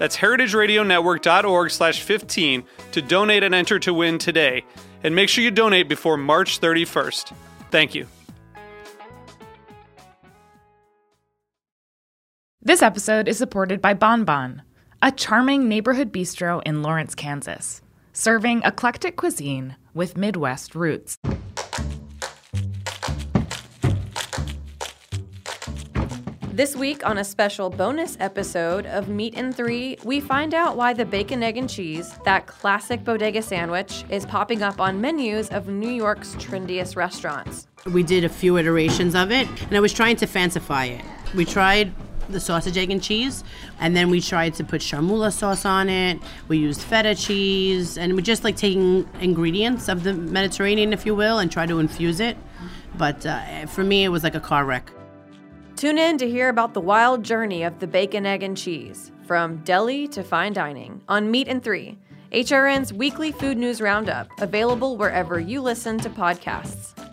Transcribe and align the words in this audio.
That's 0.00 0.16
heritageradionetwork.org 0.16 1.70
slash 1.70 2.00
15 2.00 2.64
to 2.92 3.02
donate 3.02 3.42
and 3.42 3.54
enter 3.54 3.78
to 3.80 3.92
win 3.92 4.16
today. 4.16 4.64
And 5.04 5.14
make 5.14 5.28
sure 5.28 5.44
you 5.44 5.50
donate 5.50 5.90
before 5.90 6.16
March 6.16 6.58
31st. 6.58 7.34
Thank 7.70 7.94
you. 7.94 8.06
This 12.62 12.80
episode 12.80 13.28
is 13.28 13.36
supported 13.36 13.82
by 13.82 13.92
Bon 13.92 14.24
Bon, 14.24 14.62
a 15.02 15.12
charming 15.12 15.68
neighborhood 15.68 16.10
bistro 16.10 16.62
in 16.64 16.80
Lawrence, 16.80 17.14
Kansas, 17.14 17.82
serving 18.14 18.62
eclectic 18.62 19.16
cuisine 19.16 19.76
with 19.92 20.16
Midwest 20.16 20.74
roots. 20.74 21.18
This 26.52 26.74
week, 26.74 27.06
on 27.06 27.18
a 27.18 27.24
special 27.24 27.70
bonus 27.70 28.16
episode 28.18 28.84
of 28.86 29.08
Meat 29.08 29.34
and 29.36 29.54
Three, 29.54 29.96
we 30.02 30.18
find 30.18 30.52
out 30.52 30.76
why 30.76 30.92
the 30.92 31.04
bacon, 31.04 31.44
egg, 31.44 31.56
and 31.56 31.70
cheese, 31.70 32.12
that 32.24 32.48
classic 32.48 33.04
bodega 33.04 33.40
sandwich, 33.40 34.04
is 34.10 34.26
popping 34.26 34.60
up 34.60 34.80
on 34.80 35.00
menus 35.00 35.48
of 35.50 35.68
New 35.68 35.88
York's 35.88 36.34
trendiest 36.34 36.96
restaurants. 36.96 37.68
We 37.86 38.02
did 38.02 38.24
a 38.24 38.28
few 38.28 38.58
iterations 38.58 39.14
of 39.14 39.30
it, 39.30 39.46
and 39.62 39.76
I 39.76 39.80
was 39.80 39.92
trying 39.92 40.16
to 40.16 40.26
fancify 40.26 40.88
it. 40.88 41.04
We 41.36 41.44
tried 41.44 41.92
the 42.28 42.40
sausage, 42.40 42.76
egg, 42.76 42.90
and 42.90 43.00
cheese, 43.00 43.44
and 43.78 43.96
then 43.96 44.10
we 44.10 44.20
tried 44.20 44.54
to 44.54 44.64
put 44.64 44.82
chermoula 44.82 45.30
sauce 45.30 45.64
on 45.64 45.88
it. 45.88 46.18
We 46.48 46.58
used 46.58 46.82
feta 46.82 47.14
cheese, 47.14 47.96
and 47.96 48.14
we're 48.14 48.22
just 48.22 48.42
like 48.42 48.56
taking 48.56 49.08
ingredients 49.20 49.88
of 49.88 50.02
the 50.02 50.14
Mediterranean, 50.14 50.92
if 50.92 51.06
you 51.06 51.14
will, 51.14 51.38
and 51.38 51.50
try 51.50 51.66
to 51.66 51.78
infuse 51.78 52.18
it. 52.18 52.36
But 52.98 53.24
uh, 53.24 53.66
for 53.66 53.84
me, 53.84 54.02
it 54.02 54.08
was 54.08 54.24
like 54.24 54.34
a 54.34 54.40
car 54.40 54.64
wreck. 54.64 54.90
Tune 55.80 55.96
in 55.96 56.18
to 56.18 56.28
hear 56.28 56.50
about 56.50 56.74
the 56.74 56.80
wild 56.82 57.22
journey 57.22 57.62
of 57.62 57.78
the 57.78 57.86
bacon, 57.86 58.26
egg, 58.26 58.42
and 58.42 58.54
cheese, 58.54 59.10
from 59.26 59.56
deli 59.64 60.06
to 60.08 60.22
fine 60.22 60.52
dining, 60.52 61.00
on 61.08 61.30
Meat 61.30 61.48
and 61.48 61.64
Three, 61.64 61.96
HRN's 62.32 62.92
weekly 62.92 63.32
food 63.32 63.56
news 63.56 63.80
roundup, 63.80 64.28
available 64.42 64.98
wherever 64.98 65.40
you 65.40 65.62
listen 65.62 65.96
to 66.00 66.10
podcasts. 66.10 67.09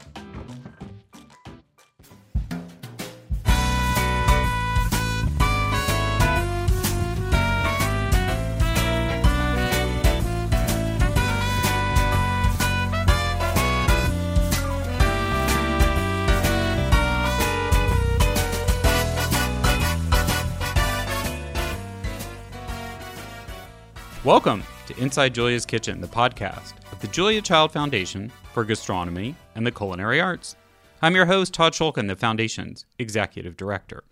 Welcome 24.28 24.62
to 24.88 24.98
Inside 25.02 25.34
Julia's 25.34 25.66
Kitchen, 25.66 26.02
the 26.02 26.08
podcast 26.08 26.74
of 26.92 27.00
the 27.00 27.08
Julia 27.08 27.42
Child 27.42 27.72
Foundation 27.72 28.30
for 28.52 28.66
Gastronomy 28.66 29.38
and 29.56 29.66
the 29.66 29.72
Culinary 29.72 30.20
Arts. 30.20 30.58
I'm 31.02 31.16
your 31.16 31.28
host, 31.28 31.54
Todd 31.54 31.72
Schulkin, 31.72 32.10
the 32.10 32.16
Foundation's 32.18 32.86
Executive 33.00 33.56
Director. 33.56 34.04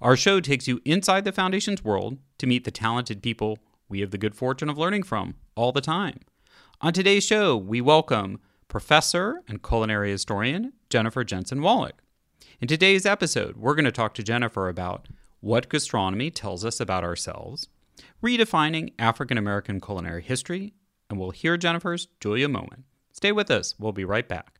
Our 0.00 0.16
show 0.16 0.38
takes 0.38 0.68
you 0.68 0.80
inside 0.84 1.24
the 1.24 1.32
Foundation's 1.32 1.82
world 1.82 2.18
to 2.38 2.46
meet 2.46 2.62
the 2.62 2.70
talented 2.70 3.20
people 3.20 3.58
we 3.88 3.98
have 3.98 4.12
the 4.12 4.16
good 4.16 4.36
fortune 4.36 4.68
of 4.68 4.78
learning 4.78 5.02
from 5.02 5.34
all 5.56 5.72
the 5.72 5.80
time. 5.80 6.20
On 6.80 6.92
today's 6.92 7.26
show, 7.26 7.56
we 7.56 7.80
welcome 7.80 8.38
Professor 8.68 9.42
and 9.48 9.60
culinary 9.60 10.12
historian 10.12 10.72
Jennifer 10.88 11.24
Jensen 11.24 11.62
Wallach. 11.62 12.00
In 12.60 12.68
today's 12.68 13.04
episode, 13.04 13.56
we're 13.56 13.74
going 13.74 13.84
to 13.86 13.90
talk 13.90 14.14
to 14.14 14.22
Jennifer 14.22 14.68
about 14.68 15.08
what 15.40 15.68
gastronomy 15.68 16.30
tells 16.30 16.64
us 16.64 16.78
about 16.78 17.02
ourselves 17.02 17.66
redefining 18.22 18.92
African 18.98 19.38
American 19.38 19.80
culinary 19.80 20.22
history, 20.22 20.74
and 21.08 21.18
we'll 21.18 21.30
hear 21.30 21.56
Jennifer's 21.56 22.08
Julia 22.20 22.48
moment. 22.48 22.84
Stay 23.12 23.32
with 23.32 23.50
us, 23.50 23.74
we'll 23.78 23.92
be 23.92 24.04
right 24.04 24.28
back. 24.28 24.58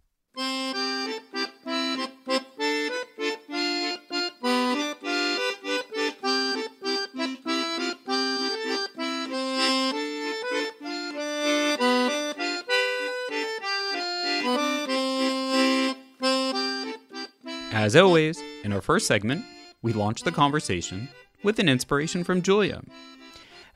As 17.71 17.97
always, 17.97 18.39
in 18.65 18.73
our 18.73 18.83
first 18.83 19.07
segment, 19.07 19.45
we 19.81 19.95
launch 19.95 20.23
the 20.23 20.33
conversation 20.33 21.09
with 21.43 21.59
an 21.59 21.69
inspiration 21.71 22.23
from 22.23 22.43
Julia. 22.43 22.83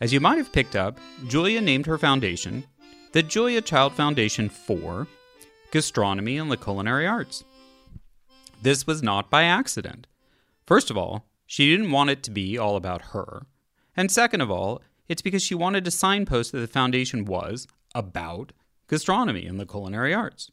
As 0.03 0.13
you 0.13 0.19
might 0.19 0.39
have 0.39 0.51
picked 0.51 0.75
up, 0.75 0.99
Julia 1.29 1.61
named 1.61 1.87
her 1.87 1.97
foundation 1.97 2.67
the 3.13 3.23
Julia 3.23 3.61
Child 3.61 3.93
Foundation 3.93 4.49
for 4.49 5.07
Gastronomy 5.71 6.39
and 6.39 6.51
the 6.51 6.57
Culinary 6.57 7.07
Arts. 7.07 7.45
This 8.61 8.85
was 8.85 9.01
not 9.01 9.31
by 9.31 9.45
accident. 9.45 10.09
First 10.67 10.91
of 10.91 10.97
all, 10.97 11.27
she 11.47 11.71
didn't 11.71 11.93
want 11.93 12.11
it 12.11 12.25
to 12.25 12.33
be 12.33 12.59
all 12.59 12.75
about 12.75 13.13
her. 13.13 13.47
And 13.97 14.11
second 14.11 14.41
of 14.41 14.51
all, 14.51 14.83
it's 15.09 15.23
because 15.23 15.41
she 15.41 15.55
wanted 15.55 15.85
to 15.85 15.93
signpost 15.93 16.51
that 16.51 16.59
the 16.59 16.67
foundation 16.67 17.25
was 17.25 17.69
about 17.95 18.53
gastronomy 18.89 19.47
and 19.47 19.61
the 19.61 19.67
culinary 19.67 20.13
arts. 20.13 20.51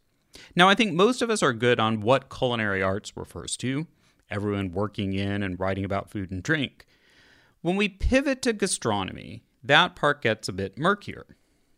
Now, 0.55 0.69
I 0.69 0.75
think 0.75 0.93
most 0.93 1.23
of 1.23 1.31
us 1.31 1.41
are 1.41 1.53
good 1.53 1.79
on 1.79 2.01
what 2.01 2.29
culinary 2.29 2.83
arts 2.83 3.17
refers 3.17 3.57
to, 3.57 3.87
everyone 4.29 4.73
working 4.73 5.13
in 5.13 5.41
and 5.41 5.59
writing 5.59 5.85
about 5.85 6.11
food 6.11 6.29
and 6.29 6.43
drink. 6.43 6.85
When 7.61 7.75
we 7.75 7.89
pivot 7.89 8.41
to 8.43 8.53
gastronomy, 8.53 9.43
that 9.63 9.95
part 9.95 10.21
gets 10.21 10.47
a 10.47 10.53
bit 10.53 10.77
murkier. 10.77 11.35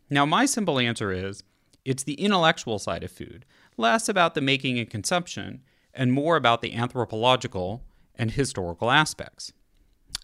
Now, 0.10 0.26
my 0.26 0.46
simple 0.46 0.78
answer 0.78 1.12
is 1.12 1.44
it's 1.84 2.04
the 2.04 2.14
intellectual 2.14 2.78
side 2.78 3.04
of 3.04 3.12
food, 3.12 3.46
less 3.78 4.08
about 4.08 4.36
the 4.36 4.42
making 4.42 4.78
and 4.78 4.90
consumption, 4.90 5.62
and 5.94 6.14
more 6.14 6.36
about 6.36 6.62
the 6.62 6.74
anthropological 6.74 7.84
and 8.14 8.30
historical 8.32 8.92
aspects. 8.92 9.54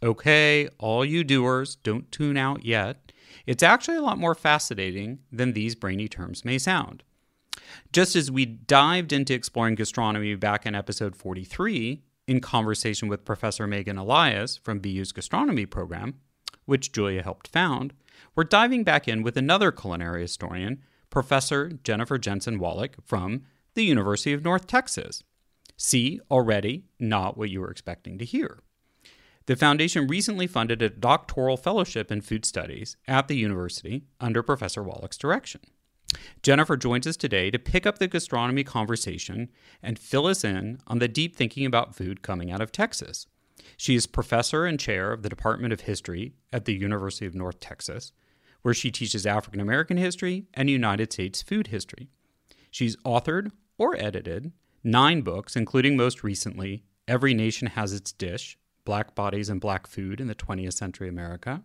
Okay, 0.04 0.70
all 0.78 1.04
you 1.04 1.24
doers, 1.24 1.78
don't 1.78 2.12
tune 2.12 2.38
out 2.38 2.64
yet. 2.64 3.12
It's 3.48 3.64
actually 3.64 3.98
a 3.98 4.02
lot 4.02 4.20
more 4.20 4.36
fascinating 4.36 5.20
than 5.32 5.54
these 5.54 5.74
brainy 5.74 6.08
terms 6.08 6.46
may 6.46 6.60
sound. 6.60 7.02
Just 7.92 8.16
as 8.16 8.30
we 8.30 8.46
dived 8.46 9.12
into 9.12 9.34
exploring 9.34 9.76
gastronomy 9.76 10.36
back 10.36 10.68
in 10.68 10.76
episode 10.76 11.16
43, 11.16 12.04
in 12.28 12.42
conversation 12.42 13.08
with 13.08 13.26
Professor 13.26 13.66
Megan 13.66 13.98
Elias 13.98 14.58
from 14.58 14.80
BU's 14.80 15.12
gastronomy 15.12 15.66
program, 15.66 16.16
which 16.66 16.92
Julia 16.92 17.24
helped 17.24 17.48
found, 17.48 17.94
we're 18.36 18.44
diving 18.44 18.84
back 18.84 19.08
in 19.08 19.24
with 19.24 19.38
another 19.38 19.72
culinary 19.72 20.22
historian, 20.22 20.82
Professor 21.10 21.72
Jennifer 21.84 22.18
Jensen 22.18 22.60
Wallach 22.60 22.96
from 23.04 23.44
the 23.74 23.84
University 23.84 24.34
of 24.34 24.44
North 24.44 24.68
Texas. 24.68 25.24
See, 25.78 26.20
already 26.30 26.86
not 27.00 27.38
what 27.38 27.50
you 27.50 27.62
were 27.62 27.72
expecting 27.72 28.18
to 28.18 28.26
hear. 28.26 28.60
The 29.46 29.56
foundation 29.56 30.08
recently 30.08 30.46
funded 30.46 30.82
a 30.82 30.90
doctoral 30.90 31.56
fellowship 31.56 32.12
in 32.12 32.20
food 32.20 32.46
studies 32.46 32.98
at 33.08 33.30
the 33.30 33.38
university 33.38 34.04
under 34.20 34.44
Professor 34.44 34.84
Wallach's 34.84 35.18
direction. 35.18 35.62
Jennifer 36.42 36.78
joins 36.78 37.06
us 37.06 37.18
today 37.18 37.52
to 37.52 37.60
pick 37.60 37.86
up 37.86 38.00
the 38.00 38.08
gastronomy 38.08 38.64
conversation 38.64 39.50
and 39.82 40.00
fill 40.00 40.28
us 40.28 40.44
in 40.44 40.80
on 40.88 41.00
the 41.00 41.08
deep 41.08 41.36
thinking 41.36 41.66
about 41.66 41.96
food 41.96 42.22
coming 42.22 42.52
out 42.52 42.62
of 42.62 42.72
Texas. 42.72 43.28
She 43.76 43.96
is 43.96 44.08
professor 44.08 44.66
and 44.66 44.80
chair 44.80 45.12
of 45.12 45.24
the 45.24 45.30
Department 45.30 45.74
of 45.74 45.82
History 45.82 46.34
at 46.54 46.66
the 46.66 46.76
University 46.76 47.26
of 47.26 47.36
North 47.36 47.60
Texas, 47.60 48.14
where 48.62 48.74
she 48.74 48.92
teaches 48.92 49.26
African 49.26 49.60
American 49.60 49.98
history 49.98 50.46
and 50.54 50.70
United 50.70 51.12
States 51.12 51.42
food 51.42 51.68
history. 51.68 52.10
She's 52.72 52.96
authored 52.98 53.52
or 53.78 53.96
edited 53.96 54.52
nine 54.84 55.22
books, 55.22 55.56
including 55.56 55.98
most 55.98 56.24
recently 56.24 56.84
Every 57.08 57.34
Nation 57.34 57.68
Has 57.70 57.94
Its 57.94 58.12
Dish 58.12 58.58
Black 58.86 59.16
Bodies 59.16 59.50
and 59.50 59.60
Black 59.60 59.86
Food 59.86 60.22
in 60.22 60.28
the 60.28 60.36
20th 60.36 60.74
Century 60.74 61.10
America, 61.10 61.62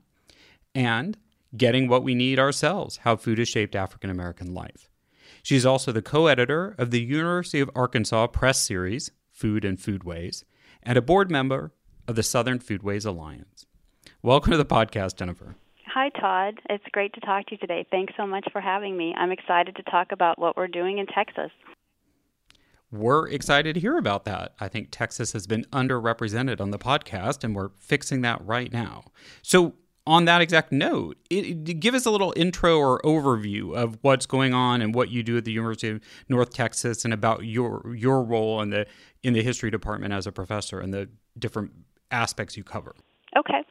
and 0.75 1.17
Getting 1.55 1.87
What 1.87 2.03
We 2.03 2.15
Need 2.15 2.39
Ourselves 2.39 2.99
How 2.99 3.15
Food 3.15 3.37
Has 3.37 3.47
Shaped 3.47 3.77
African 3.77 4.09
American 4.09 4.55
Life. 4.55 4.89
She's 5.43 5.67
also 5.67 5.93
the 5.93 6.01
co 6.01 6.27
editor 6.27 6.75
of 6.79 6.91
the 6.91 7.03
University 7.03 7.61
of 7.61 7.71
Arkansas 7.75 8.29
Press 8.29 8.63
series, 8.63 9.11
Food 9.31 9.63
and 9.63 9.77
Foodways, 9.77 10.45
and 10.83 10.97
a 10.97 11.03
board 11.03 11.31
member 11.31 11.73
of 12.09 12.17
the 12.17 12.23
Southern 12.23 12.59
Foodways 12.59 13.05
Alliance. 13.05 13.67
Welcome 14.23 14.53
to 14.53 14.57
the 14.57 14.65
podcast, 14.65 15.17
Jennifer. 15.17 15.57
Hi, 15.89 16.09
Todd. 16.19 16.59
It's 16.71 16.85
great 16.91 17.13
to 17.15 17.21
talk 17.21 17.45
to 17.47 17.53
you 17.53 17.59
today. 17.59 17.87
Thanks 17.91 18.15
so 18.17 18.27
much 18.27 18.49
for 18.51 18.63
having 18.63 18.97
me. 18.97 19.15
I'm 19.15 19.31
excited 19.31 19.77
to 19.77 19.83
talk 19.83 20.11
about 20.11 20.39
what 20.39 20.57
we're 20.57 20.69
doing 20.69 20.97
in 20.97 21.07
Texas. 21.07 21.51
We're 22.91 23.29
excited 23.29 23.75
to 23.75 23.81
hear 23.81 23.99
about 23.99 24.25
that. 24.25 24.55
I 24.59 24.69
think 24.69 24.89
Texas 24.91 25.33
has 25.33 25.47
been 25.47 25.65
underrepresented 25.65 26.63
on 26.63 26.71
the 26.71 26.79
podcast, 26.79 27.45
and 27.45 27.55
we're 27.55 27.71
fixing 27.79 28.23
that 28.23 28.43
right 28.43 28.73
now. 28.73 29.05
So, 29.43 29.75
on 30.07 30.25
that 30.25 30.41
exact 30.41 30.73
note, 30.73 31.17
it, 31.31 31.69
it, 31.69 31.81
give 31.81 31.95
us 31.95 32.07
a 32.07 32.11
little 32.11 32.33
intro 32.37 32.79
or 32.79 33.01
overview 33.03 33.75
of 33.77 33.99
what's 34.03 34.27
going 34.27 34.53
on 34.53 34.83
and 34.83 34.95
what 34.95 35.11
you 35.11 35.23
do 35.23 35.37
at 35.37 35.45
the 35.45 35.53
University 35.53 35.89
of 35.89 36.01
North 36.29 36.51
Texas, 36.51 37.05
and 37.05 37.15
about 37.15 37.45
your 37.45 37.95
your 37.95 38.23
role 38.23 38.61
in 38.61 38.71
the 38.71 38.87
in 39.23 39.33
the 39.33 39.43
history 39.43 39.71
department 39.71 40.13
as 40.13 40.27
a 40.27 40.33
professor 40.33 40.81
and 40.81 40.93
the 40.93 41.09
different 41.39 41.73
aspects 42.11 42.57
you 42.57 42.65
cover. 42.65 42.95
Okay. 43.37 43.63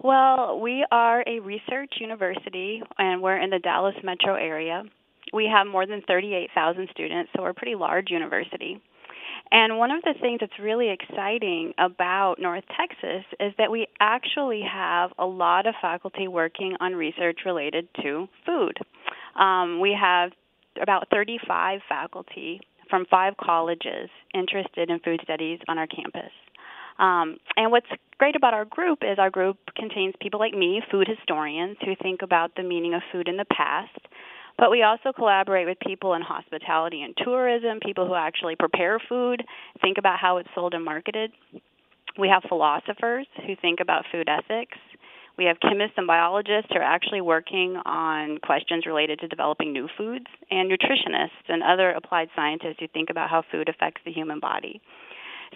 Well, 0.00 0.60
we 0.60 0.84
are 0.90 1.22
a 1.26 1.40
research 1.40 1.94
university, 2.00 2.82
and 2.98 3.22
we're 3.22 3.36
in 3.36 3.50
the 3.50 3.58
Dallas 3.58 3.94
metro 4.02 4.34
area. 4.34 4.82
We 5.32 5.46
have 5.46 5.66
more 5.66 5.86
than 5.86 6.02
38,000 6.08 6.88
students, 6.90 7.30
so 7.34 7.42
we're 7.42 7.50
a 7.50 7.54
pretty 7.54 7.76
large 7.76 8.10
university. 8.10 8.82
And 9.52 9.76
one 9.76 9.90
of 9.90 10.02
the 10.02 10.14
things 10.18 10.38
that's 10.40 10.58
really 10.58 10.88
exciting 10.88 11.74
about 11.76 12.36
North 12.38 12.64
Texas 12.74 13.24
is 13.38 13.52
that 13.58 13.70
we 13.70 13.86
actually 14.00 14.62
have 14.62 15.10
a 15.18 15.26
lot 15.26 15.66
of 15.66 15.74
faculty 15.80 16.26
working 16.26 16.74
on 16.80 16.94
research 16.94 17.40
related 17.44 17.86
to 18.02 18.28
food. 18.46 18.78
Um, 19.38 19.78
we 19.78 19.94
have 19.98 20.32
about 20.80 21.08
35 21.10 21.80
faculty 21.86 22.62
from 22.88 23.04
five 23.10 23.34
colleges 23.36 24.08
interested 24.34 24.88
in 24.88 24.98
food 25.00 25.20
studies 25.22 25.58
on 25.68 25.76
our 25.76 25.86
campus. 25.86 26.32
Um, 26.98 27.36
and 27.56 27.70
what's 27.70 27.86
great 28.16 28.36
about 28.36 28.54
our 28.54 28.64
group 28.64 29.00
is 29.02 29.18
our 29.18 29.30
group 29.30 29.58
contains 29.76 30.14
people 30.20 30.40
like 30.40 30.54
me, 30.54 30.80
food 30.90 31.08
historians, 31.08 31.76
who 31.84 31.94
think 32.02 32.22
about 32.22 32.54
the 32.56 32.62
meaning 32.62 32.94
of 32.94 33.02
food 33.12 33.28
in 33.28 33.36
the 33.36 33.46
past, 33.46 33.98
but 34.58 34.70
we 34.70 34.82
also 34.82 35.12
collaborate 35.12 35.66
with 35.66 35.78
people 35.80 36.14
in 36.14 36.22
hospitality 36.22 37.02
and 37.02 37.16
tourism, 37.16 37.80
people 37.80 38.06
who 38.06 38.14
actually 38.14 38.56
prepare 38.56 38.98
food, 39.08 39.42
think 39.80 39.98
about 39.98 40.18
how 40.18 40.36
it's 40.38 40.48
sold 40.54 40.74
and 40.74 40.84
marketed. 40.84 41.32
We 42.18 42.28
have 42.28 42.42
philosophers 42.48 43.26
who 43.46 43.56
think 43.60 43.80
about 43.80 44.04
food 44.12 44.28
ethics. 44.28 44.78
We 45.38 45.46
have 45.46 45.56
chemists 45.60 45.94
and 45.96 46.06
biologists 46.06 46.70
who 46.70 46.78
are 46.78 46.82
actually 46.82 47.22
working 47.22 47.76
on 47.86 48.38
questions 48.38 48.84
related 48.84 49.18
to 49.20 49.28
developing 49.28 49.72
new 49.72 49.88
foods, 49.96 50.26
and 50.50 50.70
nutritionists 50.70 51.48
and 51.48 51.62
other 51.62 51.90
applied 51.90 52.28
scientists 52.36 52.76
who 52.80 52.88
think 52.88 53.08
about 53.08 53.30
how 53.30 53.42
food 53.50 53.68
affects 53.68 54.02
the 54.04 54.12
human 54.12 54.40
body. 54.40 54.82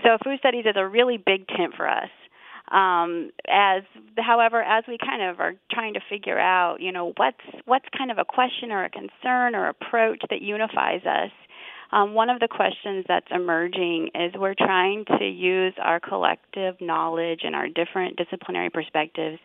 So, 0.02 0.16
food 0.24 0.38
studies 0.38 0.64
is 0.66 0.76
a 0.76 0.86
really 0.86 1.18
big 1.18 1.46
tent 1.48 1.74
for 1.76 1.88
us. 1.88 2.08
Um, 2.70 3.30
as 3.48 3.82
however, 4.18 4.60
as 4.62 4.84
we 4.88 4.98
kind 4.98 5.22
of 5.22 5.40
are 5.40 5.54
trying 5.70 5.94
to 5.94 6.00
figure 6.10 6.38
out, 6.38 6.80
you 6.80 6.92
know, 6.92 7.12
what's 7.16 7.36
what's 7.64 7.86
kind 7.96 8.10
of 8.10 8.18
a 8.18 8.24
question 8.24 8.72
or 8.72 8.84
a 8.84 8.90
concern 8.90 9.54
or 9.54 9.68
approach 9.68 10.20
that 10.30 10.42
unifies 10.42 11.02
us. 11.04 11.30
Um, 11.92 12.14
one 12.14 12.30
of 12.30 12.40
the 12.40 12.48
questions 12.48 13.04
that's 13.06 13.28
emerging 13.30 14.10
is 14.14 14.32
we're 14.36 14.56
trying 14.58 15.04
to 15.18 15.24
use 15.24 15.72
our 15.80 16.00
collective 16.00 16.74
knowledge 16.80 17.40
and 17.44 17.54
our 17.54 17.68
different 17.68 18.16
disciplinary 18.16 18.70
perspectives 18.70 19.38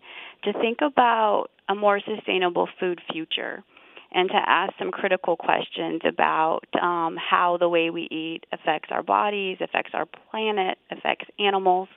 to 0.45 0.53
think 0.53 0.79
about 0.81 1.49
a 1.69 1.75
more 1.75 1.99
sustainable 1.99 2.67
food 2.79 2.99
future 3.11 3.63
and 4.11 4.29
to 4.29 4.35
ask 4.35 4.73
some 4.77 4.91
critical 4.91 5.37
questions 5.37 6.01
about 6.05 6.61
um, 6.81 7.15
how 7.17 7.57
the 7.59 7.69
way 7.69 7.89
we 7.89 8.07
eat 8.11 8.45
affects 8.51 8.89
our 8.91 9.03
bodies, 9.03 9.57
affects 9.61 9.91
our 9.93 10.05
planet, 10.29 10.77
affects 10.91 11.27
animals. 11.39 11.87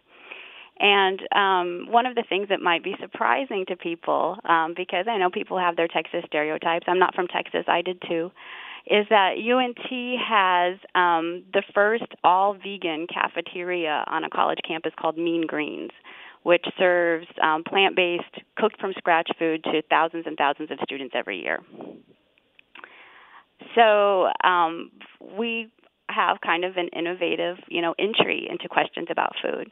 And 0.78 1.20
um, 1.34 1.92
one 1.92 2.06
of 2.06 2.16
the 2.16 2.24
things 2.28 2.48
that 2.48 2.60
might 2.60 2.82
be 2.82 2.94
surprising 3.00 3.64
to 3.68 3.76
people, 3.76 4.36
um, 4.44 4.74
because 4.76 5.06
I 5.08 5.18
know 5.18 5.30
people 5.30 5.58
have 5.58 5.76
their 5.76 5.88
Texas 5.88 6.24
stereotypes, 6.26 6.86
I'm 6.88 6.98
not 6.98 7.14
from 7.14 7.28
Texas, 7.28 7.64
I 7.68 7.82
did 7.82 8.02
too, 8.08 8.32
is 8.86 9.06
that 9.08 9.34
UNT 9.38 10.20
has 10.20 10.78
um, 10.94 11.44
the 11.52 11.62
first 11.74 12.04
all 12.22 12.54
vegan 12.54 13.06
cafeteria 13.06 14.04
on 14.08 14.24
a 14.24 14.30
college 14.30 14.58
campus 14.66 14.92
called 15.00 15.16
Mean 15.16 15.46
Greens, 15.46 15.92
which 16.42 16.64
serves 16.78 17.26
um, 17.42 17.64
plant 17.64 17.96
based, 17.96 18.44
cooked 18.58 18.78
from 18.80 18.92
scratch 18.98 19.30
food 19.38 19.64
to 19.64 19.80
thousands 19.88 20.24
and 20.26 20.36
thousands 20.36 20.70
of 20.70 20.78
students 20.82 21.14
every 21.16 21.40
year. 21.40 21.60
So 23.74 24.28
um, 24.42 24.90
we 25.38 25.70
have 26.10 26.38
kind 26.44 26.64
of 26.64 26.76
an 26.76 26.88
innovative, 26.88 27.56
you 27.68 27.80
know, 27.80 27.94
entry 27.98 28.46
into 28.50 28.68
questions 28.68 29.08
about 29.10 29.32
food. 29.42 29.70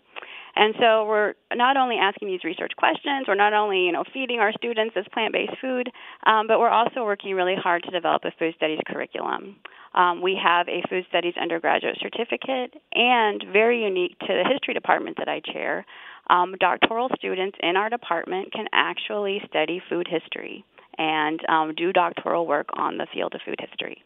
And 0.55 0.75
so 0.79 1.07
we're 1.07 1.35
not 1.55 1.77
only 1.77 1.97
asking 1.97 2.29
these 2.29 2.45
research 2.45 2.73
questions, 2.77 3.27
we're 3.27 3.35
not 3.35 3.53
only 3.53 3.87
you 3.87 3.93
know 3.93 4.05
feeding 4.13 4.41
our 4.41 4.53
students 4.53 4.95
this 4.95 5.07
plant-based 5.13 5.59
food, 5.61 5.91
um, 6.27 6.47
but 6.47 6.59
we're 6.59 6.69
also 6.69 7.05
working 7.05 7.35
really 7.35 7.57
hard 7.57 7.83
to 7.85 7.91
develop 7.91 8.23
a 8.25 8.33
food 8.39 8.55
studies 8.57 8.81
curriculum. 8.87 9.57
Um, 9.95 10.23
we 10.23 10.39
have 10.43 10.69
a 10.69 10.83
food 10.89 11.05
studies 11.09 11.35
undergraduate 11.41 11.99
certificate, 12.01 12.75
and 12.95 13.45
very 13.53 13.85
unique 13.85 14.19
to 14.21 14.29
the 14.29 14.45
history 14.51 14.75
department 14.75 15.19
that 15.19 15.29
I 15.29 15.41
chair, 15.41 15.85
um, 16.31 16.55
doctoral 16.59 17.11
students 17.17 17.59
in 17.63 17.77
our 17.77 17.91
department 17.91 18.53
can 18.53 18.67
actually 18.73 19.43
study 19.49 19.83
food 19.89 20.07
history 20.09 20.65
and 20.99 21.41
um, 21.49 21.75
do 21.75 21.93
doctoral 21.93 22.47
work 22.47 22.69
on 22.75 22.99
the 22.99 23.07
field 23.13 23.35
of 23.35 23.41
food 23.45 23.59
history. 23.59 24.03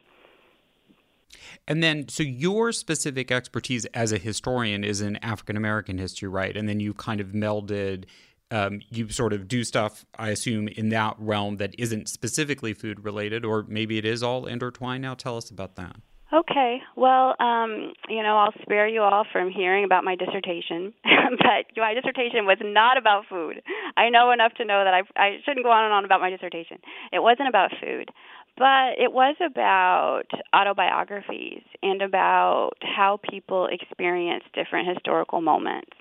And 1.68 1.82
then, 1.82 2.08
so 2.08 2.22
your 2.22 2.72
specific 2.72 3.30
expertise 3.30 3.84
as 3.86 4.12
a 4.12 4.18
historian 4.18 4.84
is 4.84 5.00
in 5.00 5.16
African 5.16 5.56
American 5.56 5.98
history, 5.98 6.28
right? 6.28 6.56
And 6.56 6.68
then 6.68 6.80
you 6.80 6.94
kind 6.94 7.20
of 7.20 7.28
melded, 7.28 8.04
um, 8.50 8.80
you 8.90 9.08
sort 9.08 9.32
of 9.32 9.48
do 9.48 9.64
stuff, 9.64 10.04
I 10.18 10.30
assume, 10.30 10.68
in 10.68 10.90
that 10.90 11.16
realm 11.18 11.56
that 11.56 11.74
isn't 11.78 12.08
specifically 12.08 12.74
food 12.74 13.04
related, 13.04 13.44
or 13.44 13.64
maybe 13.68 13.98
it 13.98 14.04
is 14.04 14.22
all 14.22 14.46
intertwined 14.46 15.02
now. 15.02 15.14
Tell 15.14 15.36
us 15.36 15.50
about 15.50 15.76
that. 15.76 15.96
Okay. 16.32 16.80
Well, 16.96 17.36
um, 17.38 17.92
you 18.08 18.22
know, 18.22 18.36
I'll 18.36 18.52
spare 18.62 18.88
you 18.88 19.02
all 19.02 19.24
from 19.32 19.48
hearing 19.48 19.84
about 19.84 20.02
my 20.02 20.16
dissertation, 20.16 20.92
but 21.04 21.66
my 21.76 21.94
dissertation 21.94 22.46
was 22.46 22.58
not 22.62 22.98
about 22.98 23.24
food. 23.28 23.62
I 23.96 24.08
know 24.08 24.32
enough 24.32 24.52
to 24.54 24.64
know 24.64 24.82
that 24.82 24.92
I, 24.92 25.02
I 25.16 25.36
shouldn't 25.44 25.64
go 25.64 25.70
on 25.70 25.84
and 25.84 25.92
on 25.92 26.04
about 26.04 26.20
my 26.20 26.30
dissertation. 26.30 26.78
It 27.12 27.22
wasn't 27.22 27.48
about 27.48 27.70
food. 27.80 28.10
But 28.56 28.98
it 28.98 29.12
was 29.12 29.36
about 29.44 30.24
autobiographies 30.54 31.62
and 31.82 32.00
about 32.00 32.72
how 32.80 33.20
people 33.30 33.68
experience 33.70 34.44
different 34.54 34.88
historical 34.88 35.40
moments. 35.40 35.92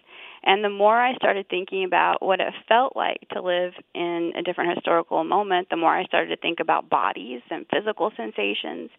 And 0.44 0.64
the 0.64 0.70
more 0.70 1.02
I 1.02 1.16
started 1.16 1.50
thinking 1.50 1.84
about 1.86 2.22
what 2.22 2.40
it 2.40 2.54
felt 2.68 2.96
like 2.96 3.28
to 3.34 3.42
live 3.42 3.74
in 3.96 4.32
a 4.38 4.44
different 4.44 4.76
historical 4.76 5.24
moment, 5.24 5.70
the 5.70 5.76
more 5.76 5.98
I 5.98 6.06
started 6.06 6.30
to 6.36 6.42
think 6.42 6.60
about 6.60 6.90
bodies 6.90 7.42
and 7.50 7.66
physical 7.74 8.12
sensations. 8.16 8.92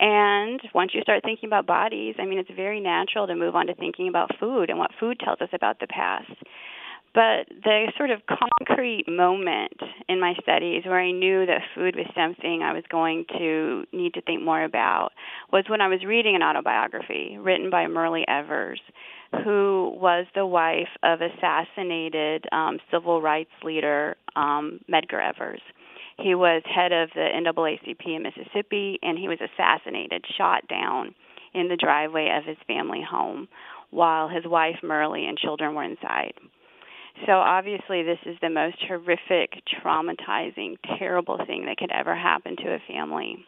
And 0.00 0.60
once 0.74 0.92
you 0.94 1.00
start 1.02 1.22
thinking 1.24 1.48
about 1.48 1.66
bodies, 1.66 2.16
I 2.18 2.24
mean, 2.26 2.38
it's 2.38 2.50
very 2.54 2.80
natural 2.80 3.26
to 3.28 3.36
move 3.36 3.54
on 3.54 3.68
to 3.68 3.74
thinking 3.74 4.08
about 4.08 4.36
food 4.38 4.70
and 4.70 4.78
what 4.78 4.90
food 4.98 5.20
tells 5.24 5.40
us 5.40 5.50
about 5.52 5.78
the 5.78 5.86
past. 5.86 6.32
But 7.18 7.48
the 7.64 7.90
sort 7.96 8.12
of 8.12 8.20
concrete 8.28 9.06
moment 9.08 9.72
in 10.08 10.20
my 10.20 10.34
studies 10.40 10.84
where 10.84 11.00
I 11.00 11.10
knew 11.10 11.46
that 11.46 11.62
food 11.74 11.96
was 11.96 12.06
something 12.14 12.62
I 12.62 12.72
was 12.72 12.84
going 12.88 13.24
to 13.36 13.84
need 13.92 14.14
to 14.14 14.20
think 14.20 14.44
more 14.44 14.62
about 14.62 15.08
was 15.52 15.64
when 15.66 15.80
I 15.80 15.88
was 15.88 16.04
reading 16.04 16.36
an 16.36 16.44
autobiography 16.44 17.36
written 17.36 17.70
by 17.70 17.86
Myrlie 17.86 18.24
Evers, 18.28 18.80
who 19.42 19.98
was 20.00 20.26
the 20.36 20.46
wife 20.46 20.86
of 21.02 21.18
assassinated 21.20 22.44
um, 22.52 22.78
civil 22.88 23.20
rights 23.20 23.50
leader 23.64 24.16
um, 24.36 24.78
Medgar 24.88 25.20
Evers. 25.20 25.60
He 26.20 26.36
was 26.36 26.62
head 26.72 26.92
of 26.92 27.10
the 27.16 27.30
NAACP 27.34 28.14
in 28.14 28.22
Mississippi, 28.22 29.00
and 29.02 29.18
he 29.18 29.26
was 29.26 29.38
assassinated, 29.40 30.24
shot 30.36 30.68
down 30.68 31.16
in 31.52 31.66
the 31.66 31.76
driveway 31.76 32.32
of 32.38 32.44
his 32.44 32.58
family 32.68 33.02
home 33.02 33.48
while 33.90 34.28
his 34.28 34.44
wife 34.46 34.76
Myrlie 34.84 35.28
and 35.28 35.36
children 35.36 35.74
were 35.74 35.82
inside. 35.82 36.34
So 37.26 37.32
obviously, 37.32 38.02
this 38.02 38.18
is 38.26 38.36
the 38.40 38.50
most 38.50 38.76
horrific, 38.86 39.62
traumatizing, 39.82 40.76
terrible 40.98 41.38
thing 41.46 41.66
that 41.66 41.76
could 41.76 41.90
ever 41.90 42.14
happen 42.14 42.56
to 42.56 42.74
a 42.74 42.78
family. 42.86 43.44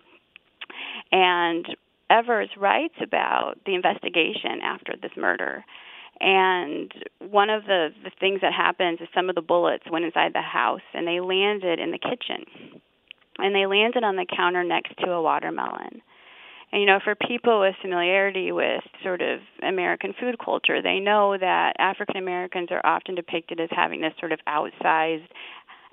And 1.13 1.67
Evers 2.11 2.51
writes 2.59 2.95
about 3.03 3.55
the 3.67 3.75
investigation 3.75 4.61
after 4.63 4.95
this 5.01 5.13
murder. 5.17 5.65
And 6.21 6.93
one 7.31 7.49
of 7.49 7.65
the, 7.65 7.91
the 8.05 8.11
things 8.19 8.41
that 8.43 8.53
happens 8.53 9.01
is 9.01 9.09
some 9.15 9.29
of 9.29 9.35
the 9.35 9.43
bullets 9.43 9.85
went 9.91 10.05
inside 10.05 10.33
the 10.35 10.43
house 10.43 10.83
and 10.93 11.07
they 11.07 11.21
landed 11.21 11.79
in 11.79 11.93
the 11.93 11.99
kitchen. 11.99 12.81
And 13.39 13.55
they 13.55 13.67
landed 13.67 14.05
on 14.05 14.17
the 14.17 14.27
counter 14.27 14.65
next 14.65 14.99
to 14.99 15.13
a 15.13 15.23
watermelon. 15.23 16.03
And, 16.73 16.81
you 16.81 16.87
know, 16.87 17.01
for 17.03 17.15
people 17.15 17.61
with 17.61 17.75
familiarity 17.83 18.53
with 18.53 18.83
sort 19.03 19.23
of 19.23 19.41
American 19.63 20.15
food 20.21 20.37
culture, 20.43 20.81
they 20.83 21.01
know 21.01 21.37
that 21.39 21.75
African 21.79 22.17
Americans 22.17 22.69
are 22.71 22.85
often 22.85 23.15
depicted 23.17 23.61
as 23.61 23.69
having 23.73 24.01
this 24.01 24.13
sort 24.21 24.33
of 24.33 24.39
outsized 24.49 25.27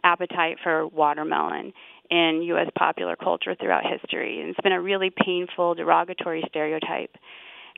appetite 0.04 0.58
for 0.62 0.88
watermelon 0.88 1.74
in 2.10 2.42
U.S. 2.44 2.68
popular 2.78 3.16
culture 3.16 3.56
throughout 3.60 3.84
history. 3.86 4.40
And 4.40 4.50
it's 4.50 4.60
been 4.62 4.72
a 4.72 4.82
really 4.82 5.10
painful, 5.10 5.76
derogatory 5.76 6.44
stereotype. 6.48 7.16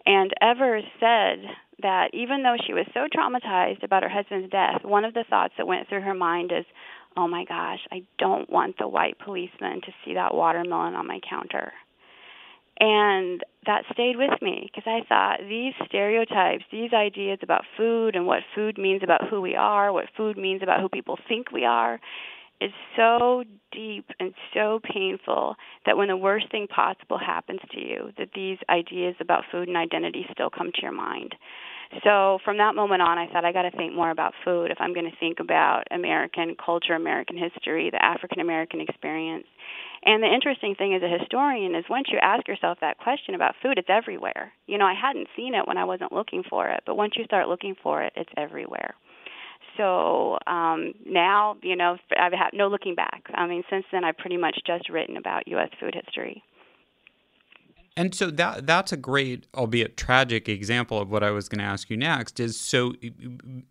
And 0.05 0.33
Evers 0.41 0.83
said 0.99 1.39
that 1.81 2.09
even 2.13 2.43
though 2.43 2.55
she 2.65 2.73
was 2.73 2.85
so 2.93 3.07
traumatized 3.15 3.83
about 3.83 4.03
her 4.03 4.09
husband's 4.09 4.51
death, 4.51 4.83
one 4.83 5.05
of 5.05 5.13
the 5.13 5.25
thoughts 5.29 5.53
that 5.57 5.67
went 5.67 5.87
through 5.87 6.01
her 6.01 6.13
mind 6.13 6.51
is, 6.57 6.65
oh 7.17 7.27
my 7.27 7.45
gosh, 7.45 7.79
I 7.91 8.03
don't 8.17 8.49
want 8.49 8.77
the 8.77 8.87
white 8.87 9.17
policeman 9.19 9.81
to 9.81 9.91
see 10.03 10.13
that 10.13 10.33
watermelon 10.33 10.95
on 10.95 11.07
my 11.07 11.19
counter. 11.27 11.71
And 12.79 13.43
that 13.65 13.83
stayed 13.91 14.15
with 14.15 14.41
me 14.41 14.69
because 14.73 14.87
I 14.87 15.05
thought 15.07 15.39
these 15.47 15.73
stereotypes, 15.85 16.63
these 16.71 16.93
ideas 16.93 17.39
about 17.43 17.65
food 17.75 18.15
and 18.15 18.25
what 18.25 18.39
food 18.55 18.77
means 18.77 19.03
about 19.03 19.27
who 19.29 19.41
we 19.41 19.55
are, 19.55 19.91
what 19.91 20.05
food 20.15 20.37
means 20.37 20.63
about 20.63 20.79
who 20.79 20.87
people 20.87 21.17
think 21.27 21.51
we 21.51 21.65
are, 21.65 21.99
is 22.61 22.71
so 22.95 23.43
deep 23.71 24.05
and 24.19 24.33
so 24.53 24.79
painful 24.83 25.55
that 25.85 25.97
when 25.97 26.09
the 26.09 26.17
worst 26.17 26.49
thing 26.51 26.67
possible 26.67 27.17
happens 27.17 27.61
to 27.71 27.79
you, 27.79 28.11
that 28.17 28.29
these 28.33 28.57
ideas 28.69 29.15
about 29.19 29.43
food 29.51 29.67
and 29.67 29.77
identity 29.77 30.25
still 30.31 30.49
come 30.49 30.71
to 30.73 30.81
your 30.81 30.91
mind. 30.91 31.35
So 32.03 32.37
from 32.45 32.57
that 32.57 32.75
moment 32.75 33.01
on, 33.01 33.17
I 33.17 33.27
thought 33.27 33.45
I 33.45 33.51
got 33.51 33.63
to 33.63 33.71
think 33.71 33.95
more 33.95 34.11
about 34.11 34.33
food 34.45 34.69
if 34.69 34.77
I'm 34.79 34.93
going 34.93 35.09
to 35.09 35.17
think 35.19 35.39
about 35.39 35.85
American 35.89 36.55
culture, 36.63 36.93
American 36.93 37.35
history, 37.35 37.89
the 37.89 38.03
African 38.03 38.39
American 38.39 38.79
experience. 38.79 39.45
And 40.05 40.23
the 40.23 40.31
interesting 40.33 40.75
thing 40.75 40.93
as 40.93 41.01
a 41.01 41.19
historian 41.19 41.75
is 41.75 41.83
once 41.89 42.07
you 42.11 42.19
ask 42.21 42.47
yourself 42.47 42.77
that 42.81 42.99
question 42.99 43.35
about 43.35 43.55
food, 43.61 43.77
it's 43.77 43.89
everywhere. 43.89 44.53
You 44.67 44.77
know, 44.77 44.85
I 44.85 44.93
hadn't 44.93 45.27
seen 45.35 45.55
it 45.55 45.67
when 45.67 45.77
I 45.77 45.83
wasn't 45.83 46.13
looking 46.13 46.43
for 46.47 46.69
it, 46.69 46.83
but 46.85 46.95
once 46.95 47.13
you 47.17 47.25
start 47.25 47.49
looking 47.49 47.75
for 47.81 48.03
it, 48.03 48.13
it's 48.15 48.31
everywhere. 48.37 48.93
So 49.75 50.37
um, 50.45 50.93
now, 51.05 51.57
you 51.63 51.75
know, 51.75 51.97
I've 52.17 52.33
had 52.33 52.51
no 52.53 52.67
looking 52.67 52.95
back. 52.95 53.23
I 53.33 53.47
mean, 53.47 53.63
since 53.69 53.85
then, 53.91 54.03
I've 54.03 54.17
pretty 54.17 54.37
much 54.37 54.59
just 54.65 54.89
written 54.89 55.17
about 55.17 55.47
U.S. 55.47 55.69
food 55.79 55.95
history. 55.95 56.43
And 57.99 58.15
so 58.15 58.31
that 58.31 58.65
that's 58.65 58.93
a 58.93 58.97
great, 58.97 59.45
albeit 59.53 59.97
tragic, 59.97 60.47
example 60.47 61.01
of 61.01 61.11
what 61.11 61.21
I 61.21 61.31
was 61.31 61.49
going 61.49 61.59
to 61.59 61.65
ask 61.65 61.89
you 61.89 61.97
next. 61.97 62.39
Is 62.39 62.57
so 62.57 62.93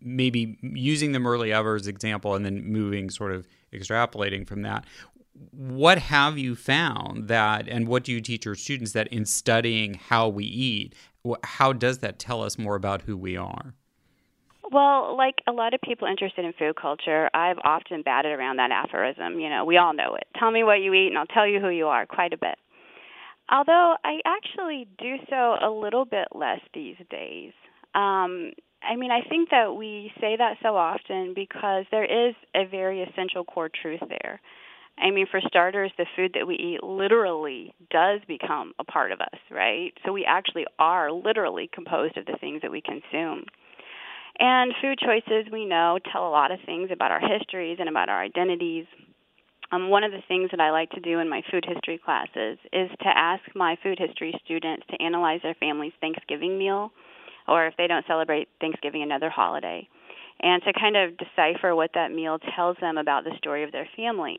maybe 0.01 0.59
using 0.61 1.13
the 1.13 1.19
Myrlie 1.19 1.51
Evers 1.51 1.87
example 1.87 2.35
and 2.35 2.45
then 2.45 2.63
moving, 2.63 3.09
sort 3.09 3.31
of 3.31 3.47
extrapolating 3.73 4.47
from 4.47 4.61
that. 4.61 4.85
What 5.49 5.97
have 5.97 6.37
you 6.37 6.55
found 6.55 7.27
that, 7.27 7.67
and 7.67 7.87
what 7.87 8.03
do 8.03 8.11
you 8.11 8.21
teach 8.21 8.45
your 8.45 8.53
students 8.53 8.91
that 8.91 9.07
in 9.07 9.25
studying 9.25 9.95
how 9.95 10.27
we 10.27 10.45
eat, 10.45 10.93
how 11.43 11.73
does 11.73 11.97
that 11.99 12.19
tell 12.19 12.43
us 12.43 12.55
more 12.59 12.75
about 12.75 13.01
who 13.01 13.17
we 13.17 13.35
are? 13.35 13.73
Well, 14.71 15.17
like 15.17 15.41
a 15.47 15.51
lot 15.51 15.73
of 15.73 15.81
people 15.81 16.07
interested 16.07 16.45
in 16.45 16.53
food 16.53 16.75
culture, 16.79 17.31
I've 17.33 17.57
often 17.63 18.03
batted 18.03 18.31
around 18.31 18.57
that 18.57 18.69
aphorism. 18.69 19.39
You 19.39 19.49
know, 19.49 19.65
we 19.65 19.77
all 19.77 19.95
know 19.95 20.13
it. 20.13 20.27
Tell 20.37 20.51
me 20.51 20.63
what 20.63 20.81
you 20.81 20.93
eat, 20.93 21.07
and 21.07 21.17
I'll 21.17 21.25
tell 21.25 21.47
you 21.47 21.59
who 21.59 21.69
you 21.69 21.87
are 21.87 22.05
quite 22.05 22.33
a 22.33 22.37
bit. 22.37 22.59
Although 23.51 23.95
I 24.03 24.19
actually 24.25 24.87
do 24.99 25.15
so 25.29 25.55
a 25.61 25.69
little 25.69 26.05
bit 26.05 26.27
less 26.33 26.59
these 26.73 26.97
days. 27.09 27.53
Um, 27.95 28.51
I 28.83 28.95
mean, 28.95 29.11
I 29.11 29.21
think 29.27 29.49
that 29.49 29.75
we 29.75 30.11
say 30.21 30.35
that 30.37 30.57
so 30.61 30.75
often 30.75 31.33
because 31.35 31.85
there 31.91 32.05
is 32.05 32.35
a 32.55 32.65
very 32.65 33.01
essential 33.01 33.43
core 33.43 33.69
truth 33.69 34.01
there. 34.07 34.39
I 34.97 35.11
mean, 35.11 35.27
for 35.31 35.41
starters, 35.47 35.91
the 35.97 36.05
food 36.15 36.31
that 36.35 36.45
we 36.45 36.55
eat 36.55 36.83
literally 36.83 37.73
does 37.89 38.19
become 38.27 38.73
a 38.79 38.83
part 38.83 39.11
of 39.11 39.21
us, 39.21 39.39
right? 39.49 39.93
So 40.05 40.11
we 40.11 40.25
actually 40.25 40.65
are 40.77 41.11
literally 41.11 41.69
composed 41.73 42.17
of 42.17 42.25
the 42.25 42.37
things 42.39 42.61
that 42.61 42.71
we 42.71 42.81
consume. 42.81 43.45
And 44.39 44.73
food 44.81 44.99
choices, 44.99 45.51
we 45.51 45.65
know, 45.65 45.99
tell 46.11 46.27
a 46.27 46.29
lot 46.29 46.51
of 46.51 46.59
things 46.65 46.89
about 46.91 47.11
our 47.11 47.19
histories 47.19 47.77
and 47.79 47.89
about 47.89 48.09
our 48.09 48.21
identities. 48.21 48.85
Um, 49.71 49.89
one 49.89 50.03
of 50.03 50.11
the 50.11 50.23
things 50.27 50.49
that 50.51 50.59
I 50.59 50.71
like 50.71 50.89
to 50.91 50.99
do 50.99 51.19
in 51.19 51.29
my 51.29 51.43
food 51.51 51.63
history 51.67 51.99
classes 52.03 52.57
is 52.73 52.89
to 53.01 53.07
ask 53.07 53.43
my 53.55 53.77
food 53.83 53.99
history 53.99 54.33
students 54.43 54.85
to 54.89 55.03
analyze 55.03 55.41
their 55.43 55.55
family's 55.59 55.93
Thanksgiving 56.01 56.57
meal, 56.57 56.91
or 57.47 57.67
if 57.67 57.75
they 57.77 57.87
don't 57.87 58.05
celebrate 58.07 58.47
Thanksgiving, 58.59 59.03
another 59.03 59.29
holiday, 59.29 59.87
and 60.41 60.63
to 60.63 60.73
kind 60.73 60.97
of 60.97 61.17
decipher 61.17 61.75
what 61.75 61.91
that 61.93 62.11
meal 62.11 62.39
tells 62.55 62.77
them 62.81 62.97
about 62.97 63.25
the 63.25 63.35
story 63.37 63.63
of 63.63 63.71
their 63.71 63.87
family. 63.95 64.37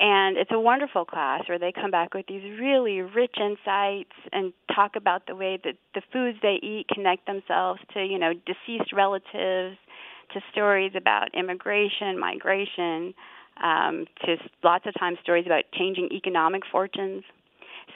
And 0.00 0.36
it's 0.36 0.50
a 0.52 0.58
wonderful 0.58 1.04
class 1.04 1.42
where 1.48 1.58
they 1.58 1.72
come 1.72 1.90
back 1.90 2.14
with 2.14 2.26
these 2.26 2.42
really 2.58 3.00
rich 3.00 3.36
insights 3.38 4.12
and 4.32 4.52
talk 4.74 4.96
about 4.96 5.26
the 5.26 5.36
way 5.36 5.60
that 5.64 5.76
the 5.94 6.02
foods 6.12 6.38
they 6.42 6.58
eat 6.62 6.86
connect 6.92 7.26
themselves 7.26 7.80
to, 7.94 8.04
you 8.04 8.18
know, 8.18 8.32
deceased 8.32 8.92
relatives, 8.92 9.76
to 10.32 10.40
stories 10.50 10.92
about 10.96 11.34
immigration, 11.34 12.18
migration, 12.18 13.14
um, 13.62 14.06
to 14.24 14.36
lots 14.62 14.86
of 14.86 14.94
times 14.98 15.18
stories 15.22 15.46
about 15.46 15.64
changing 15.74 16.10
economic 16.12 16.62
fortunes. 16.70 17.22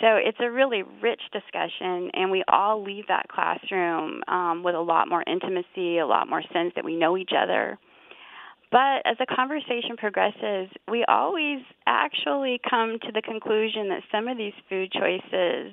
So 0.00 0.16
it's 0.16 0.38
a 0.40 0.50
really 0.50 0.82
rich 1.02 1.22
discussion, 1.32 2.10
and 2.12 2.30
we 2.30 2.44
all 2.48 2.82
leave 2.82 3.06
that 3.08 3.28
classroom 3.28 4.22
um, 4.28 4.62
with 4.62 4.74
a 4.74 4.80
lot 4.80 5.08
more 5.08 5.24
intimacy, 5.26 5.98
a 5.98 6.06
lot 6.06 6.28
more 6.28 6.42
sense 6.52 6.72
that 6.74 6.84
we 6.84 6.96
know 6.96 7.16
each 7.16 7.32
other. 7.36 7.78
But 8.70 9.06
as 9.06 9.16
the 9.18 9.26
conversation 9.26 9.96
progresses, 9.96 10.68
we 10.90 11.04
always 11.08 11.60
actually 11.86 12.60
come 12.68 12.98
to 13.06 13.12
the 13.12 13.22
conclusion 13.22 13.88
that 13.88 14.02
some 14.10 14.28
of 14.28 14.36
these 14.36 14.52
food 14.68 14.92
choices 14.92 15.72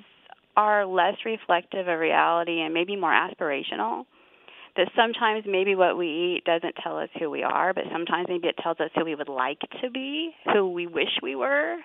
are 0.56 0.86
less 0.86 1.16
reflective 1.26 1.88
of 1.88 1.98
reality 1.98 2.60
and 2.60 2.72
maybe 2.72 2.96
more 2.96 3.12
aspirational 3.12 4.06
that 4.76 4.88
sometimes 4.96 5.44
maybe 5.46 5.74
what 5.74 5.96
we 5.96 6.06
eat 6.08 6.44
doesn't 6.44 6.74
tell 6.82 6.98
us 6.98 7.08
who 7.18 7.30
we 7.30 7.42
are, 7.42 7.72
but 7.72 7.84
sometimes 7.92 8.26
maybe 8.28 8.48
it 8.48 8.56
tells 8.62 8.80
us 8.80 8.90
who 8.94 9.04
we 9.04 9.14
would 9.14 9.28
like 9.28 9.60
to 9.82 9.90
be, 9.90 10.32
who 10.52 10.70
we 10.70 10.86
wish 10.86 11.10
we 11.22 11.36
were. 11.36 11.76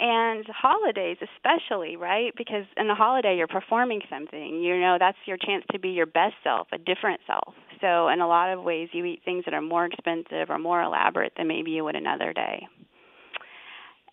And 0.00 0.46
holidays, 0.46 1.16
especially, 1.20 1.96
right? 1.96 2.32
Because 2.36 2.64
in 2.76 2.88
a 2.88 2.94
holiday, 2.94 3.36
you're 3.36 3.48
performing 3.48 4.00
something. 4.08 4.62
You 4.62 4.78
know, 4.78 4.96
that's 4.98 5.18
your 5.26 5.36
chance 5.36 5.64
to 5.72 5.80
be 5.80 5.88
your 5.88 6.06
best 6.06 6.34
self, 6.44 6.68
a 6.72 6.78
different 6.78 7.20
self. 7.26 7.54
So, 7.80 8.06
in 8.08 8.20
a 8.20 8.28
lot 8.28 8.52
of 8.52 8.62
ways, 8.62 8.90
you 8.92 9.04
eat 9.04 9.22
things 9.24 9.44
that 9.44 9.54
are 9.54 9.60
more 9.60 9.86
expensive 9.86 10.50
or 10.50 10.58
more 10.58 10.80
elaborate 10.82 11.32
than 11.36 11.48
maybe 11.48 11.72
you 11.72 11.82
would 11.82 11.96
another 11.96 12.32
day. 12.32 12.68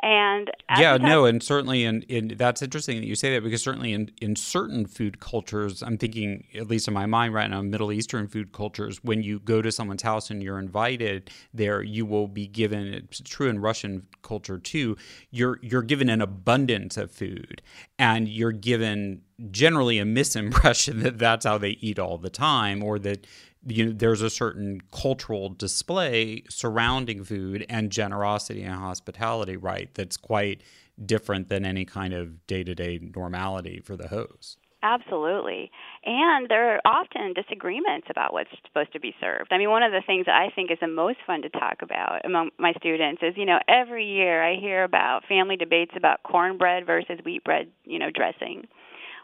And 0.01 0.51
yeah, 0.77 0.97
no, 0.97 1.25
and 1.25 1.41
certainly, 1.41 1.83
in, 1.83 2.03
in 2.03 2.33
that's 2.37 2.61
interesting 2.61 2.99
that 2.99 3.07
you 3.07 3.15
say 3.15 3.33
that 3.33 3.43
because 3.43 3.63
certainly 3.63 3.93
in 3.93 4.11
in 4.21 4.35
certain 4.35 4.85
food 4.85 5.19
cultures, 5.19 5.81
I'm 5.81 5.97
thinking 5.97 6.45
at 6.55 6.67
least 6.67 6.87
in 6.87 6.93
my 6.93 7.05
mind 7.05 7.33
right 7.33 7.49
now, 7.49 7.61
Middle 7.61 7.91
Eastern 7.91 8.27
food 8.27 8.51
cultures, 8.51 8.99
when 9.03 9.23
you 9.23 9.39
go 9.39 9.61
to 9.61 9.71
someone's 9.71 10.01
house 10.01 10.29
and 10.29 10.43
you're 10.43 10.59
invited 10.59 11.31
there, 11.53 11.81
you 11.81 12.05
will 12.05 12.27
be 12.27 12.47
given. 12.47 12.93
It's 12.93 13.21
true 13.21 13.49
in 13.49 13.59
Russian 13.59 14.05
culture 14.21 14.59
too. 14.59 14.97
You're 15.31 15.59
you're 15.61 15.81
given 15.81 16.09
an 16.09 16.21
abundance 16.21 16.97
of 16.97 17.11
food, 17.11 17.61
and 17.97 18.27
you're 18.27 18.51
given 18.51 19.21
generally 19.51 19.99
a 19.99 20.05
misimpression 20.05 21.01
that 21.03 21.17
that's 21.17 21.45
how 21.45 21.57
they 21.57 21.71
eat 21.81 21.99
all 21.99 22.17
the 22.17 22.29
time, 22.29 22.83
or 22.83 22.99
that 22.99 23.25
you 23.67 23.87
know, 23.87 23.91
there's 23.91 24.21
a 24.21 24.29
certain 24.29 24.81
cultural 24.91 25.49
display 25.49 26.43
surrounding 26.49 27.23
food 27.23 27.65
and 27.67 27.91
generosity 27.91 28.61
and 28.61 28.75
hospitality, 28.75 29.57
right? 29.57 29.89
That's 29.95 30.17
quite 30.17 30.61
different 31.03 31.49
than 31.49 31.65
any 31.65 31.85
kind 31.85 32.13
of 32.13 32.45
day 32.47 32.63
to 32.63 32.75
day 32.75 32.99
normality 33.15 33.79
for 33.79 33.97
the 33.97 34.07
host. 34.07 34.59
Absolutely. 34.83 35.71
And 36.05 36.47
there 36.47 36.75
are 36.75 36.81
often 36.85 37.33
disagreements 37.33 38.05
about 38.11 38.33
what's 38.33 38.51
supposed 38.67 38.93
to 38.93 38.99
be 38.99 39.15
served. 39.19 39.51
I 39.51 39.57
mean, 39.57 39.71
one 39.71 39.81
of 39.81 39.91
the 39.91 40.03
things 40.05 40.27
that 40.27 40.35
I 40.35 40.53
think 40.53 40.69
is 40.69 40.77
the 40.79 40.87
most 40.87 41.17
fun 41.25 41.41
to 41.41 41.49
talk 41.49 41.77
about 41.81 42.23
among 42.23 42.51
my 42.59 42.71
students 42.73 43.23
is, 43.23 43.33
you 43.35 43.45
know, 43.45 43.57
every 43.67 44.05
year 44.05 44.43
I 44.43 44.59
hear 44.59 44.83
about 44.83 45.23
family 45.27 45.55
debates 45.55 45.93
about 45.97 46.21
cornbread 46.21 46.85
versus 46.85 47.17
wheat 47.25 47.43
bread, 47.43 47.71
you 47.83 47.97
know, 47.97 48.11
dressing. 48.11 48.67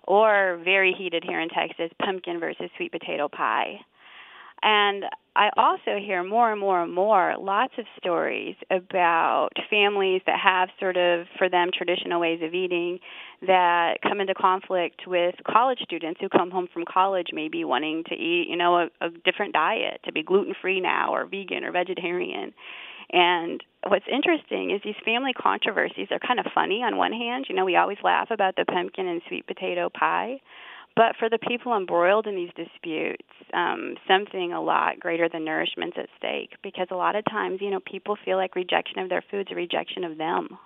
Or 0.08 0.60
very 0.64 0.94
heated 0.98 1.24
here 1.26 1.40
in 1.40 1.50
Texas, 1.50 1.92
pumpkin 2.04 2.40
versus 2.40 2.70
sweet 2.78 2.92
potato 2.92 3.28
pie. 3.28 3.80
And 4.64 5.06
I 5.36 5.50
also 5.58 5.98
hear 5.98 6.24
more 6.24 6.52
and 6.52 6.60
more 6.60 6.84
and 6.84 6.94
more 6.94 7.36
lots 7.40 7.74
of 7.80 7.86
stories 7.98 8.56
about 8.70 9.50
families 9.70 10.22
that 10.28 10.40
have 10.40 10.70
sort 10.80 10.98
of, 10.98 11.26
for 11.38 11.50
them, 11.50 11.70
traditional 11.76 12.20
ways 12.20 12.42
of 12.44 12.54
eating 12.54 13.00
that 13.48 13.98
come 14.04 14.20
into 14.20 14.36
conflict 14.36 15.08
with 15.08 15.36
college 15.48 15.80
students 15.82 16.20
who 16.22 16.30
come 16.30 16.52
home 16.52 16.68
from 16.72 16.84
college 16.86 17.28
maybe 17.34 17.64
wanting 17.64 18.04
to 18.10 18.14
eat, 18.14 18.48
you 18.50 18.56
know, 18.58 18.78
a, 18.78 18.90
a 19.02 19.10
different 19.26 19.54
diet, 19.54 20.00
to 20.06 20.12
be 20.12 20.22
gluten 20.22 20.54
free 20.62 20.80
now 20.80 21.12
or 21.12 21.26
vegan 21.26 21.64
or 21.64 21.72
vegetarian. 21.72 22.54
And 23.12 23.64
what's 23.88 24.06
interesting 24.12 24.72
is 24.72 24.82
these 24.84 24.96
family 25.04 25.34
controversies 25.34 26.08
are 26.12 26.20
kind 26.20 26.40
of 26.40 26.46
funny 26.54 26.82
on 26.84 26.98
one 26.98 27.12
hand. 27.12 27.46
You 27.50 27.56
know, 27.56 27.66
we 27.66 27.76
always 27.76 27.98
laugh 28.04 28.30
about 28.32 28.56
the 28.56 28.66
pumpkin 28.66 29.08
and 29.08 29.22
sweet 29.28 29.48
potato 29.48 29.90
pie. 29.90 30.40
But 30.96 31.16
for 31.18 31.30
the 31.30 31.38
people 31.38 31.76
embroiled 31.76 32.28
in 32.28 32.36
these 32.36 32.52
disputes, 32.56 33.24
um, 33.54 33.96
something 34.08 34.52
a 34.52 34.62
lot 34.62 35.00
greater 35.00 35.30
than 35.30 35.46
nourishment's 35.46 35.98
at 35.98 36.10
stake 36.18 36.52
because 36.64 36.88
a 36.92 36.96
lot 36.96 37.16
of 37.16 37.24
times, 37.30 37.60
you 37.62 37.70
know, 37.70 37.80
people 37.80 38.18
feel 38.26 38.36
like 38.36 38.56
rejection 38.56 39.00
of 39.00 39.08
their 39.10 39.24
food's 39.32 39.52
a 39.52 39.56
rejection 39.56 40.04
of 40.04 40.18
them. 40.18 40.58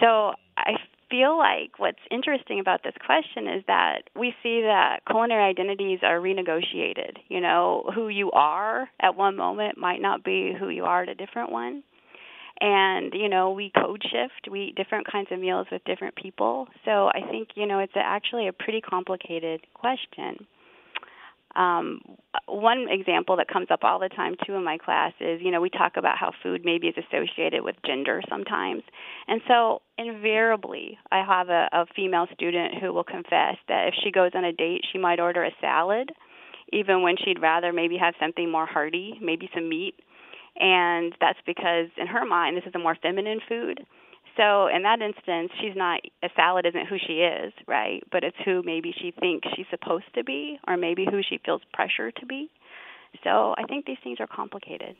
So 0.00 0.32
I 0.56 0.76
feel 1.10 1.36
like 1.36 1.78
what's 1.78 1.98
interesting 2.10 2.60
about 2.60 2.82
this 2.82 2.94
question 3.04 3.48
is 3.48 3.64
that 3.66 4.02
we 4.14 4.34
see 4.42 4.62
that 4.62 5.00
culinary 5.08 5.44
identities 5.44 6.00
are 6.02 6.18
renegotiated. 6.18 7.18
You 7.28 7.40
know, 7.40 7.90
who 7.94 8.08
you 8.08 8.30
are 8.32 8.88
at 9.00 9.16
one 9.16 9.36
moment 9.36 9.78
might 9.78 10.00
not 10.00 10.24
be 10.24 10.52
who 10.58 10.68
you 10.68 10.84
are 10.84 11.02
at 11.02 11.08
a 11.08 11.14
different 11.14 11.50
one. 11.50 11.82
And, 12.60 13.12
you 13.14 13.28
know, 13.28 13.52
we 13.52 13.70
code 13.70 14.02
shift. 14.02 14.50
We 14.50 14.64
eat 14.64 14.74
different 14.74 15.10
kinds 15.10 15.28
of 15.30 15.38
meals 15.38 15.68
with 15.70 15.84
different 15.84 16.16
people. 16.16 16.66
So 16.84 17.06
I 17.06 17.20
think, 17.30 17.50
you 17.54 17.66
know, 17.66 17.78
it's 17.78 17.92
actually 17.94 18.48
a 18.48 18.52
pretty 18.52 18.80
complicated 18.80 19.60
question. 19.74 20.46
Um, 21.58 22.00
one 22.46 22.86
example 22.88 23.36
that 23.36 23.48
comes 23.48 23.66
up 23.70 23.80
all 23.82 23.98
the 23.98 24.08
time 24.08 24.36
too 24.46 24.54
in 24.54 24.62
my 24.62 24.78
class 24.78 25.12
is, 25.18 25.40
you 25.42 25.50
know, 25.50 25.60
we 25.60 25.70
talk 25.70 25.96
about 25.96 26.16
how 26.16 26.30
food 26.40 26.62
maybe 26.64 26.86
is 26.86 26.94
associated 26.96 27.64
with 27.64 27.74
gender 27.84 28.22
sometimes, 28.28 28.82
and 29.26 29.40
so 29.48 29.82
invariably, 29.98 30.98
I 31.10 31.24
have 31.24 31.48
a, 31.48 31.68
a 31.72 31.86
female 31.96 32.28
student 32.32 32.74
who 32.80 32.92
will 32.92 33.02
confess 33.02 33.56
that 33.66 33.88
if 33.88 33.94
she 34.04 34.12
goes 34.12 34.30
on 34.34 34.44
a 34.44 34.52
date, 34.52 34.82
she 34.92 34.98
might 34.98 35.18
order 35.18 35.42
a 35.42 35.50
salad, 35.60 36.10
even 36.72 37.02
when 37.02 37.16
she'd 37.16 37.42
rather 37.42 37.72
maybe 37.72 37.96
have 37.96 38.14
something 38.20 38.48
more 38.48 38.66
hearty, 38.66 39.14
maybe 39.20 39.50
some 39.52 39.68
meat, 39.68 39.96
and 40.60 41.12
that's 41.20 41.40
because 41.44 41.88
in 41.96 42.06
her 42.06 42.24
mind 42.24 42.56
this 42.56 42.64
is 42.66 42.74
a 42.76 42.78
more 42.78 42.96
feminine 43.02 43.40
food 43.48 43.84
so 44.38 44.68
in 44.68 44.82
that 44.84 45.02
instance, 45.02 45.50
she's 45.60 45.76
not 45.76 46.00
a 46.22 46.28
salad 46.36 46.64
isn't 46.64 46.86
who 46.86 46.96
she 47.04 47.14
is, 47.14 47.52
right? 47.66 48.02
But 48.10 48.22
it's 48.24 48.36
who 48.44 48.62
maybe 48.64 48.94
she 48.96 49.10
thinks 49.10 49.48
she's 49.56 49.66
supposed 49.68 50.06
to 50.14 50.24
be, 50.24 50.58
or 50.66 50.76
maybe 50.76 51.04
who 51.04 51.20
she 51.28 51.38
feels 51.44 51.60
pressure 51.74 52.12
to 52.12 52.26
be. 52.26 52.48
So 53.24 53.54
I 53.58 53.64
think 53.64 53.84
these 53.84 53.98
things 54.04 54.18
are 54.20 54.28
complicated. 54.28 54.96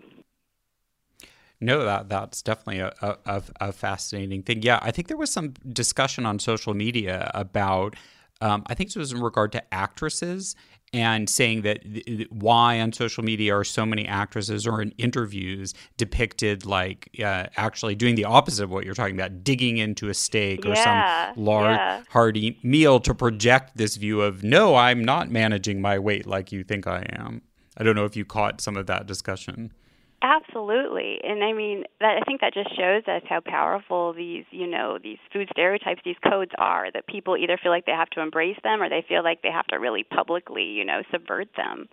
No, 1.61 1.85
that 1.85 2.09
that's 2.09 2.43
definitely 2.43 2.81
a, 2.81 2.93
a, 3.01 3.43
a 3.61 3.73
fascinating 3.73 4.43
thing. 4.43 4.63
Yeah, 4.63 4.79
I 4.83 4.91
think 4.91 5.09
there 5.09 5.17
was 5.17 5.31
some 5.31 5.55
discussion 5.73 6.27
on 6.27 6.39
social 6.39 6.75
media 6.75 7.31
about. 7.35 7.97
Um, 8.41 8.63
I 8.67 8.75
think 8.75 8.91
this 8.91 8.97
was 8.97 9.13
in 9.13 9.21
regard 9.21 9.53
to 9.53 9.75
actresses 9.75 10.55
and 10.93 11.29
saying 11.29 11.63
that 11.63 11.83
why 12.31 12.81
on 12.81 12.93
social 12.93 13.23
media 13.23 13.55
are 13.55 13.65
so 13.65 13.85
many 13.85 14.07
actresses 14.07 14.67
or 14.67 14.81
in 14.81 14.93
interviews 14.97 15.75
depicted 15.97 16.65
like 16.65 17.11
uh, 17.23 17.47
actually 17.57 17.95
doing 17.95 18.15
the 18.15 18.25
opposite 18.25 18.65
of 18.65 18.71
what 18.71 18.85
you're 18.85 18.95
talking 18.95 19.15
about, 19.15 19.45
digging 19.45 19.77
into 19.77 20.09
a 20.09 20.15
steak 20.15 20.65
or 20.65 20.71
yeah, 20.71 21.35
some 21.35 21.45
large 21.45 21.77
yeah. 21.77 22.03
hearty 22.09 22.59
meal 22.63 23.01
to 23.01 23.15
project 23.15 23.77
this 23.77 23.97
view 23.97 24.23
of 24.23 24.43
no, 24.43 24.77
I'm 24.77 25.05
not 25.05 25.31
managing 25.31 25.83
my 25.83 25.99
weight 25.99 26.27
like 26.27 26.53
you 26.53 26.65
think 26.65 26.87
I 26.87 27.05
am. 27.11 27.43
I 27.77 27.85
don't 27.85 27.95
know 27.95 28.07
if 28.07 28.17
you 28.17 28.25
caught 28.25 28.61
some 28.61 28.77
of 28.77 28.87
that 28.87 29.07
discussion. 29.07 29.73
Absolutely, 30.21 31.21
and 31.23 31.45
I 31.45 31.53
mean 31.53 31.85
that. 32.01 32.19
I 32.21 32.25
think 32.27 32.41
that 32.41 32.53
just 32.53 32.75
shows 32.77 33.05
us 33.07 33.23
how 33.29 33.39
powerful 33.39 34.13
these, 34.13 34.45
you 34.51 34.67
know, 34.67 34.99
these 35.01 35.19
food 35.33 35.49
stereotypes, 35.53 36.01
these 36.05 36.17
codes 36.29 36.51
are. 36.59 36.91
That 36.93 37.07
people 37.07 37.37
either 37.37 37.57
feel 37.63 37.71
like 37.71 37.87
they 37.87 37.93
have 37.93 38.11
to 38.11 38.21
embrace 38.21 38.57
them, 38.65 38.83
or 38.83 38.89
they 38.89 39.05
feel 39.09 39.23
like 39.23 39.43
they 39.43 39.53
have 39.53 39.69
to 39.69 39.77
really 39.77 40.03
publicly, 40.03 40.65
you 40.65 40.85
know, 40.85 41.03
subvert 41.13 41.47
them. 41.57 41.89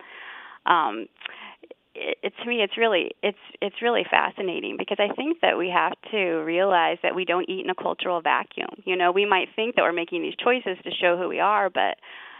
Um, 0.66 1.06
it, 1.94 2.18
it, 2.22 2.32
to 2.42 2.48
me, 2.48 2.62
it's 2.62 2.76
really 2.76 3.12
it's 3.22 3.38
it's 3.62 3.82
really 3.82 4.04
fascinating 4.10 4.76
because 4.78 4.98
I 5.00 5.14
think 5.14 5.40
that 5.42 5.56
we 5.56 5.70
have 5.70 5.92
to 6.10 6.18
realize 6.44 6.98
that 7.04 7.14
we 7.14 7.24
don't 7.24 7.48
eat 7.48 7.64
in 7.64 7.70
a 7.70 7.76
cultural 7.76 8.20
vacuum. 8.22 8.82
You 8.84 8.96
know, 8.96 9.12
we 9.12 9.24
might 9.24 9.48
think 9.56 9.76
that 9.76 9.82
we're 9.82 9.92
making 9.92 10.22
these 10.22 10.34
choices 10.42 10.78
to 10.84 10.90
show 11.00 11.16
who 11.16 11.28
we 11.28 11.40
are, 11.40 11.70
but 11.70 11.96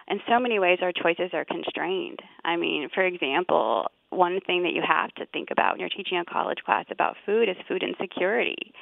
in 0.09 0.21
so 0.28 0.38
many 0.40 0.59
ways 0.59 0.78
our 0.83 0.93
choices 0.93 1.31
are 1.33 1.45
constrained. 1.45 2.21
I 2.45 2.57
mean, 2.57 2.88
for 2.95 3.05
example, 3.05 3.87
one 4.16 4.40
thing 4.46 4.62
that 4.62 4.73
you 4.73 4.82
have 4.87 5.12
to 5.14 5.26
think 5.26 5.50
about 5.50 5.73
when 5.73 5.80
you're 5.80 5.88
teaching 5.88 6.18
a 6.18 6.25
college 6.25 6.58
class 6.64 6.87
about 6.90 7.16
food 7.25 7.49
is 7.49 7.56
food 7.68 7.82
insecurity. 7.82 8.73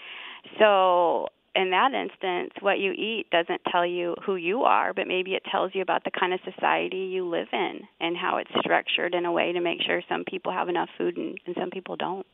So, 0.58 1.28
in 1.54 1.70
that 1.70 1.92
instance, 1.92 2.52
what 2.60 2.78
you 2.80 2.92
eat 2.92 3.26
doesn't 3.30 3.60
tell 3.70 3.86
you 3.86 4.16
who 4.26 4.36
you 4.36 4.62
are, 4.62 4.92
but 4.92 5.06
maybe 5.06 5.34
it 5.34 5.42
tells 5.50 5.72
you 5.74 5.82
about 5.82 6.02
the 6.04 6.10
kind 6.10 6.34
of 6.34 6.40
society 6.44 7.08
you 7.12 7.28
live 7.28 7.46
in 7.52 7.80
and 8.00 8.16
how 8.16 8.38
it's 8.38 8.50
structured 8.58 9.14
in 9.14 9.25
a 9.25 9.32
way 9.32 9.52
to 9.52 9.60
make 9.60 9.80
sure 9.80 10.02
some 10.08 10.25
people 10.25 10.52
have 10.52 10.68
enough 10.68 10.88
food 10.99 11.16
and, 11.16 11.38
and 11.47 11.54
some 11.58 11.70
people 11.70 11.97
don't. 11.97 12.26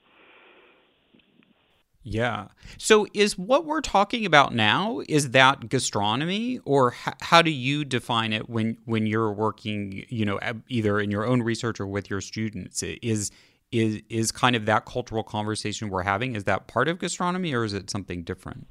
Yeah. 2.03 2.49
So 2.79 3.07
is 3.13 3.37
what 3.37 3.67
we're 3.67 3.83
talking 3.83 4.25
about 4.25 4.55
now 4.55 5.03
is 5.09 5.31
that 5.33 5.69
gastronomy 5.69 6.59
or 6.65 6.95
how 7.21 7.43
do 7.43 7.51
you 7.51 7.85
define 7.85 8.33
it 8.33 8.49
when 8.49 8.79
when 8.87 9.07
you're 9.07 9.33
working, 9.33 10.05
you 10.09 10.25
know, 10.25 10.41
either 10.69 10.99
in 10.99 11.11
your 11.11 11.27
own 11.27 11.43
research 11.43 11.79
or 11.79 11.87
with 11.87 12.09
your 12.09 12.23
students? 12.23 12.83
Is 12.83 13.31
is 13.71 14.03
is 14.09 14.33
kind 14.33 14.57
of 14.57 14.65
that 14.67 14.87
cultural 14.87 15.23
conversation 15.23 15.91
we're 15.91 16.03
having 16.03 16.37
is 16.37 16.45
that 16.45 16.67
part 16.67 16.89
of 16.89 16.99
gastronomy 16.99 17.53
or 17.53 17.65
is 17.65 17.75
it 17.75 17.91
something 17.91 18.23
different? 18.23 18.67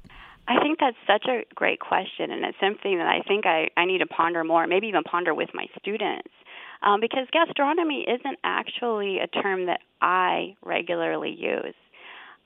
I 0.48 0.60
think 0.60 0.80
that's 0.80 0.96
such 1.06 1.26
a 1.28 1.44
great 1.54 1.78
question, 1.78 2.32
and 2.32 2.44
it's 2.44 2.58
something 2.60 2.98
that 2.98 3.06
I 3.06 3.20
think 3.28 3.46
I, 3.46 3.68
I 3.76 3.84
need 3.84 3.98
to 3.98 4.06
ponder 4.06 4.42
more, 4.42 4.66
maybe 4.66 4.88
even 4.88 5.04
ponder 5.04 5.32
with 5.32 5.50
my 5.54 5.66
students. 5.78 6.28
Um, 6.82 6.98
because 7.00 7.26
gastronomy 7.30 8.04
isn't 8.08 8.38
actually 8.42 9.18
a 9.18 9.28
term 9.28 9.66
that 9.66 9.80
I 10.00 10.56
regularly 10.64 11.30
use. 11.30 11.74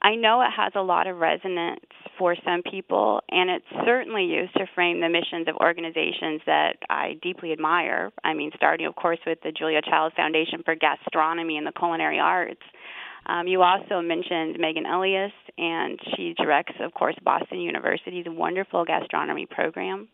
I 0.05 0.17
know 0.17 0.43
it 0.43 0.51
has 0.55 0.73
a 0.77 0.83
lot 0.83 1.07
of 1.07 1.17
resonance 1.17 1.81
for 2.19 2.37
some 2.45 2.63
people, 2.71 3.23
and 3.31 3.49
it's 3.49 3.87
certainly 3.87 4.25
used 4.25 4.53
to 4.53 4.67
frame 4.75 5.01
the 5.01 5.09
missions 5.09 5.49
of 5.49 5.57
organizations 5.57 6.43
that 6.45 6.75
I 6.91 7.15
deeply 7.23 7.53
admire. 7.53 8.13
I 8.23 8.35
mean, 8.35 8.51
starting, 8.55 8.87
of 8.87 8.95
course, 8.97 9.19
with 9.27 9.39
the 9.43 9.51
Julia 9.51 9.81
Child 9.81 10.13
Foundation 10.15 10.63
for 10.63 10.75
Gastronomy 10.75 11.57
and 11.57 11.67
the 11.67 11.73
Culinary 11.73 12.21
Arts. 12.21 12.61
Um, 13.25 13.47
you 13.47 13.63
also 13.63 14.03
mentioned 14.03 14.59
Megan 14.61 14.85
Elias, 14.85 15.33
and 15.57 15.99
she 16.15 16.35
directs, 16.37 16.75
of 16.81 16.93
course, 16.93 17.17
Boston 17.25 17.61
University's 17.61 18.27
wonderful 18.29 18.85
gastronomy 18.85 19.47
program. 19.47 20.09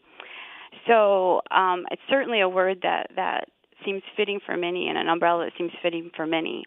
So 0.86 1.40
um, 1.50 1.84
it's 1.90 2.02
certainly 2.08 2.42
a 2.42 2.48
word 2.48 2.78
that, 2.84 3.08
that 3.16 3.48
seems 3.84 4.02
fitting 4.16 4.38
for 4.46 4.56
many 4.56 4.86
and 4.88 4.96
an 4.96 5.08
umbrella 5.08 5.46
that 5.46 5.52
seems 5.58 5.72
fitting 5.82 6.12
for 6.14 6.26
many. 6.26 6.64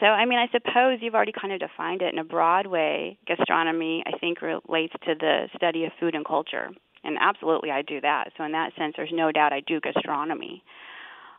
So, 0.00 0.06
I 0.06 0.24
mean, 0.26 0.38
I 0.38 0.46
suppose 0.52 0.98
you've 1.00 1.14
already 1.14 1.32
kind 1.32 1.52
of 1.52 1.60
defined 1.60 2.02
it 2.02 2.12
in 2.12 2.18
a 2.18 2.24
broad 2.24 2.66
way. 2.66 3.18
Gastronomy, 3.26 4.04
I 4.06 4.16
think, 4.18 4.40
relates 4.42 4.94
to 5.04 5.14
the 5.18 5.48
study 5.56 5.84
of 5.84 5.92
food 5.98 6.14
and 6.14 6.24
culture. 6.24 6.68
And 7.02 7.16
absolutely, 7.20 7.70
I 7.70 7.82
do 7.82 8.00
that. 8.00 8.30
So, 8.36 8.44
in 8.44 8.52
that 8.52 8.72
sense, 8.78 8.94
there's 8.96 9.10
no 9.12 9.32
doubt 9.32 9.52
I 9.52 9.60
do 9.60 9.80
gastronomy. 9.80 10.62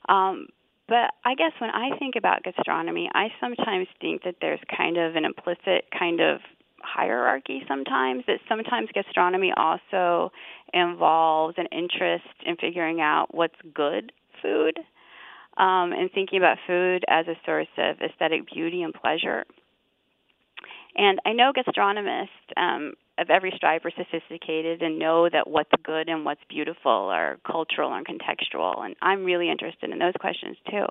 Um, 0.10 0.48
but 0.88 1.12
I 1.24 1.36
guess 1.36 1.52
when 1.60 1.69
I 1.69 1.98
think 2.00 2.15
about 2.17 2.43
gastronomy, 2.43 3.10
I 3.13 3.28
sometimes 3.39 3.88
think 4.02 4.24
that 4.24 4.36
there's 4.41 4.60
kind 4.76 4.98
of 4.98 5.15
an 5.15 5.24
implicit 5.24 5.86
kind 5.98 6.19
of 6.19 6.41
hierarchy 6.82 7.62
sometimes, 7.67 8.24
that 8.28 8.39
sometimes 8.50 8.89
gastronomy 8.93 9.54
also 9.56 10.32
involves 10.74 11.56
an 11.58 11.67
interest 11.72 12.26
in 12.45 12.56
figuring 12.56 13.02
out 13.02 13.28
what's 13.32 13.56
good 13.74 14.12
food 14.41 14.80
um, 15.60 15.91
and 15.91 16.10
thinking 16.12 16.39
about 16.39 16.58
food 16.65 17.04
as 17.08 17.28
a 17.28 17.36
source 17.45 17.67
of 17.78 17.98
aesthetic 18.02 18.52
beauty 18.52 18.82
and 18.82 18.93
pleasure. 18.93 19.43
And 20.95 21.19
I 21.26 21.34
know 21.34 21.52
gastronomists 21.54 22.30
um, 22.58 22.93
of 23.17 23.30
every 23.30 23.52
stripe 23.56 23.86
are 23.86 23.91
sophisticated 23.91 24.82
and 24.82 24.98
know 24.98 25.30
that 25.30 25.48
what's 25.48 25.69
good 25.84 26.10
and 26.10 26.26
what's 26.26 26.41
beautiful 26.50 26.91
are 26.91 27.38
cultural 27.45 27.93
and 27.93 28.08
contextual. 28.08 28.84
And 28.84 28.95
I'm 29.02 29.26
really 29.26 29.52
interested 29.52 29.91
in 29.91 30.00
those 30.00 30.13
questions 30.19 30.58
too. 30.69 30.86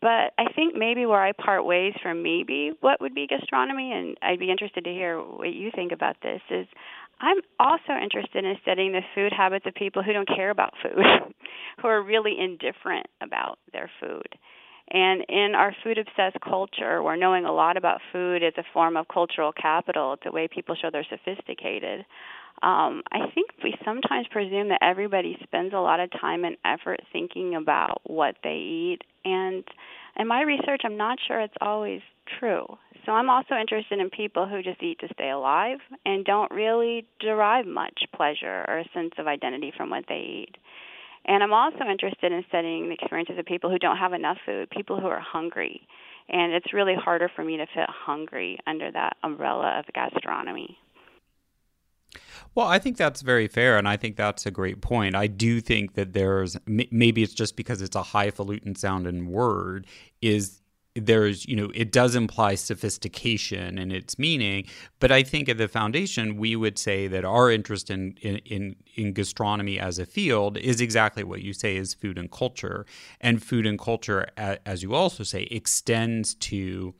But 0.00 0.34
I 0.36 0.52
think 0.54 0.74
maybe 0.76 1.06
where 1.06 1.22
I 1.22 1.32
part 1.32 1.64
ways 1.64 1.94
from 2.02 2.22
maybe 2.22 2.72
what 2.80 3.00
would 3.00 3.14
be 3.14 3.26
gastronomy, 3.26 3.90
and 3.90 4.18
I'd 4.20 4.38
be 4.38 4.50
interested 4.50 4.84
to 4.84 4.90
hear 4.90 5.18
what 5.18 5.54
you 5.54 5.70
think 5.74 5.92
about 5.92 6.16
this, 6.22 6.42
is 6.50 6.66
I'm 7.20 7.38
also 7.58 7.92
interested 8.02 8.44
in 8.44 8.56
studying 8.62 8.92
the 8.92 9.00
food 9.14 9.32
habits 9.32 9.66
of 9.66 9.74
people 9.74 10.02
who 10.02 10.12
don't 10.12 10.28
care 10.28 10.50
about 10.50 10.74
food, 10.82 11.04
who 11.80 11.88
are 11.88 12.02
really 12.02 12.36
indifferent 12.38 13.06
about 13.20 13.58
their 13.72 13.90
food. 14.00 14.28
And 14.90 15.24
in 15.28 15.54
our 15.54 15.74
food 15.82 15.98
obsessed 15.98 16.38
culture, 16.42 17.02
where 17.02 17.16
knowing 17.16 17.46
a 17.46 17.52
lot 17.52 17.76
about 17.76 18.00
food 18.12 18.42
is 18.42 18.52
a 18.58 18.64
form 18.72 18.96
of 18.96 19.08
cultural 19.08 19.52
capital, 19.52 20.12
it's 20.14 20.22
a 20.26 20.30
way 20.30 20.46
people 20.46 20.76
show 20.80 20.90
they're 20.90 21.06
sophisticated. 21.08 22.04
Um, 22.62 23.02
I 23.10 23.30
think 23.34 23.50
we 23.62 23.74
sometimes 23.84 24.26
presume 24.30 24.68
that 24.68 24.78
everybody 24.82 25.38
spends 25.42 25.72
a 25.72 25.78
lot 25.78 26.00
of 26.00 26.10
time 26.20 26.44
and 26.44 26.56
effort 26.64 27.00
thinking 27.12 27.54
about 27.54 28.00
what 28.04 28.36
they 28.44 28.56
eat. 28.56 28.98
And 29.24 29.64
in 30.16 30.28
my 30.28 30.42
research, 30.42 30.82
I'm 30.84 30.96
not 30.96 31.18
sure 31.26 31.40
it's 31.40 31.54
always 31.60 32.00
true. 32.38 32.66
So 33.04 33.12
I'm 33.12 33.28
also 33.28 33.54
interested 33.60 33.98
in 33.98 34.08
people 34.10 34.46
who 34.46 34.62
just 34.62 34.82
eat 34.82 34.98
to 35.00 35.08
stay 35.12 35.30
alive 35.30 35.78
and 36.06 36.24
don't 36.24 36.50
really 36.50 37.06
derive 37.20 37.66
much 37.66 38.04
pleasure 38.14 38.64
or 38.66 38.78
a 38.78 38.88
sense 38.94 39.12
of 39.18 39.26
identity 39.26 39.72
from 39.76 39.90
what 39.90 40.04
they 40.08 40.46
eat. 40.46 40.56
And 41.26 41.42
I'm 41.42 41.52
also 41.52 41.84
interested 41.90 42.32
in 42.32 42.44
studying 42.48 42.88
the 42.88 42.94
experiences 42.94 43.38
of 43.38 43.46
people 43.46 43.70
who 43.70 43.78
don't 43.78 43.96
have 43.96 44.12
enough 44.12 44.38
food, 44.44 44.70
people 44.70 45.00
who 45.00 45.06
are 45.06 45.20
hungry. 45.20 45.86
And 46.28 46.52
it's 46.52 46.72
really 46.72 46.94
harder 46.94 47.30
for 47.34 47.44
me 47.44 47.56
to 47.58 47.66
fit 47.66 47.88
hungry 47.88 48.58
under 48.66 48.90
that 48.92 49.16
umbrella 49.22 49.78
of 49.78 49.84
gastronomy. 49.94 50.78
Well, 52.54 52.68
I 52.68 52.78
think 52.78 52.96
that's 52.96 53.20
very 53.20 53.48
fair, 53.48 53.76
and 53.76 53.88
I 53.88 53.96
think 53.96 54.16
that's 54.16 54.46
a 54.46 54.50
great 54.50 54.80
point. 54.80 55.16
I 55.16 55.26
do 55.26 55.60
think 55.60 55.94
that 55.94 56.12
there's 56.12 56.56
maybe 56.66 57.22
it's 57.22 57.34
just 57.34 57.56
because 57.56 57.82
it's 57.82 57.96
a 57.96 58.02
highfalutin 58.02 58.76
sounding 58.76 59.30
word 59.30 59.86
is 60.22 60.60
there's 60.96 61.44
you 61.46 61.56
know 61.56 61.72
it 61.74 61.90
does 61.90 62.14
imply 62.14 62.54
sophistication 62.54 63.78
in 63.78 63.90
its 63.90 64.16
meaning 64.16 64.64
but 65.00 65.10
i 65.10 65.24
think 65.24 65.48
at 65.48 65.58
the 65.58 65.66
foundation 65.66 66.36
we 66.36 66.54
would 66.54 66.78
say 66.78 67.08
that 67.08 67.24
our 67.24 67.50
interest 67.50 67.90
in 67.90 68.16
in 68.22 68.36
in, 68.44 68.76
in 68.94 69.12
gastronomy 69.12 69.76
as 69.76 69.98
a 69.98 70.06
field 70.06 70.56
is 70.56 70.80
exactly 70.80 71.24
what 71.24 71.42
you 71.42 71.52
say 71.52 71.76
is 71.76 71.94
food 71.94 72.16
and 72.16 72.30
culture 72.30 72.86
and 73.20 73.42
food 73.42 73.66
and 73.66 73.76
culture 73.76 74.28
as 74.36 74.84
you 74.84 74.94
also 74.94 75.24
say 75.24 75.42
extends 75.50 76.34
to 76.36 76.94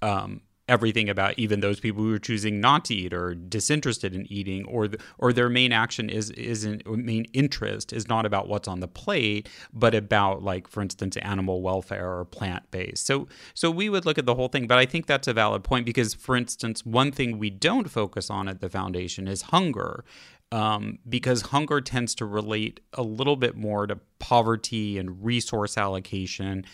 um, 0.00 0.40
everything 0.68 1.08
about 1.08 1.38
even 1.38 1.60
those 1.60 1.78
people 1.78 2.02
who 2.02 2.12
are 2.12 2.18
choosing 2.18 2.60
not 2.60 2.84
to 2.84 2.94
eat 2.94 3.12
or 3.12 3.34
disinterested 3.34 4.14
in 4.14 4.30
eating 4.32 4.64
or 4.66 4.88
the, 4.88 4.98
or 5.18 5.32
their 5.32 5.48
main 5.48 5.72
action 5.72 6.10
is 6.10 6.30
isn't 6.30 6.84
main 6.86 7.24
interest 7.32 7.92
is 7.92 8.08
not 8.08 8.26
about 8.26 8.48
what's 8.48 8.66
on 8.66 8.80
the 8.80 8.88
plate 8.88 9.48
but 9.72 9.94
about 9.94 10.42
like 10.42 10.66
for 10.66 10.82
instance 10.82 11.16
animal 11.18 11.62
welfare 11.62 12.18
or 12.18 12.24
plant 12.24 12.68
based 12.70 13.06
so 13.06 13.28
so 13.54 13.70
we 13.70 13.88
would 13.88 14.04
look 14.04 14.18
at 14.18 14.26
the 14.26 14.34
whole 14.34 14.48
thing 14.48 14.66
but 14.66 14.78
i 14.78 14.84
think 14.84 15.06
that's 15.06 15.28
a 15.28 15.32
valid 15.32 15.62
point 15.62 15.86
because 15.86 16.14
for 16.14 16.36
instance 16.36 16.84
one 16.84 17.12
thing 17.12 17.38
we 17.38 17.48
don't 17.48 17.90
focus 17.90 18.28
on 18.28 18.48
at 18.48 18.60
the 18.60 18.68
foundation 18.68 19.28
is 19.28 19.42
hunger 19.42 20.04
um, 20.52 20.98
because 21.08 21.42
hunger 21.42 21.80
tends 21.80 22.14
to 22.16 22.24
relate 22.24 22.80
a 22.92 23.02
little 23.02 23.34
bit 23.34 23.56
more 23.56 23.86
to 23.86 23.98
poverty 24.18 24.96
and 24.96 25.24
resource 25.24 25.76
allocation 25.76 26.64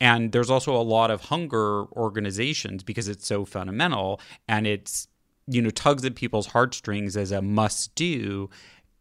and 0.00 0.32
there's 0.32 0.50
also 0.50 0.74
a 0.74 0.82
lot 0.82 1.10
of 1.10 1.20
hunger 1.22 1.84
organizations 1.92 2.82
because 2.82 3.08
it's 3.08 3.26
so 3.26 3.44
fundamental 3.44 4.20
and 4.48 4.66
it's, 4.66 5.08
you 5.46 5.60
know, 5.60 5.70
tugs 5.70 6.04
at 6.04 6.14
people's 6.14 6.46
heartstrings 6.46 7.16
as 7.16 7.32
a 7.32 7.42
must 7.42 7.94
do. 7.94 8.48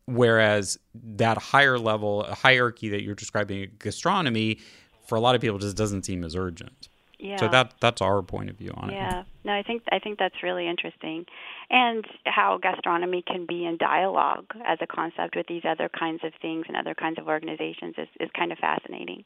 Whereas 0.06 0.78
that 0.96 1.38
higher 1.38 1.78
level 1.78 2.24
hierarchy 2.24 2.90
that 2.90 3.04
you're 3.04 3.16
describing 3.16 3.70
gastronomy, 3.78 4.60
for 5.06 5.16
a 5.16 5.22
lot 5.22 5.36
of 5.36 5.42
people, 5.42 5.60
just 5.60 5.78
doesn't 5.78 6.04
seem 6.04 6.24
as 6.24 6.36
urgent. 6.36 6.89
Yeah. 7.20 7.36
So 7.38 7.50
that 7.50 7.74
that's 7.82 8.02
our 8.02 8.22
point 8.22 8.50
of 8.50 8.56
view 8.56 8.72
on 8.76 8.90
yeah. 8.90 8.96
it. 8.96 9.12
Yeah. 9.12 9.24
No, 9.44 9.54
I 9.54 9.62
think 9.64 9.84
I 9.92 10.00
think 10.00 10.20
that's 10.20 10.42
really 10.42 10.68
interesting, 10.68 11.26
and 11.70 12.06
how 12.26 12.58
gastronomy 12.62 13.24
can 13.26 13.46
be 13.46 13.66
in 13.66 13.78
dialogue 13.78 14.46
as 14.66 14.78
a 14.82 14.88
concept 14.88 15.36
with 15.36 15.48
these 15.48 15.64
other 15.68 15.90
kinds 15.90 16.22
of 16.24 16.32
things 16.42 16.66
and 16.68 16.78
other 16.78 16.96
kinds 16.96 17.20
of 17.20 17.28
organizations 17.28 17.96
is 17.98 18.08
is 18.22 18.30
kind 18.38 18.52
of 18.54 18.58
fascinating. 18.58 19.26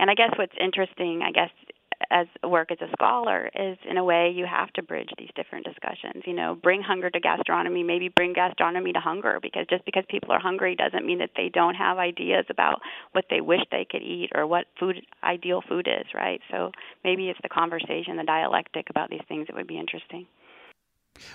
And 0.00 0.10
I 0.10 0.14
guess 0.14 0.30
what's 0.36 0.54
interesting, 0.60 1.22
I 1.22 1.30
guess, 1.30 1.50
as 2.10 2.26
work 2.42 2.70
as 2.70 2.78
a 2.80 2.90
scholar 2.92 3.50
is 3.54 3.76
in 3.88 3.96
a 3.96 4.04
way 4.04 4.32
you 4.34 4.46
have 4.46 4.72
to 4.72 4.82
bridge 4.82 5.10
these 5.18 5.30
different 5.36 5.64
discussions. 5.64 6.22
You 6.26 6.34
know 6.34 6.54
bring 6.54 6.82
hunger 6.82 7.10
to 7.10 7.20
gastronomy 7.20 7.82
maybe 7.82 8.08
bring 8.08 8.32
gastronomy 8.32 8.92
to 8.92 9.00
hunger 9.00 9.38
because 9.40 9.66
just 9.68 9.84
because 9.84 10.04
people 10.08 10.32
are 10.32 10.40
hungry 10.40 10.76
doesn't 10.76 11.06
mean 11.06 11.18
that 11.18 11.30
they 11.36 11.50
don't 11.52 11.74
have 11.74 11.98
ideas 11.98 12.44
about 12.50 12.80
what 13.12 13.24
they 13.30 13.40
wish 13.40 13.60
they 13.70 13.86
could 13.90 14.02
eat 14.02 14.30
or 14.34 14.46
what 14.46 14.66
food 14.78 14.96
ideal 15.22 15.62
food 15.68 15.88
is 15.88 16.06
right? 16.14 16.40
So 16.50 16.72
maybe 17.04 17.28
it's 17.28 17.40
the 17.42 17.48
conversation 17.48 18.16
the 18.16 18.24
dialectic 18.24 18.90
about 18.90 19.10
these 19.10 19.24
things 19.28 19.46
that 19.46 19.56
would 19.56 19.66
be 19.66 19.78
interesting 19.78 20.26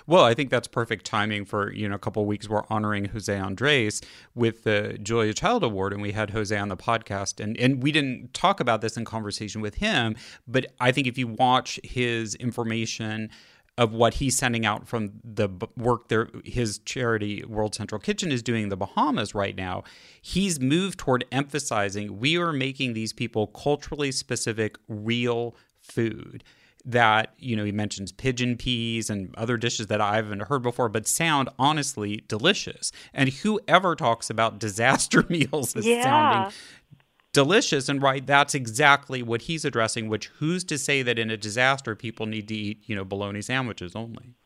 well, 0.06 0.24
I 0.24 0.34
think 0.34 0.50
that's 0.50 0.68
perfect 0.68 1.04
timing 1.04 1.44
for, 1.44 1.72
you 1.72 1.88
know, 1.88 1.94
a 1.94 1.98
couple 1.98 2.24
weeks 2.26 2.48
we're 2.48 2.64
honoring 2.70 3.06
Jose 3.06 3.36
Andres 3.36 4.00
with 4.34 4.64
the 4.64 4.98
Julia 5.02 5.32
Child 5.32 5.62
Award 5.62 5.92
and 5.92 6.02
we 6.02 6.12
had 6.12 6.30
Jose 6.30 6.56
on 6.56 6.68
the 6.68 6.76
podcast 6.76 7.42
and 7.42 7.56
and 7.56 7.82
we 7.82 7.92
didn't 7.92 8.34
talk 8.34 8.60
about 8.60 8.80
this 8.80 8.96
in 8.96 9.04
conversation 9.04 9.60
with 9.60 9.76
him, 9.76 10.16
but 10.46 10.66
I 10.80 10.92
think 10.92 11.06
if 11.06 11.18
you 11.18 11.28
watch 11.28 11.80
his 11.82 12.34
information 12.36 13.30
of 13.76 13.92
what 13.92 14.14
he's 14.14 14.36
sending 14.36 14.64
out 14.64 14.86
from 14.86 15.10
the 15.24 15.48
work 15.76 16.08
there 16.08 16.28
his 16.44 16.78
charity 16.78 17.44
World 17.44 17.74
Central 17.74 17.98
Kitchen 17.98 18.30
is 18.30 18.42
doing 18.42 18.64
in 18.64 18.68
the 18.68 18.76
Bahamas 18.76 19.34
right 19.34 19.56
now, 19.56 19.82
he's 20.22 20.60
moved 20.60 20.98
toward 20.98 21.24
emphasizing 21.32 22.18
we 22.20 22.36
are 22.36 22.52
making 22.52 22.94
these 22.94 23.12
people 23.12 23.48
culturally 23.48 24.12
specific 24.12 24.76
real 24.88 25.56
food 25.80 26.44
that 26.84 27.34
you 27.38 27.56
know 27.56 27.64
he 27.64 27.72
mentions 27.72 28.12
pigeon 28.12 28.56
peas 28.56 29.10
and 29.10 29.34
other 29.36 29.56
dishes 29.56 29.86
that 29.88 30.00
I 30.00 30.16
haven't 30.16 30.42
heard 30.42 30.62
before, 30.62 30.88
but 30.88 31.06
sound 31.06 31.48
honestly 31.58 32.24
delicious. 32.28 32.92
And 33.12 33.28
whoever 33.30 33.94
talks 33.94 34.30
about 34.30 34.58
disaster 34.64 35.24
meals 35.28 35.74
is 35.76 35.86
yeah. 35.86 36.02
sounding 36.02 36.52
delicious 37.32 37.88
and 37.88 38.00
right 38.00 38.28
that's 38.28 38.54
exactly 38.54 39.20
what 39.20 39.42
he's 39.42 39.64
addressing 39.64 40.08
which 40.08 40.28
who's 40.38 40.62
to 40.62 40.78
say 40.78 41.02
that 41.02 41.18
in 41.18 41.32
a 41.32 41.36
disaster 41.36 41.96
people 41.96 42.26
need 42.26 42.46
to 42.46 42.54
eat 42.54 42.78
you 42.86 42.94
know 42.94 43.04
bologna 43.04 43.42
sandwiches 43.42 43.96
only 43.96 44.36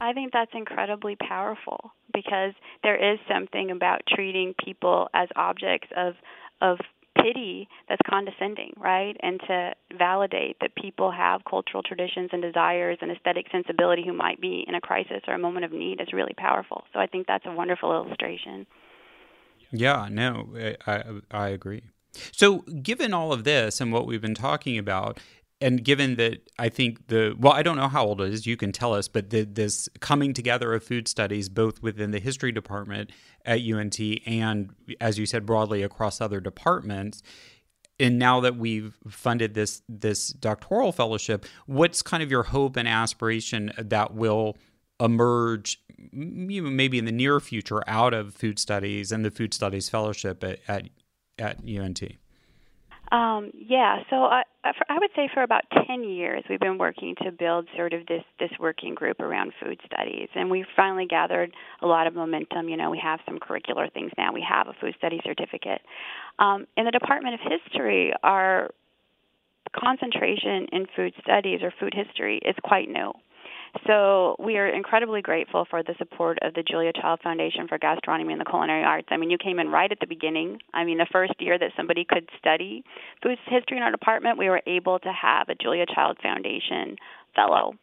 I 0.00 0.12
think 0.12 0.32
that's 0.32 0.50
incredibly 0.54 1.16
powerful 1.16 1.92
because 2.12 2.52
there 2.82 3.12
is 3.12 3.18
something 3.28 3.70
about 3.70 4.02
treating 4.08 4.54
people 4.62 5.08
as 5.14 5.28
objects 5.36 5.88
of 5.96 6.14
of 6.60 6.78
pity 7.22 7.68
that's 7.88 8.00
condescending, 8.08 8.72
right? 8.76 9.16
And 9.20 9.40
to 9.48 9.72
validate 9.96 10.56
that 10.60 10.74
people 10.74 11.10
have 11.10 11.42
cultural 11.48 11.82
traditions 11.82 12.30
and 12.32 12.42
desires 12.42 12.98
and 13.00 13.10
aesthetic 13.10 13.46
sensibility 13.50 14.04
who 14.04 14.12
might 14.12 14.40
be 14.40 14.64
in 14.66 14.74
a 14.74 14.80
crisis 14.80 15.22
or 15.26 15.34
a 15.34 15.38
moment 15.38 15.64
of 15.64 15.72
need 15.72 16.00
is 16.00 16.08
really 16.12 16.34
powerful. 16.36 16.84
So 16.92 17.00
I 17.00 17.06
think 17.06 17.26
that's 17.26 17.46
a 17.46 17.52
wonderful 17.52 17.92
illustration. 17.92 18.66
Yeah, 19.72 20.08
no, 20.10 20.48
I, 20.86 21.02
I 21.30 21.48
agree. 21.48 21.82
So, 22.32 22.58
given 22.82 23.12
all 23.12 23.32
of 23.32 23.44
this 23.44 23.80
and 23.80 23.92
what 23.92 24.06
we've 24.06 24.22
been 24.22 24.34
talking 24.34 24.78
about, 24.78 25.18
and 25.60 25.82
given 25.82 26.16
that 26.16 26.50
I 26.58 26.68
think 26.68 27.08
the 27.08 27.34
well, 27.38 27.52
I 27.52 27.62
don't 27.62 27.76
know 27.76 27.88
how 27.88 28.04
old 28.04 28.20
it 28.20 28.32
is. 28.32 28.46
You 28.46 28.56
can 28.56 28.72
tell 28.72 28.92
us, 28.92 29.08
but 29.08 29.30
the, 29.30 29.44
this 29.44 29.88
coming 30.00 30.34
together 30.34 30.74
of 30.74 30.84
food 30.84 31.08
studies, 31.08 31.48
both 31.48 31.82
within 31.82 32.10
the 32.10 32.20
history 32.20 32.52
department 32.52 33.10
at 33.46 33.60
UNT 33.60 33.98
and, 34.26 34.74
as 35.00 35.18
you 35.18 35.24
said, 35.24 35.46
broadly 35.46 35.82
across 35.82 36.20
other 36.20 36.40
departments. 36.40 37.22
And 37.98 38.18
now 38.18 38.40
that 38.40 38.56
we've 38.56 38.94
funded 39.08 39.54
this 39.54 39.82
this 39.88 40.28
doctoral 40.28 40.92
fellowship, 40.92 41.46
what's 41.64 42.02
kind 42.02 42.22
of 42.22 42.30
your 42.30 42.42
hope 42.42 42.76
and 42.76 42.86
aspiration 42.86 43.72
that 43.78 44.12
will 44.12 44.58
emerge, 45.00 45.80
maybe 46.12 46.98
in 46.98 47.06
the 47.06 47.12
near 47.12 47.40
future, 47.40 47.82
out 47.86 48.12
of 48.12 48.34
food 48.34 48.58
studies 48.58 49.12
and 49.12 49.24
the 49.24 49.30
food 49.30 49.54
studies 49.54 49.88
fellowship 49.88 50.44
at 50.44 50.58
at, 50.68 50.88
at 51.38 51.58
UNT? 51.64 52.02
Um, 53.12 53.52
yeah, 53.54 53.98
so 54.10 54.16
I, 54.16 54.42
I 54.64 54.98
would 54.98 55.10
say 55.14 55.28
for 55.32 55.42
about 55.42 55.62
10 55.86 56.02
years 56.04 56.42
we've 56.50 56.60
been 56.60 56.78
working 56.78 57.14
to 57.22 57.30
build 57.30 57.68
sort 57.76 57.92
of 57.92 58.06
this, 58.06 58.24
this 58.40 58.50
working 58.58 58.94
group 58.94 59.20
around 59.20 59.52
food 59.62 59.80
studies. 59.86 60.28
And 60.34 60.50
we've 60.50 60.66
finally 60.74 61.06
gathered 61.06 61.52
a 61.82 61.86
lot 61.86 62.06
of 62.06 62.14
momentum. 62.14 62.68
You 62.68 62.76
know, 62.76 62.90
we 62.90 63.00
have 63.02 63.20
some 63.24 63.38
curricular 63.38 63.92
things 63.92 64.10
now. 64.18 64.32
We 64.32 64.44
have 64.48 64.66
a 64.66 64.72
food 64.80 64.94
studies 64.98 65.20
certificate. 65.24 65.82
Um, 66.38 66.66
in 66.76 66.84
the 66.84 66.90
Department 66.90 67.34
of 67.34 67.40
History, 67.40 68.12
our 68.22 68.70
concentration 69.74 70.66
in 70.72 70.86
food 70.96 71.12
studies 71.22 71.60
or 71.62 71.72
food 71.78 71.94
history 71.94 72.40
is 72.44 72.56
quite 72.64 72.88
new. 72.88 73.12
So 73.86 74.36
we 74.38 74.58
are 74.58 74.68
incredibly 74.68 75.22
grateful 75.22 75.66
for 75.68 75.82
the 75.82 75.94
support 75.98 76.38
of 76.42 76.54
the 76.54 76.62
Julia 76.62 76.92
Child 76.92 77.20
Foundation 77.22 77.68
for 77.68 77.78
Gastronomy 77.78 78.32
and 78.32 78.40
the 78.40 78.44
Culinary 78.44 78.84
Arts. 78.84 79.08
I 79.10 79.16
mean, 79.16 79.30
you 79.30 79.38
came 79.38 79.58
in 79.58 79.68
right 79.68 79.90
at 79.90 80.00
the 80.00 80.06
beginning. 80.06 80.58
I 80.72 80.84
mean, 80.84 80.98
the 80.98 81.06
first 81.10 81.34
year 81.40 81.58
that 81.58 81.72
somebody 81.76 82.06
could 82.08 82.28
study 82.38 82.84
food 83.22 83.38
history 83.46 83.76
in 83.76 83.82
our 83.82 83.90
department, 83.90 84.38
we 84.38 84.48
were 84.48 84.62
able 84.66 84.98
to 85.00 85.12
have 85.12 85.48
a 85.48 85.54
Julia 85.54 85.84
Child 85.92 86.18
Foundation 86.22 86.96
fellow. 87.34 87.74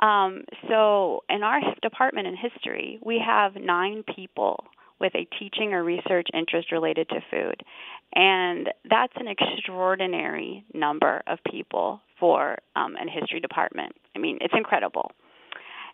Um, 0.00 0.44
so 0.68 1.24
in 1.28 1.42
our 1.42 1.60
department 1.82 2.26
in 2.26 2.36
history, 2.36 2.98
we 3.04 3.22
have 3.24 3.54
nine 3.56 4.02
people 4.14 4.64
with 5.00 5.14
a 5.14 5.26
teaching 5.38 5.72
or 5.72 5.82
research 5.82 6.28
interest 6.34 6.72
related 6.72 7.08
to 7.08 7.20
food. 7.30 7.62
And 8.14 8.68
that's 8.88 9.12
an 9.16 9.28
extraordinary 9.28 10.64
number 10.74 11.22
of 11.26 11.38
people 11.50 12.00
for 12.18 12.58
um, 12.76 12.96
an 12.96 13.08
history 13.08 13.40
department. 13.40 13.94
I 14.14 14.18
mean, 14.18 14.38
it's 14.40 14.54
incredible. 14.56 15.12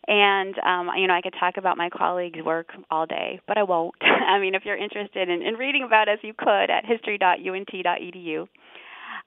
And 0.09 0.55
um, 0.59 0.91
you 0.97 1.07
know, 1.07 1.15
I 1.15 1.21
could 1.21 1.35
talk 1.39 1.57
about 1.57 1.77
my 1.77 1.91
colleagues' 1.91 2.39
work 2.45 2.69
all 2.91 3.07
day, 3.07 3.41
but 3.49 3.59
I 3.59 3.65
won't. 3.65 3.95
I 4.01 4.39
mean, 4.39 4.55
if 4.55 4.63
you're 4.65 4.77
interested 4.77 5.29
in, 5.29 5.43
in 5.43 5.55
reading 5.55 5.83
about 5.85 6.09
us, 6.09 6.19
you 6.23 6.33
could 6.37 6.71
at 6.71 6.85
history.unt.edu. 6.85 8.47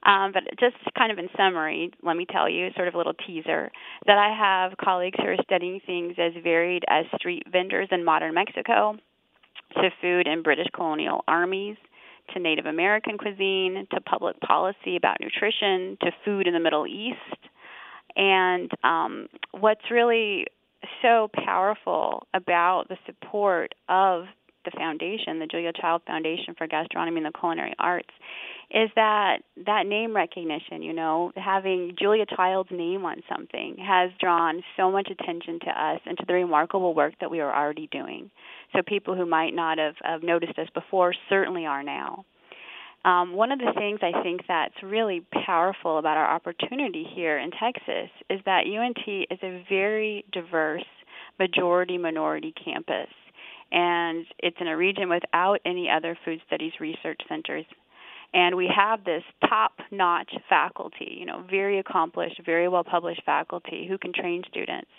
Um, 0.02 0.32
but 0.32 0.44
just 0.58 0.76
kind 0.96 1.12
of 1.12 1.18
in 1.18 1.28
summary, 1.36 1.90
let 2.02 2.16
me 2.16 2.24
tell 2.24 2.48
you, 2.48 2.70
sort 2.74 2.88
of 2.88 2.94
a 2.94 2.96
little 2.96 3.12
teaser, 3.26 3.70
that 4.06 4.16
I 4.16 4.34
have 4.34 4.78
colleagues 4.78 5.18
who 5.20 5.28
are 5.28 5.36
studying 5.42 5.80
things 5.84 6.14
as 6.16 6.32
varied 6.42 6.84
as 6.88 7.04
street 7.16 7.42
vendors 7.52 7.88
in 7.90 8.02
modern 8.02 8.32
Mexico, 8.32 8.96
to 9.74 9.90
food 10.00 10.26
and 10.26 10.42
British 10.44 10.68
colonial 10.74 11.24
armies, 11.28 11.76
to 12.34 12.40
Native 12.40 12.66
American 12.66 13.18
cuisine, 13.18 13.86
to 13.92 14.00
public 14.00 14.38
policy 14.40 14.96
about 14.96 15.18
nutrition, 15.20 15.96
to 16.02 16.10
food 16.24 16.46
in 16.46 16.54
the 16.54 16.60
Middle 16.60 16.86
East. 16.86 17.48
And 18.16 18.70
um, 18.84 19.28
what's 19.52 19.90
really 19.90 20.46
so 21.02 21.28
powerful 21.34 22.26
about 22.34 22.88
the 22.88 22.96
support 23.06 23.74
of 23.88 24.24
the 24.64 24.70
foundation, 24.76 25.38
the 25.38 25.46
Julia 25.46 25.72
Child 25.72 26.02
Foundation 26.06 26.54
for 26.56 26.66
Gastronomy 26.66 27.18
and 27.18 27.26
the 27.26 27.38
Culinary 27.38 27.74
Arts, 27.78 28.10
is 28.70 28.90
that 28.94 29.38
that 29.66 29.86
name 29.86 30.14
recognition, 30.14 30.82
you 30.82 30.92
know, 30.92 31.32
having 31.36 31.94
Julia 31.98 32.24
Child's 32.26 32.70
name 32.70 33.04
on 33.04 33.22
something 33.28 33.76
has 33.78 34.10
drawn 34.20 34.62
so 34.76 34.90
much 34.90 35.08
attention 35.10 35.58
to 35.60 35.70
us 35.70 36.00
and 36.06 36.16
to 36.18 36.24
the 36.26 36.34
remarkable 36.34 36.94
work 36.94 37.14
that 37.20 37.30
we 37.30 37.40
are 37.40 37.54
already 37.54 37.88
doing. 37.90 38.30
So 38.72 38.82
people 38.86 39.16
who 39.16 39.26
might 39.26 39.54
not 39.54 39.78
have, 39.78 39.94
have 40.02 40.22
noticed 40.22 40.58
us 40.58 40.68
before 40.74 41.14
certainly 41.28 41.66
are 41.66 41.82
now. 41.82 42.24
Um, 43.04 43.32
one 43.32 43.50
of 43.50 43.58
the 43.58 43.72
things 43.76 44.00
I 44.02 44.22
think 44.22 44.42
that's 44.46 44.74
really 44.82 45.24
powerful 45.46 45.98
about 45.98 46.18
our 46.18 46.34
opportunity 46.34 47.06
here 47.14 47.38
in 47.38 47.50
Texas 47.50 48.10
is 48.28 48.40
that 48.44 48.64
UNT 48.66 48.98
is 49.30 49.38
a 49.42 49.64
very 49.70 50.24
diverse 50.32 50.84
majority 51.38 51.96
minority 51.96 52.52
campus. 52.62 53.08
And 53.72 54.26
it's 54.38 54.56
in 54.60 54.68
a 54.68 54.76
region 54.76 55.08
without 55.08 55.58
any 55.64 55.88
other 55.88 56.18
food 56.24 56.40
studies 56.46 56.72
research 56.80 57.20
centers 57.28 57.64
and 58.32 58.56
we 58.56 58.68
have 58.74 59.04
this 59.04 59.22
top-notch 59.48 60.32
faculty, 60.48 61.16
you 61.18 61.26
know, 61.26 61.44
very 61.50 61.78
accomplished, 61.78 62.40
very 62.44 62.68
well-published 62.68 63.22
faculty 63.24 63.86
who 63.88 63.98
can 63.98 64.12
train 64.12 64.42
students. 64.48 64.90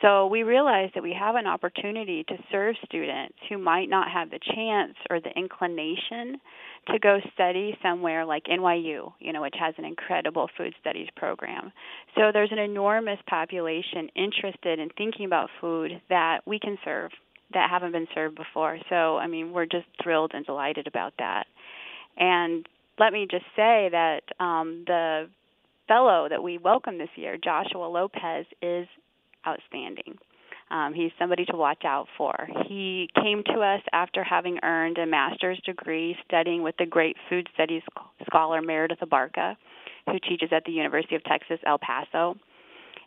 So 0.00 0.28
we 0.28 0.44
realize 0.44 0.90
that 0.94 1.02
we 1.02 1.12
have 1.18 1.34
an 1.34 1.48
opportunity 1.48 2.22
to 2.28 2.36
serve 2.52 2.76
students 2.84 3.34
who 3.48 3.58
might 3.58 3.90
not 3.90 4.08
have 4.08 4.30
the 4.30 4.38
chance 4.54 4.94
or 5.10 5.20
the 5.20 5.36
inclination 5.36 6.40
to 6.86 7.00
go 7.00 7.18
study 7.34 7.76
somewhere 7.82 8.24
like 8.24 8.44
NYU, 8.44 9.12
you 9.18 9.32
know, 9.32 9.42
which 9.42 9.56
has 9.58 9.74
an 9.76 9.84
incredible 9.84 10.48
food 10.56 10.72
studies 10.80 11.08
program. 11.16 11.72
So 12.14 12.30
there's 12.32 12.52
an 12.52 12.60
enormous 12.60 13.18
population 13.28 14.08
interested 14.14 14.78
in 14.78 14.88
thinking 14.96 15.26
about 15.26 15.50
food 15.60 16.00
that 16.10 16.42
we 16.46 16.60
can 16.60 16.78
serve 16.84 17.10
that 17.54 17.70
haven't 17.70 17.92
been 17.92 18.08
served 18.14 18.36
before. 18.36 18.78
So, 18.88 19.16
I 19.16 19.26
mean, 19.26 19.52
we're 19.52 19.66
just 19.66 19.86
thrilled 20.02 20.32
and 20.34 20.44
delighted 20.44 20.86
about 20.86 21.14
that. 21.18 21.46
And 22.16 22.66
let 22.98 23.12
me 23.12 23.26
just 23.30 23.44
say 23.56 23.88
that 23.92 24.20
um, 24.40 24.84
the 24.86 25.28
fellow 25.86 26.28
that 26.28 26.42
we 26.42 26.58
welcome 26.58 26.98
this 26.98 27.08
year, 27.16 27.38
Joshua 27.42 27.86
Lopez, 27.86 28.46
is 28.60 28.86
outstanding. 29.46 30.18
Um, 30.70 30.92
he's 30.92 31.12
somebody 31.18 31.46
to 31.46 31.56
watch 31.56 31.84
out 31.84 32.08
for. 32.18 32.48
He 32.66 33.08
came 33.14 33.42
to 33.54 33.60
us 33.60 33.80
after 33.92 34.22
having 34.22 34.58
earned 34.62 34.98
a 34.98 35.06
master's 35.06 35.58
degree 35.64 36.14
studying 36.26 36.62
with 36.62 36.74
the 36.78 36.84
great 36.84 37.16
food 37.30 37.48
studies 37.54 37.82
scholar 38.26 38.60
Meredith 38.60 38.98
Abarca, 39.00 39.56
who 40.06 40.18
teaches 40.28 40.50
at 40.52 40.64
the 40.66 40.72
University 40.72 41.14
of 41.14 41.24
Texas, 41.24 41.58
El 41.66 41.78
Paso. 41.78 42.36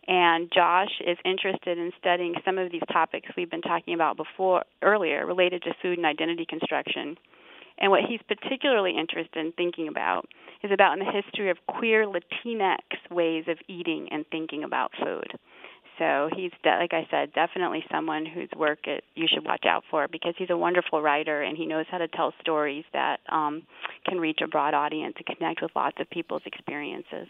And 0.07 0.51
Josh 0.53 0.91
is 1.05 1.17
interested 1.23 1.77
in 1.77 1.91
studying 1.99 2.33
some 2.43 2.57
of 2.57 2.71
these 2.71 2.81
topics 2.91 3.29
we've 3.37 3.51
been 3.51 3.61
talking 3.61 3.93
about 3.93 4.17
before 4.17 4.63
earlier 4.81 5.25
related 5.25 5.61
to 5.63 5.73
food 5.81 5.97
and 5.97 6.05
identity 6.05 6.45
construction 6.47 7.17
and 7.81 7.89
what 7.91 8.01
he's 8.07 8.19
particularly 8.27 8.95
interested 8.97 9.43
in 9.43 9.51
thinking 9.53 9.87
about 9.87 10.27
is 10.63 10.71
about 10.71 10.93
in 10.93 10.99
the 10.99 11.11
history 11.11 11.49
of 11.49 11.57
queer 11.67 12.05
Latinx 12.05 12.77
ways 13.09 13.45
of 13.47 13.57
eating 13.67 14.07
and 14.11 14.23
thinking 14.31 14.63
about 14.63 14.91
food. 15.03 15.27
So 15.97 16.29
he's, 16.35 16.51
de- 16.63 16.77
like 16.77 16.93
I 16.93 17.07
said, 17.11 17.33
definitely 17.33 17.83
someone 17.91 18.25
whose 18.25 18.49
work 18.55 18.79
it, 18.85 19.03
you 19.15 19.27
should 19.27 19.45
watch 19.45 19.65
out 19.67 19.83
for 19.89 20.07
because 20.07 20.35
he's 20.37 20.49
a 20.49 20.57
wonderful 20.57 21.01
writer 21.01 21.41
and 21.41 21.57
he 21.57 21.65
knows 21.65 21.85
how 21.89 21.97
to 21.97 22.07
tell 22.07 22.33
stories 22.39 22.85
that 22.93 23.19
um, 23.29 23.63
can 24.07 24.19
reach 24.19 24.39
a 24.43 24.47
broad 24.47 24.73
audience 24.73 25.15
and 25.17 25.37
connect 25.37 25.61
with 25.61 25.71
lots 25.75 25.97
of 25.99 26.09
people's 26.09 26.43
experiences. 26.45 27.27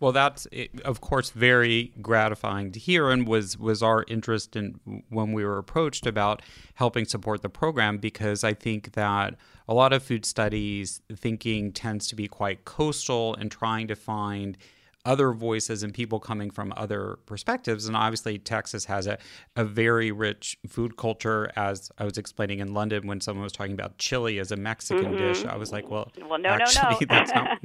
Well, 0.00 0.12
that's 0.12 0.46
of 0.84 1.00
course 1.00 1.30
very 1.30 1.92
gratifying 2.02 2.72
to 2.72 2.80
hear, 2.80 3.10
and 3.10 3.26
was 3.26 3.56
was 3.56 3.82
our 3.82 4.04
interest 4.08 4.56
in 4.56 5.02
when 5.08 5.32
we 5.32 5.44
were 5.44 5.58
approached 5.58 6.06
about 6.06 6.42
helping 6.74 7.04
support 7.04 7.42
the 7.42 7.48
program 7.48 7.98
because 7.98 8.42
I 8.42 8.54
think 8.54 8.92
that 8.94 9.36
a 9.68 9.74
lot 9.74 9.92
of 9.92 10.02
food 10.02 10.24
studies 10.24 11.00
thinking 11.14 11.72
tends 11.72 12.08
to 12.08 12.16
be 12.16 12.26
quite 12.26 12.64
coastal 12.64 13.34
and 13.36 13.50
trying 13.50 13.86
to 13.88 13.94
find 13.94 14.58
other 15.04 15.32
voices 15.32 15.82
and 15.82 15.92
people 15.92 16.20
coming 16.20 16.50
from 16.50 16.72
other 16.76 17.18
perspectives. 17.26 17.86
And 17.86 17.96
obviously, 17.96 18.38
Texas 18.38 18.84
has 18.84 19.06
a, 19.06 19.18
a 19.56 19.64
very 19.64 20.12
rich 20.12 20.58
food 20.68 20.96
culture. 20.96 21.50
As 21.56 21.90
I 21.98 22.04
was 22.04 22.18
explaining 22.18 22.60
in 22.60 22.72
London 22.72 23.06
when 23.06 23.20
someone 23.20 23.42
was 23.42 23.52
talking 23.52 23.72
about 23.72 23.98
chili 23.98 24.38
as 24.38 24.52
a 24.52 24.56
Mexican 24.56 25.14
mm-hmm. 25.14 25.16
dish, 25.16 25.44
I 25.44 25.56
was 25.56 25.72
like, 25.72 25.90
well, 25.90 26.10
well 26.28 26.38
no, 26.38 26.50
actually, 26.50 27.06
no, 27.06 27.16
no. 27.16 27.24
that's, 27.24 27.34
not, 27.34 27.58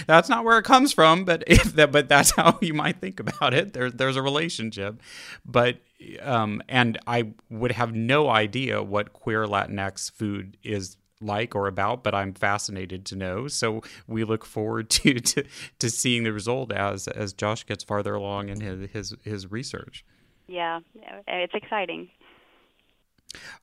that's 0.06 0.28
not 0.28 0.44
where 0.44 0.58
it 0.58 0.64
comes 0.64 0.92
from. 0.92 1.24
But 1.24 1.44
if 1.46 1.74
that, 1.74 1.92
but 1.92 2.08
that's 2.08 2.30
how 2.30 2.58
you 2.62 2.74
might 2.74 3.00
think 3.00 3.20
about 3.20 3.52
it. 3.52 3.72
There, 3.72 3.90
there's 3.90 4.16
a 4.16 4.22
relationship. 4.22 5.00
But 5.44 5.78
um, 6.22 6.62
and 6.68 6.98
I 7.06 7.32
would 7.50 7.72
have 7.72 7.94
no 7.94 8.28
idea 8.28 8.82
what 8.82 9.12
queer 9.12 9.46
Latinx 9.46 10.10
food 10.10 10.56
is 10.62 10.96
like 11.24 11.54
or 11.54 11.66
about, 11.66 12.04
but 12.04 12.14
I'm 12.14 12.34
fascinated 12.34 13.04
to 13.06 13.16
know. 13.16 13.48
So 13.48 13.82
we 14.06 14.24
look 14.24 14.44
forward 14.44 14.90
to 14.90 15.14
to, 15.14 15.44
to 15.78 15.90
seeing 15.90 16.24
the 16.24 16.32
result 16.32 16.72
as 16.72 17.08
as 17.08 17.32
Josh 17.32 17.66
gets 17.66 17.84
farther 17.84 18.14
along 18.14 18.48
in 18.48 18.60
his 18.60 18.90
his, 18.90 19.14
his 19.22 19.50
research. 19.50 20.04
Yeah, 20.46 20.80
it's 21.26 21.54
exciting. 21.54 22.10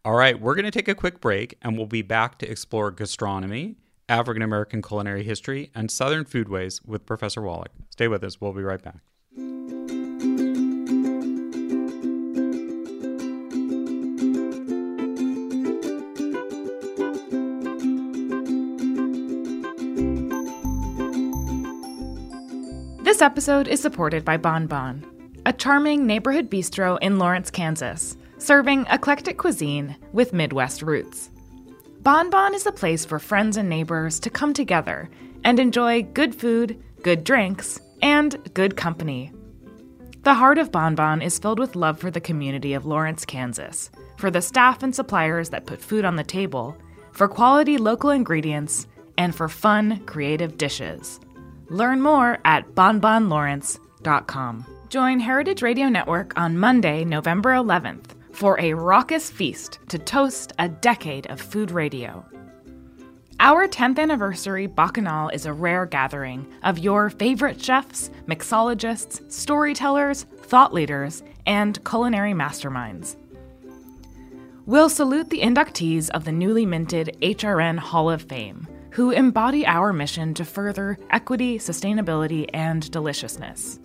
All 0.03 0.15
right, 0.15 0.39
we're 0.39 0.55
going 0.55 0.65
to 0.65 0.71
take 0.71 0.87
a 0.87 0.95
quick 0.95 1.21
break 1.21 1.57
and 1.61 1.77
we'll 1.77 1.85
be 1.85 2.01
back 2.01 2.37
to 2.39 2.49
explore 2.49 2.91
gastronomy, 2.91 3.75
African 4.09 4.41
American 4.41 4.81
culinary 4.81 5.23
history, 5.23 5.71
and 5.73 5.89
Southern 5.89 6.25
foodways 6.25 6.85
with 6.85 7.05
Professor 7.05 7.41
Wallach. 7.41 7.71
Stay 7.89 8.07
with 8.07 8.23
us. 8.23 8.41
We'll 8.41 8.53
be 8.53 8.63
right 8.63 8.81
back. 8.81 8.97
This 23.21 23.27
episode 23.27 23.67
is 23.67 23.79
supported 23.79 24.25
by 24.25 24.37
Bon 24.37 24.65
Bon, 24.65 25.05
a 25.45 25.53
charming 25.53 26.07
neighborhood 26.07 26.49
bistro 26.49 26.97
in 27.03 27.19
Lawrence, 27.19 27.51
Kansas, 27.51 28.17
serving 28.39 28.87
eclectic 28.89 29.37
cuisine 29.37 29.95
with 30.11 30.33
Midwest 30.33 30.81
roots. 30.81 31.29
Bon 32.01 32.31
Bon 32.31 32.55
is 32.55 32.65
a 32.65 32.71
place 32.71 33.05
for 33.05 33.19
friends 33.19 33.57
and 33.57 33.69
neighbors 33.69 34.19
to 34.21 34.31
come 34.31 34.55
together 34.55 35.07
and 35.43 35.59
enjoy 35.59 36.01
good 36.01 36.33
food, 36.33 36.81
good 37.03 37.23
drinks, 37.23 37.79
and 38.01 38.35
good 38.55 38.75
company. 38.75 39.31
The 40.23 40.33
heart 40.33 40.57
of 40.57 40.71
Bon 40.71 40.95
Bon 40.95 41.21
is 41.21 41.37
filled 41.37 41.59
with 41.59 41.75
love 41.75 41.99
for 41.99 42.09
the 42.09 42.19
community 42.19 42.73
of 42.73 42.87
Lawrence, 42.87 43.23
Kansas, 43.23 43.91
for 44.17 44.31
the 44.31 44.41
staff 44.41 44.81
and 44.81 44.95
suppliers 44.95 45.51
that 45.51 45.67
put 45.67 45.79
food 45.79 46.05
on 46.05 46.15
the 46.15 46.23
table, 46.23 46.75
for 47.11 47.27
quality 47.27 47.77
local 47.77 48.09
ingredients, 48.09 48.87
and 49.15 49.35
for 49.35 49.47
fun, 49.47 50.03
creative 50.07 50.57
dishes. 50.57 51.19
Learn 51.71 52.01
more 52.01 52.37
at 52.43 52.75
bonbonlawrence.com. 52.75 54.65
Join 54.89 55.19
Heritage 55.21 55.61
Radio 55.61 55.87
Network 55.87 56.37
on 56.37 56.57
Monday, 56.57 57.05
November 57.05 57.51
11th 57.51 58.07
for 58.33 58.59
a 58.59 58.73
raucous 58.73 59.29
feast 59.29 59.79
to 59.87 59.97
toast 59.97 60.51
a 60.59 60.67
decade 60.67 61.27
of 61.27 61.39
food 61.39 61.71
radio. 61.71 62.25
Our 63.39 63.69
10th 63.69 63.99
anniversary 63.99 64.67
Bacchanal 64.67 65.29
is 65.29 65.45
a 65.45 65.53
rare 65.53 65.85
gathering 65.85 66.45
of 66.63 66.77
your 66.77 67.09
favorite 67.09 67.63
chefs, 67.63 68.11
mixologists, 68.27 69.31
storytellers, 69.31 70.23
thought 70.23 70.73
leaders, 70.73 71.23
and 71.45 71.81
culinary 71.85 72.33
masterminds. 72.33 73.15
We'll 74.65 74.89
salute 74.89 75.29
the 75.29 75.39
inductees 75.39 76.09
of 76.09 76.25
the 76.25 76.33
newly 76.33 76.65
minted 76.65 77.15
HRN 77.21 77.79
Hall 77.79 78.11
of 78.11 78.23
Fame 78.23 78.67
who 78.91 79.11
embody 79.11 79.65
our 79.65 79.93
mission 79.93 80.33
to 80.33 80.45
further 80.45 80.97
equity, 81.09 81.57
sustainability, 81.57 82.49
and 82.53 82.89
deliciousness. 82.91 83.79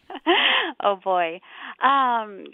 oh 0.82 0.96
boy. 0.96 1.40
Um, 1.82 2.46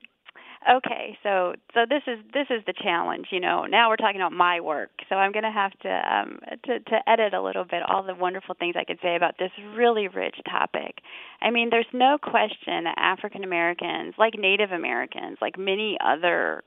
okay 0.70 1.18
so 1.22 1.55
so 1.72 1.81
this 1.88 2.03
is 2.07 2.18
this 2.33 2.46
is 2.50 2.62
the 2.66 2.72
challenge 2.72 3.27
you 3.31 3.40
know. 3.40 3.64
Now 3.66 3.88
we're 3.88 3.96
talking 3.96 4.20
about 4.20 4.33
my 4.33 4.61
work 4.61 4.90
so 5.09 5.16
i'm 5.16 5.33
going 5.33 5.44
to 5.44 5.50
have 5.50 5.72
to 5.81 5.88
um 5.88 6.38
to 6.64 6.81
to 6.81 7.09
edit 7.09 7.35
a 7.35 7.42
little 7.42 7.64
bit 7.64 7.83
all 7.87 8.03
the 8.03 8.14
wonderful 8.14 8.55
things 8.59 8.74
i 8.79 8.85
could 8.85 8.98
say 9.03 9.16
about 9.16 9.35
this 9.38 9.50
really 9.77 10.09
rich 10.09 10.37
topic. 10.50 10.98
I 11.42 11.50
mean 11.50 11.70
there's 11.70 11.87
no 11.92 12.18
question 12.22 12.85
that 12.85 12.94
african 12.96 13.44
americans 13.44 14.14
like 14.18 14.35
native 14.38 14.70
americans 14.72 15.38
like 15.40 15.59
many 15.59 15.96
other 16.05 16.62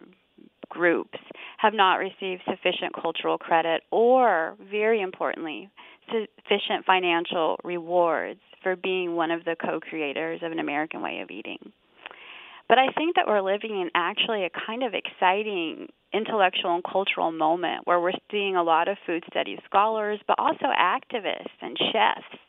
groups 0.69 1.19
have 1.57 1.73
not 1.73 1.95
received 1.95 2.41
sufficient 2.49 2.93
cultural 2.93 3.37
credit 3.37 3.83
or 3.91 4.55
very 4.69 5.01
importantly 5.01 5.69
sufficient 6.07 6.85
financial 6.85 7.57
rewards 7.63 8.39
for 8.61 8.75
being 8.75 9.15
one 9.15 9.31
of 9.31 9.43
the 9.45 9.55
co-creators 9.59 10.41
of 10.43 10.51
an 10.51 10.59
american 10.59 11.01
way 11.01 11.19
of 11.21 11.31
eating 11.31 11.71
but 12.69 12.77
I 12.77 12.87
think 12.97 13.15
that 13.15 13.27
we're 13.27 13.41
living 13.41 13.81
in 13.81 13.89
actually 13.95 14.43
a 14.45 14.49
kind 14.49 14.83
of 14.83 14.93
exciting 14.93 15.87
intellectual 16.13 16.75
and 16.75 16.83
cultural 16.83 17.31
moment 17.31 17.85
where 17.85 17.99
we're 17.99 18.11
seeing 18.31 18.55
a 18.55 18.63
lot 18.63 18.87
of 18.87 18.97
food 19.05 19.23
studies 19.29 19.59
scholars, 19.65 20.19
but 20.27 20.39
also 20.39 20.65
activists 20.65 21.57
and 21.61 21.77
chefs 21.91 22.41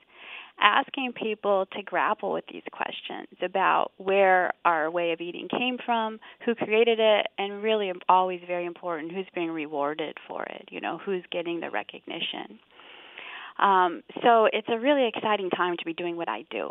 asking 0.61 1.13
people 1.13 1.67
to 1.73 1.83
grapple 1.83 2.33
with 2.33 2.45
these 2.53 2.63
questions 2.73 3.29
about 3.43 3.93
where 3.97 4.53
our 4.65 4.91
way 4.91 5.13
of 5.13 5.21
eating 5.21 5.49
came 5.49 5.79
from, 5.85 6.19
who 6.45 6.55
created 6.55 6.99
it, 7.01 7.27
and 7.39 7.63
really 7.63 7.93
always 8.09 8.41
very 8.47 8.67
important, 8.67 9.13
who's 9.13 9.27
being 9.35 9.51
rewarded 9.51 10.17
for 10.27 10.43
it, 10.45 10.69
you 10.71 10.81
know, 10.81 10.99
who's 10.99 11.23
getting 11.31 11.61
the 11.61 11.71
recognition. 11.71 12.59
Um, 13.59 14.03
so 14.23 14.49
it's 14.53 14.69
a 14.69 14.79
really 14.79 15.09
exciting 15.09 15.51
time 15.51 15.77
to 15.77 15.85
be 15.85 15.93
doing 15.93 16.17
what 16.17 16.29
I 16.29 16.45
do. 16.51 16.71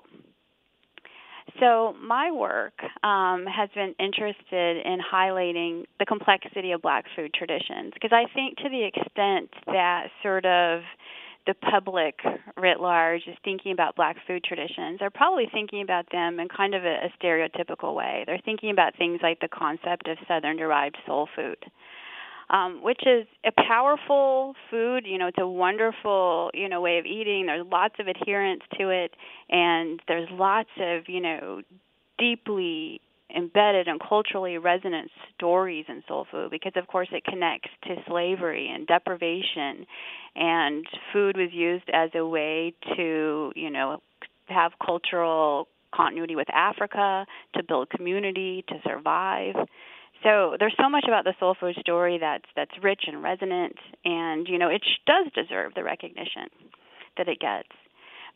So, 1.59 1.95
my 2.01 2.31
work 2.31 2.73
um, 3.03 3.45
has 3.45 3.69
been 3.73 3.95
interested 3.99 4.85
in 4.85 4.99
highlighting 4.99 5.85
the 5.99 6.05
complexity 6.05 6.71
of 6.71 6.81
black 6.81 7.05
food 7.15 7.33
traditions 7.33 7.93
because 7.93 8.11
I 8.11 8.25
think 8.33 8.57
to 8.57 8.69
the 8.69 8.83
extent 8.83 9.49
that 9.65 10.07
sort 10.21 10.45
of 10.45 10.81
the 11.47 11.53
public 11.53 12.19
writ 12.57 12.81
large 12.81 13.21
is 13.27 13.35
thinking 13.43 13.71
about 13.71 13.95
black 13.95 14.17
food 14.27 14.43
traditions, 14.43 14.99
they're 14.99 15.09
probably 15.09 15.47
thinking 15.51 15.81
about 15.81 16.05
them 16.11 16.39
in 16.39 16.49
kind 16.49 16.75
of 16.75 16.83
a, 16.83 17.05
a 17.05 17.13
stereotypical 17.23 17.95
way. 17.95 18.23
They're 18.27 18.41
thinking 18.43 18.69
about 18.69 18.97
things 18.97 19.21
like 19.23 19.39
the 19.39 19.47
concept 19.47 20.07
of 20.09 20.17
southern 20.27 20.57
derived 20.57 20.97
soul 21.05 21.29
food 21.35 21.57
um, 22.49 22.81
which 22.81 23.01
is 23.05 23.27
a 23.45 23.51
powerful 23.67 24.55
food. 24.69 25.05
You 25.05 25.17
know, 25.17 25.27
it's 25.27 25.37
a 25.39 25.47
wonderful 25.47 26.51
you 26.53 26.69
know 26.69 26.81
way 26.81 26.97
of 26.97 27.05
eating. 27.05 27.45
There's 27.47 27.65
lots 27.69 27.95
of 27.99 28.07
adherence 28.07 28.61
to 28.79 28.89
it, 28.89 29.11
and 29.49 30.01
there's 30.07 30.29
lots 30.31 30.69
of 30.79 31.03
you 31.07 31.21
know 31.21 31.61
deeply 32.17 33.01
embedded 33.35 33.87
and 33.87 33.99
culturally 33.99 34.57
resonant 34.57 35.11
stories 35.35 35.85
in 35.89 36.01
soul 36.07 36.25
food 36.31 36.49
because 36.49 36.71
of 36.77 36.87
course 36.87 37.09
it 37.11 37.25
connects 37.25 37.69
to 37.83 37.95
slavery 38.07 38.71
and 38.73 38.87
deprivation 38.87 39.85
and 40.35 40.85
food 41.11 41.35
was 41.35 41.49
used 41.51 41.89
as 41.91 42.09
a 42.15 42.25
way 42.25 42.73
to 42.95 43.51
you 43.53 43.69
know 43.69 44.01
have 44.47 44.71
cultural 44.83 45.67
continuity 45.93 46.35
with 46.35 46.49
Africa 46.53 47.25
to 47.55 47.63
build 47.63 47.89
community 47.89 48.63
to 48.69 48.75
survive 48.87 49.55
so 50.23 50.55
there's 50.59 50.75
so 50.79 50.89
much 50.89 51.05
about 51.07 51.23
the 51.23 51.33
soul 51.39 51.55
food 51.59 51.75
story 51.79 52.17
that's 52.19 52.45
that's 52.55 52.71
rich 52.83 53.03
and 53.07 53.23
resonant, 53.23 53.75
and 54.05 54.47
you 54.47 54.57
know 54.57 54.69
it 54.69 54.83
does 55.05 55.31
deserve 55.33 55.73
the 55.75 55.83
recognition 55.83 56.49
that 57.17 57.27
it 57.27 57.39
gets. 57.39 57.69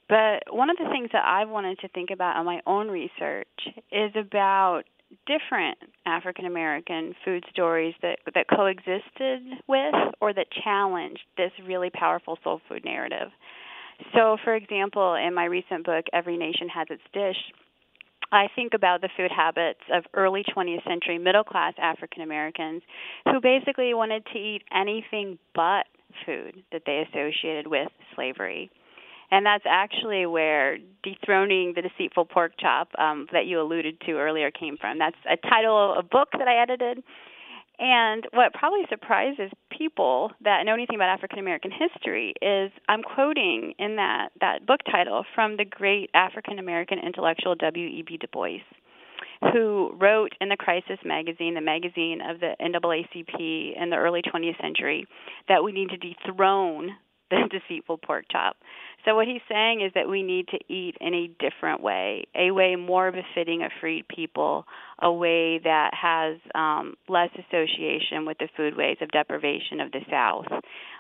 But 0.10 0.54
one 0.54 0.70
of 0.70 0.78
the 0.78 0.90
things 0.92 1.10
that 1.14 1.24
I've 1.26 1.50
wanted 1.50 1.80
to 1.80 1.88
think 1.88 2.10
about 2.12 2.40
in 2.40 2.46
my 2.46 2.62
own 2.66 2.90
research 2.90 3.48
is 3.92 4.12
about 4.16 4.84
different 5.26 5.78
African 6.06 6.46
American 6.46 7.14
food 7.24 7.44
stories 7.52 7.94
that 8.02 8.20
that 8.34 8.48
coexisted 8.48 9.42
with 9.68 9.96
or 10.20 10.34
that 10.34 10.48
challenged 10.64 11.22
this 11.38 11.52
really 11.66 11.90
powerful 11.90 12.38
soul 12.44 12.62
food 12.68 12.86
narrative. 12.86 13.30
So, 14.14 14.38
for 14.44 14.56
example, 14.56 15.14
in 15.16 15.34
my 15.34 15.46
recent 15.46 15.86
book, 15.86 16.06
Every 16.12 16.38
Nation 16.38 16.68
Has 16.70 16.88
Its 16.90 17.04
Dish, 17.14 17.38
I 18.32 18.48
think 18.56 18.74
about 18.74 19.02
the 19.02 19.10
food 19.18 19.32
habits 19.36 19.82
of 19.94 20.06
early 20.14 20.44
20th 20.56 20.84
century 20.88 21.18
middle 21.18 21.44
class 21.44 21.74
African 21.78 22.22
Americans 22.22 22.82
who 23.26 23.42
basically 23.42 23.94
wanted 23.94 24.26
to 24.34 24.40
eat 24.40 24.64
anything 24.74 25.38
but 25.54 25.86
food 26.26 26.64
that 26.72 26.84
they 26.86 27.04
associated 27.10 27.68
with 27.68 27.90
slavery. 28.16 28.70
And 29.32 29.46
that's 29.46 29.64
actually 29.68 30.26
where 30.26 30.78
dethroning 31.04 31.74
the 31.76 31.82
deceitful 31.82 32.26
pork 32.26 32.54
chop 32.60 32.90
um, 33.00 33.28
that 33.32 33.46
you 33.46 33.62
alluded 33.62 34.02
to 34.02 34.14
earlier 34.14 34.52
came 34.52 34.78
from. 34.78 35.00
That's 35.00 35.16
a 35.30 35.38
title 35.48 35.94
of 35.94 35.98
a 35.98 36.08
book 36.08 36.30
that 36.38 36.48
I 36.48 36.62
edited 36.62 37.04
and 37.82 38.28
what 38.32 38.54
probably 38.54 38.84
surprises 38.90 39.50
people 39.76 40.32
that 40.44 40.64
know 40.66 40.74
anything 40.76 40.96
about 40.96 41.10
African 41.10 41.40
American 41.40 41.72
history 41.72 42.36
is 42.40 42.72
I'm 42.88 43.02
quoting 43.02 43.74
in 43.80 43.96
that, 43.96 44.30
that 44.40 44.68
book 44.68 44.82
title 44.90 45.26
from 45.34 45.58
the 45.58 45.66
great 45.66 46.12
African 46.14 46.60
American 46.60 47.00
intellectual 47.00 47.56
W.E.B. 47.56 48.18
Du 48.18 48.28
Bois, 48.32 48.60
who 49.52 49.98
wrote 50.00 50.34
in 50.40 50.50
the 50.50 50.58
Crisis 50.58 51.00
magazine, 51.04 51.56
the 51.56 51.62
magazine 51.62 52.20
of 52.22 52.40
the 52.40 52.54
NAACP 52.62 53.82
in 53.82 53.90
the 53.90 53.96
early 53.96 54.22
20th 54.22 54.62
century, 54.62 55.08
that 55.50 55.64
we 55.64 55.72
need 55.72 55.90
to 55.90 55.98
dethrone 55.98 56.92
the 57.32 57.50
deceitful 57.68 57.98
pork 57.98 58.26
chop. 58.32 58.58
So 59.04 59.16
what 59.16 59.26
he's 59.26 59.42
saying 59.50 59.82
is 59.82 59.92
that 59.96 60.08
we 60.08 60.22
need 60.22 60.48
to 60.50 60.60
eat 60.72 60.96
in 61.02 61.16
a 61.16 61.28
different 61.40 61.82
way, 61.82 62.26
a 62.36 62.52
way 62.52 62.76
more 62.76 63.12
befitting 63.12 63.64
a 63.64 63.70
freed 63.80 64.08
people, 64.08 64.66
a 65.02 65.12
way 65.12 65.58
that 65.64 65.92
has 66.00 66.38
um, 66.54 66.94
less 67.10 67.30
association 67.34 68.28
with 68.28 68.38
the 68.38 68.48
foodways 68.58 69.02
of 69.02 69.10
deprivation 69.10 69.80
of 69.80 69.92
the 69.92 70.02
South, 70.12 70.46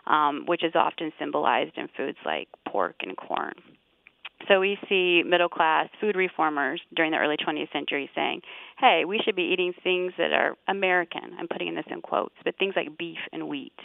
um, 0.07 0.45
which 0.47 0.63
is 0.63 0.73
often 0.73 1.11
symbolized 1.19 1.77
in 1.77 1.87
foods 1.95 2.17
like 2.25 2.47
pork 2.67 2.95
and 3.01 3.15
corn. 3.15 3.53
So 4.47 4.59
we 4.59 4.77
see 4.89 5.23
middle 5.23 5.49
class 5.49 5.87
food 5.99 6.15
reformers 6.15 6.81
during 6.95 7.11
the 7.11 7.17
early 7.17 7.37
20th 7.37 7.71
century 7.71 8.09
saying, 8.15 8.41
hey, 8.79 9.03
we 9.05 9.19
should 9.23 9.35
be 9.35 9.51
eating 9.53 9.73
things 9.83 10.13
that 10.17 10.33
are 10.33 10.57
American. 10.67 11.35
I'm 11.39 11.47
putting 11.47 11.67
in 11.67 11.75
this 11.75 11.85
in 11.91 12.01
quotes, 12.01 12.33
but 12.43 12.57
things 12.57 12.73
like 12.75 12.97
beef 12.97 13.19
and 13.31 13.47
wheat. 13.47 13.77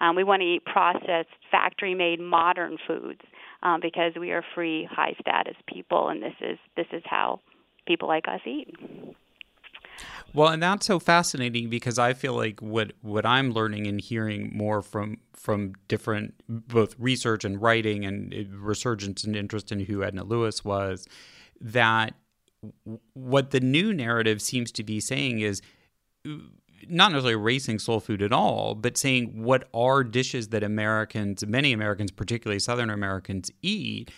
Um, 0.00 0.16
we 0.16 0.24
want 0.24 0.42
to 0.42 0.46
eat 0.46 0.64
processed, 0.64 1.28
factory 1.50 1.94
made, 1.94 2.20
modern 2.20 2.78
foods 2.86 3.20
um, 3.62 3.80
because 3.80 4.12
we 4.18 4.30
are 4.32 4.44
free, 4.54 4.88
high 4.90 5.14
status 5.20 5.56
people, 5.66 6.08
and 6.08 6.22
this 6.22 6.34
is 6.40 6.58
this 6.76 6.86
is 6.92 7.02
how 7.06 7.40
people 7.86 8.08
like 8.08 8.26
us 8.28 8.40
eat. 8.46 8.74
Well, 10.32 10.48
and 10.48 10.62
that's 10.62 10.86
so 10.86 10.98
fascinating 10.98 11.70
because 11.70 11.98
I 11.98 12.12
feel 12.12 12.34
like 12.34 12.60
what 12.60 12.92
what 13.02 13.24
I'm 13.24 13.52
learning 13.52 13.86
and 13.86 14.00
hearing 14.00 14.50
more 14.52 14.82
from 14.82 15.18
from 15.32 15.74
different 15.88 16.34
both 16.48 16.94
research 16.98 17.44
and 17.44 17.60
writing 17.60 18.04
and 18.04 18.34
resurgence 18.52 19.24
and 19.24 19.36
interest 19.36 19.70
in 19.70 19.80
who 19.80 20.02
Edna 20.02 20.24
Lewis 20.24 20.64
was 20.64 21.06
that 21.60 22.14
what 23.12 23.50
the 23.50 23.60
new 23.60 23.92
narrative 23.92 24.42
seems 24.42 24.72
to 24.72 24.82
be 24.82 24.98
saying 24.98 25.40
is 25.40 25.62
not 26.88 27.12
necessarily 27.12 27.34
erasing 27.34 27.78
soul 27.78 28.00
food 28.00 28.22
at 28.22 28.32
all, 28.32 28.74
but 28.74 28.96
saying 28.96 29.42
what 29.42 29.68
are 29.74 30.04
dishes 30.04 30.48
that 30.48 30.62
Americans, 30.62 31.46
many 31.46 31.72
Americans, 31.72 32.10
particularly 32.10 32.58
Southern 32.58 32.90
Americans, 32.90 33.50
eat 33.62 34.10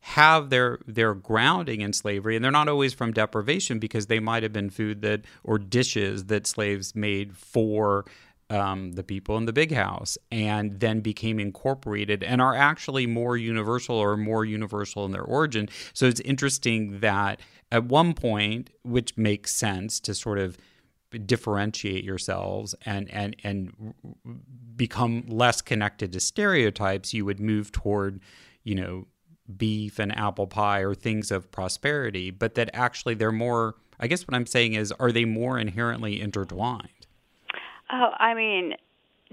have 0.00 0.50
their 0.50 0.78
their 0.86 1.14
grounding 1.14 1.80
in 1.80 1.92
slavery. 1.92 2.36
And 2.36 2.44
they're 2.44 2.52
not 2.52 2.68
always 2.68 2.92
from 2.92 3.12
deprivation 3.12 3.78
because 3.78 4.06
they 4.06 4.20
might 4.20 4.42
have 4.42 4.52
been 4.52 4.68
food 4.68 5.00
that 5.00 5.22
or 5.42 5.58
dishes 5.58 6.26
that 6.26 6.46
slaves 6.46 6.94
made 6.94 7.34
for 7.36 8.04
um, 8.50 8.92
the 8.92 9.02
people 9.02 9.36
in 9.38 9.46
the 9.46 9.52
big 9.52 9.72
house 9.72 10.18
and 10.30 10.78
then 10.78 11.00
became 11.00 11.40
incorporated 11.40 12.22
and 12.22 12.42
are 12.42 12.54
actually 12.54 13.06
more 13.06 13.36
universal 13.36 13.96
or 13.96 14.16
more 14.16 14.44
universal 14.44 15.04
in 15.06 15.12
their 15.12 15.22
origin. 15.22 15.68
So 15.94 16.06
it's 16.06 16.20
interesting 16.20 17.00
that 17.00 17.40
at 17.72 17.84
one 17.84 18.12
point 18.12 18.70
which 18.82 19.16
makes 19.16 19.54
sense 19.54 20.00
to 20.00 20.14
sort 20.14 20.38
of 20.38 20.58
differentiate 21.18 22.04
yourselves 22.04 22.74
and 22.84 23.10
and 23.10 23.36
and 23.44 23.94
become 24.76 25.24
less 25.28 25.60
connected 25.60 26.12
to 26.12 26.20
stereotypes, 26.20 27.14
you 27.14 27.24
would 27.24 27.40
move 27.40 27.72
toward, 27.72 28.20
you 28.62 28.74
know, 28.74 29.06
beef 29.56 29.98
and 29.98 30.16
apple 30.16 30.46
pie 30.46 30.80
or 30.80 30.94
things 30.94 31.30
of 31.30 31.50
prosperity, 31.50 32.30
but 32.30 32.54
that 32.54 32.70
actually 32.72 33.14
they're 33.14 33.32
more 33.32 33.74
I 34.00 34.06
guess 34.06 34.26
what 34.26 34.34
I'm 34.34 34.46
saying 34.46 34.74
is 34.74 34.92
are 34.92 35.12
they 35.12 35.24
more 35.24 35.58
inherently 35.58 36.20
intertwined? 36.20 36.88
Oh, 37.92 38.10
I 38.18 38.34
mean, 38.34 38.74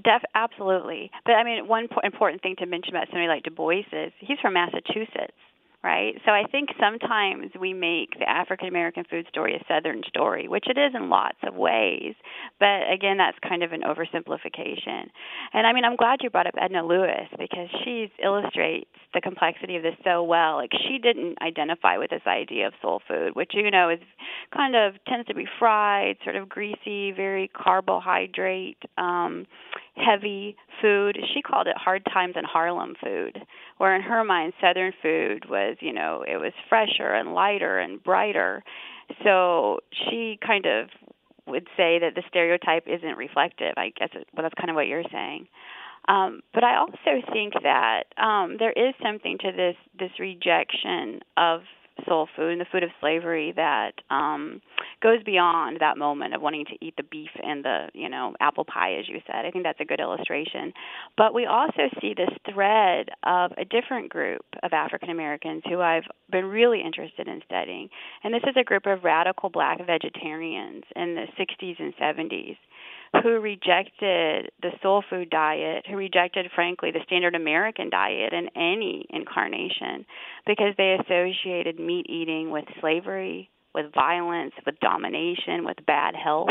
Def, 0.03 0.21
absolutely. 0.35 1.11
But 1.25 1.33
I 1.33 1.43
mean, 1.43 1.67
one 1.67 1.87
important 2.03 2.41
thing 2.41 2.55
to 2.59 2.65
mention 2.65 2.95
about 2.95 3.07
somebody 3.07 3.27
like 3.27 3.43
Du 3.43 3.51
Bois 3.51 3.83
is 3.91 4.11
he's 4.19 4.39
from 4.39 4.53
Massachusetts 4.53 5.37
right? 5.83 6.13
So 6.25 6.31
I 6.31 6.43
think 6.51 6.69
sometimes 6.79 7.51
we 7.59 7.73
make 7.73 8.19
the 8.19 8.29
African 8.29 8.67
American 8.67 9.03
food 9.09 9.25
story 9.29 9.55
a 9.55 9.63
Southern 9.67 10.01
story, 10.07 10.47
which 10.47 10.65
it 10.67 10.77
is 10.77 10.93
in 10.95 11.09
lots 11.09 11.37
of 11.43 11.55
ways. 11.55 12.13
But 12.59 12.91
again, 12.91 13.17
that's 13.17 13.37
kind 13.47 13.63
of 13.63 13.71
an 13.71 13.81
oversimplification. 13.81 15.09
And 15.53 15.65
I 15.65 15.73
mean, 15.73 15.83
I'm 15.83 15.95
glad 15.95 16.19
you 16.21 16.29
brought 16.29 16.47
up 16.47 16.55
Edna 16.61 16.85
Lewis 16.85 17.27
because 17.37 17.67
she 17.83 18.11
illustrates 18.23 18.89
the 19.13 19.21
complexity 19.21 19.75
of 19.75 19.83
this 19.83 19.95
so 20.03 20.23
well. 20.23 20.55
Like 20.55 20.71
she 20.87 20.99
didn't 20.99 21.41
identify 21.41 21.97
with 21.97 22.11
this 22.11 22.21
idea 22.27 22.67
of 22.67 22.73
soul 22.81 23.01
food, 23.07 23.35
which 23.35 23.51
you 23.53 23.69
know 23.71 23.89
is 23.89 23.99
kind 24.55 24.75
of 24.75 24.93
tends 25.07 25.27
to 25.27 25.35
be 25.35 25.45
fried, 25.57 26.17
sort 26.23 26.35
of 26.35 26.47
greasy, 26.47 27.11
very 27.11 27.49
carbohydrate 27.49 28.77
um, 28.97 29.47
heavy 29.95 30.55
food. 30.81 31.17
She 31.33 31.41
called 31.41 31.67
it 31.67 31.75
hard 31.77 32.05
times 32.05 32.35
in 32.37 32.43
Harlem 32.43 32.95
food, 33.03 33.39
where 33.81 33.95
in 33.95 34.01
her 34.03 34.23
mind 34.23 34.53
Southern 34.61 34.93
food 35.01 35.49
was, 35.49 35.75
you 35.79 35.91
know, 35.91 36.23
it 36.27 36.37
was 36.37 36.53
fresher 36.69 37.15
and 37.15 37.33
lighter 37.33 37.79
and 37.79 38.01
brighter. 38.03 38.63
So 39.23 39.79
she 39.91 40.37
kind 40.45 40.67
of 40.67 40.89
would 41.47 41.67
say 41.75 41.97
that 41.97 42.13
the 42.13 42.21
stereotype 42.29 42.83
isn't 42.85 43.17
reflective. 43.17 43.73
I 43.77 43.91
guess 43.97 44.09
it, 44.13 44.27
well, 44.35 44.43
that's 44.43 44.53
kind 44.53 44.69
of 44.69 44.75
what 44.75 44.85
you're 44.85 45.01
saying. 45.11 45.47
Um, 46.07 46.41
but 46.53 46.63
I 46.63 46.77
also 46.77 47.25
think 47.33 47.53
that 47.63 48.03
um, 48.21 48.57
there 48.59 48.71
is 48.71 48.93
something 49.01 49.39
to 49.39 49.51
this 49.51 49.75
this 49.97 50.11
rejection 50.19 51.21
of 51.35 51.61
soul 52.07 52.27
food 52.35 52.51
and 52.51 52.61
the 52.61 52.65
food 52.71 52.83
of 52.83 52.89
slavery 52.99 53.53
that 53.55 53.93
um, 54.09 54.61
goes 55.01 55.23
beyond 55.23 55.77
that 55.79 55.97
moment 55.97 56.33
of 56.33 56.41
wanting 56.41 56.65
to 56.65 56.85
eat 56.85 56.95
the 56.97 57.03
beef 57.03 57.29
and 57.43 57.63
the 57.63 57.87
you 57.93 58.09
know 58.09 58.33
apple 58.39 58.65
pie, 58.65 58.95
as 58.95 59.07
you 59.07 59.19
said. 59.27 59.45
I 59.45 59.51
think 59.51 59.63
that's 59.63 59.79
a 59.79 59.85
good 59.85 59.99
illustration. 59.99 60.73
But 61.17 61.33
we 61.33 61.45
also 61.45 61.89
see 62.01 62.13
this 62.15 62.29
thread 62.51 63.09
of 63.23 63.51
a 63.57 63.65
different 63.65 64.09
group 64.09 64.45
of 64.63 64.73
African 64.73 65.09
Americans 65.09 65.63
who 65.67 65.81
I've 65.81 66.05
been 66.31 66.45
really 66.45 66.81
interested 66.81 67.27
in 67.27 67.41
studying, 67.45 67.89
and 68.23 68.33
this 68.33 68.43
is 68.43 68.55
a 68.57 68.63
group 68.63 68.85
of 68.85 69.03
radical 69.03 69.49
Black 69.49 69.85
vegetarians 69.85 70.83
in 70.95 71.15
the 71.15 71.25
60s 71.37 71.79
and 71.79 71.95
70s 71.97 72.57
who 73.21 73.39
rejected 73.39 74.51
the 74.61 74.71
soul 74.81 75.03
food 75.09 75.29
diet, 75.29 75.85
who 75.87 75.97
rejected, 75.97 76.49
frankly, 76.55 76.91
the 76.91 77.03
standard 77.05 77.35
American 77.35 77.89
diet 77.89 78.31
in 78.31 78.47
any 78.55 79.05
incarnation 79.09 80.05
because 80.47 80.73
they 80.77 80.97
associated 80.99 81.79
meat 81.79 82.05
eating 82.09 82.51
with 82.51 82.65
slavery, 82.79 83.49
with 83.75 83.93
violence, 83.93 84.53
with 84.65 84.79
domination, 84.79 85.65
with 85.65 85.77
bad 85.85 86.15
health. 86.15 86.49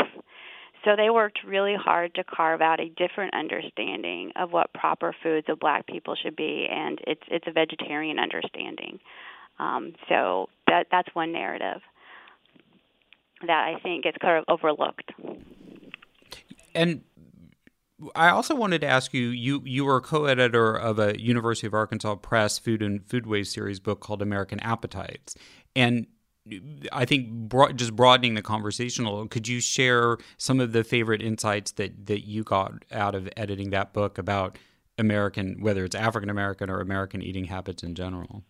So 0.85 0.95
they 0.95 1.09
worked 1.09 1.39
really 1.45 1.75
hard 1.75 2.13
to 2.15 2.23
carve 2.23 2.61
out 2.61 2.79
a 2.79 2.89
different 2.89 3.33
understanding 3.33 4.31
of 4.35 4.51
what 4.51 4.73
proper 4.73 5.15
foods 5.21 5.47
of 5.49 5.59
black 5.59 5.85
people 5.87 6.15
should 6.15 6.35
be, 6.35 6.67
and 6.69 6.99
it's 7.05 7.21
it's 7.27 7.45
a 7.47 7.51
vegetarian 7.51 8.17
understanding. 8.17 8.99
Um, 9.59 9.93
so 10.09 10.47
that 10.67 10.87
that's 10.89 11.09
one 11.13 11.31
narrative 11.31 11.81
that 13.45 13.73
I 13.75 13.79
think 13.81 14.03
gets 14.05 14.17
kind 14.17 14.37
of 14.37 14.45
overlooked 14.47 15.11
and 16.73 17.03
I 18.15 18.29
also 18.29 18.55
wanted 18.55 18.81
to 18.81 18.87
ask 18.87 19.13
you 19.13 19.27
you 19.29 19.61
you 19.65 19.85
were 19.85 20.01
co-editor 20.01 20.75
of 20.75 20.99
a 20.99 21.19
University 21.21 21.67
of 21.67 21.73
Arkansas 21.73 22.15
Press 22.15 22.57
food 22.57 22.81
and 22.81 23.05
foodways 23.07 23.47
series 23.47 23.79
book 23.79 23.99
called 23.99 24.21
American 24.21 24.59
Appetites, 24.61 25.35
and 25.75 26.07
I 26.91 27.05
think 27.05 27.51
just 27.75 27.95
broadening 27.95 28.33
the 28.33 28.41
conversation 28.41 29.05
a 29.05 29.11
little, 29.11 29.27
could 29.27 29.47
you 29.47 29.59
share 29.59 30.17
some 30.37 30.59
of 30.59 30.71
the 30.71 30.83
favorite 30.83 31.21
insights 31.21 31.71
that 31.73 32.07
that 32.07 32.27
you 32.27 32.43
got 32.43 32.83
out 32.91 33.13
of 33.13 33.29
editing 33.37 33.69
that 33.69 33.93
book 33.93 34.17
about 34.17 34.57
American, 34.97 35.61
whether 35.61 35.85
it's 35.85 35.95
African 35.95 36.29
American 36.29 36.69
or 36.69 36.79
American 36.79 37.21
eating 37.21 37.45
habits 37.45 37.83
in 37.83 37.93
general? 37.93 38.43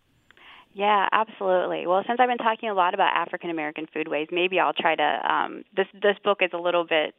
Yeah, 0.73 1.09
absolutely. 1.11 1.85
Well, 1.85 2.03
since 2.07 2.19
I've 2.21 2.29
been 2.29 2.37
talking 2.37 2.69
a 2.69 2.73
lot 2.73 2.93
about 2.93 3.13
African 3.13 3.49
American 3.49 3.87
foodways, 3.93 4.31
maybe 4.31 4.59
I'll 4.59 4.73
try 4.73 4.95
to. 4.95 5.33
Um, 5.33 5.63
this 5.75 5.87
this 5.93 6.15
book 6.23 6.37
is 6.41 6.51
a 6.53 6.57
little 6.57 6.85
bit 6.85 7.13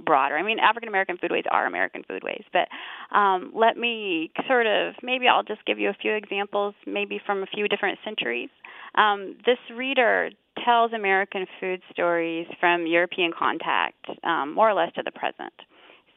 broader. 0.00 0.36
I 0.36 0.42
mean, 0.42 0.58
African 0.58 0.88
American 0.88 1.16
foodways 1.18 1.44
are 1.50 1.66
American 1.66 2.02
foodways, 2.08 2.44
but 2.52 2.68
um, 3.16 3.52
let 3.54 3.76
me 3.76 4.30
sort 4.48 4.66
of 4.66 4.94
maybe 5.02 5.28
I'll 5.28 5.42
just 5.42 5.64
give 5.64 5.78
you 5.78 5.90
a 5.90 5.94
few 5.94 6.14
examples, 6.14 6.74
maybe 6.86 7.20
from 7.24 7.42
a 7.42 7.46
few 7.46 7.68
different 7.68 7.98
centuries. 8.04 8.50
Um, 8.96 9.36
this 9.44 9.58
reader 9.74 10.30
tells 10.64 10.92
American 10.92 11.46
food 11.60 11.82
stories 11.92 12.46
from 12.60 12.86
European 12.86 13.32
contact, 13.36 14.06
um, 14.22 14.54
more 14.54 14.70
or 14.70 14.74
less 14.74 14.92
to 14.94 15.02
the 15.04 15.10
present. 15.10 15.52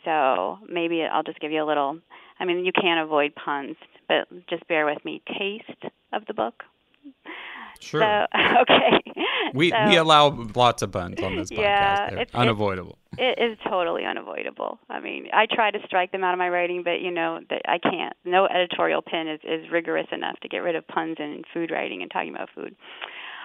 So 0.06 0.60
maybe 0.70 1.04
I'll 1.04 1.24
just 1.24 1.40
give 1.40 1.52
you 1.52 1.64
a 1.64 1.66
little. 1.66 2.00
I 2.40 2.46
mean, 2.46 2.64
you 2.66 2.72
can't 2.72 3.04
avoid 3.04 3.34
puns, 3.36 3.76
but 4.08 4.28
just 4.50 4.68
bear 4.68 4.86
with 4.86 5.04
me. 5.04 5.22
Taste 5.38 5.92
of 6.14 6.26
the 6.28 6.34
book. 6.34 6.64
Sure. 7.80 8.02
So, 8.02 8.40
okay. 8.62 9.02
We 9.54 9.72
so, 9.72 9.78
we 9.88 9.96
allow 9.96 10.30
lots 10.56 10.82
of 10.82 10.92
puns 10.92 11.22
on 11.22 11.36
this 11.38 11.50
podcast. 11.50 11.58
Yeah, 11.58 12.10
They're 12.10 12.20
it's 12.20 12.36
unavoidable. 12.36 12.98
It 13.18 13.40
is 13.40 13.58
totally 13.68 14.06
unavoidable. 14.06 14.80
I 14.90 15.00
mean, 15.00 15.28
I 15.34 15.48
try 15.50 15.72
to 15.72 15.80
strike 15.86 16.12
them 16.12 16.24
out 16.24 16.34
of 16.34 16.38
my 16.38 16.50
writing, 16.50 16.84
but 16.84 17.02
you 17.02 17.12
know 17.12 17.40
that 17.50 17.62
I 17.68 17.80
can't. 17.80 18.14
No 18.26 18.46
editorial 18.46 19.02
pen 19.02 19.28
is 19.28 19.40
is 19.44 19.72
rigorous 19.72 20.08
enough 20.12 20.40
to 20.42 20.50
get 20.50 20.60
rid 20.60 20.76
of 20.76 20.88
puns 20.88 21.18
in 21.20 21.44
food 21.54 21.72
writing 21.72 22.02
and 22.02 22.12
talking 22.12 22.34
about 22.34 22.50
food. 22.54 22.76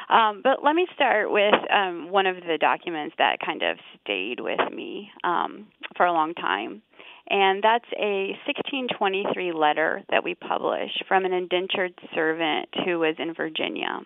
Um, 0.08 0.42
but 0.42 0.62
let 0.62 0.74
me 0.74 0.86
start 0.94 1.30
with 1.30 1.54
um, 1.70 2.10
one 2.10 2.26
of 2.26 2.36
the 2.36 2.58
documents 2.60 3.14
that 3.18 3.38
kind 3.44 3.62
of 3.62 3.78
stayed 4.02 4.40
with 4.40 4.60
me 4.72 5.10
um, 5.24 5.66
for 5.96 6.04
a 6.04 6.12
long 6.12 6.34
time. 6.34 6.82
And 7.30 7.62
that's 7.62 7.86
a 7.98 8.36
1623 8.44 9.52
letter 9.52 10.02
that 10.10 10.22
we 10.22 10.34
published 10.34 11.04
from 11.08 11.24
an 11.24 11.32
indentured 11.32 11.94
servant 12.14 12.68
who 12.84 12.98
was 12.98 13.14
in 13.18 13.32
Virginia. 13.32 14.00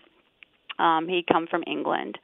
Um, 0.78 1.08
he'd 1.08 1.26
come 1.26 1.46
from 1.46 1.62
England. 1.66 2.18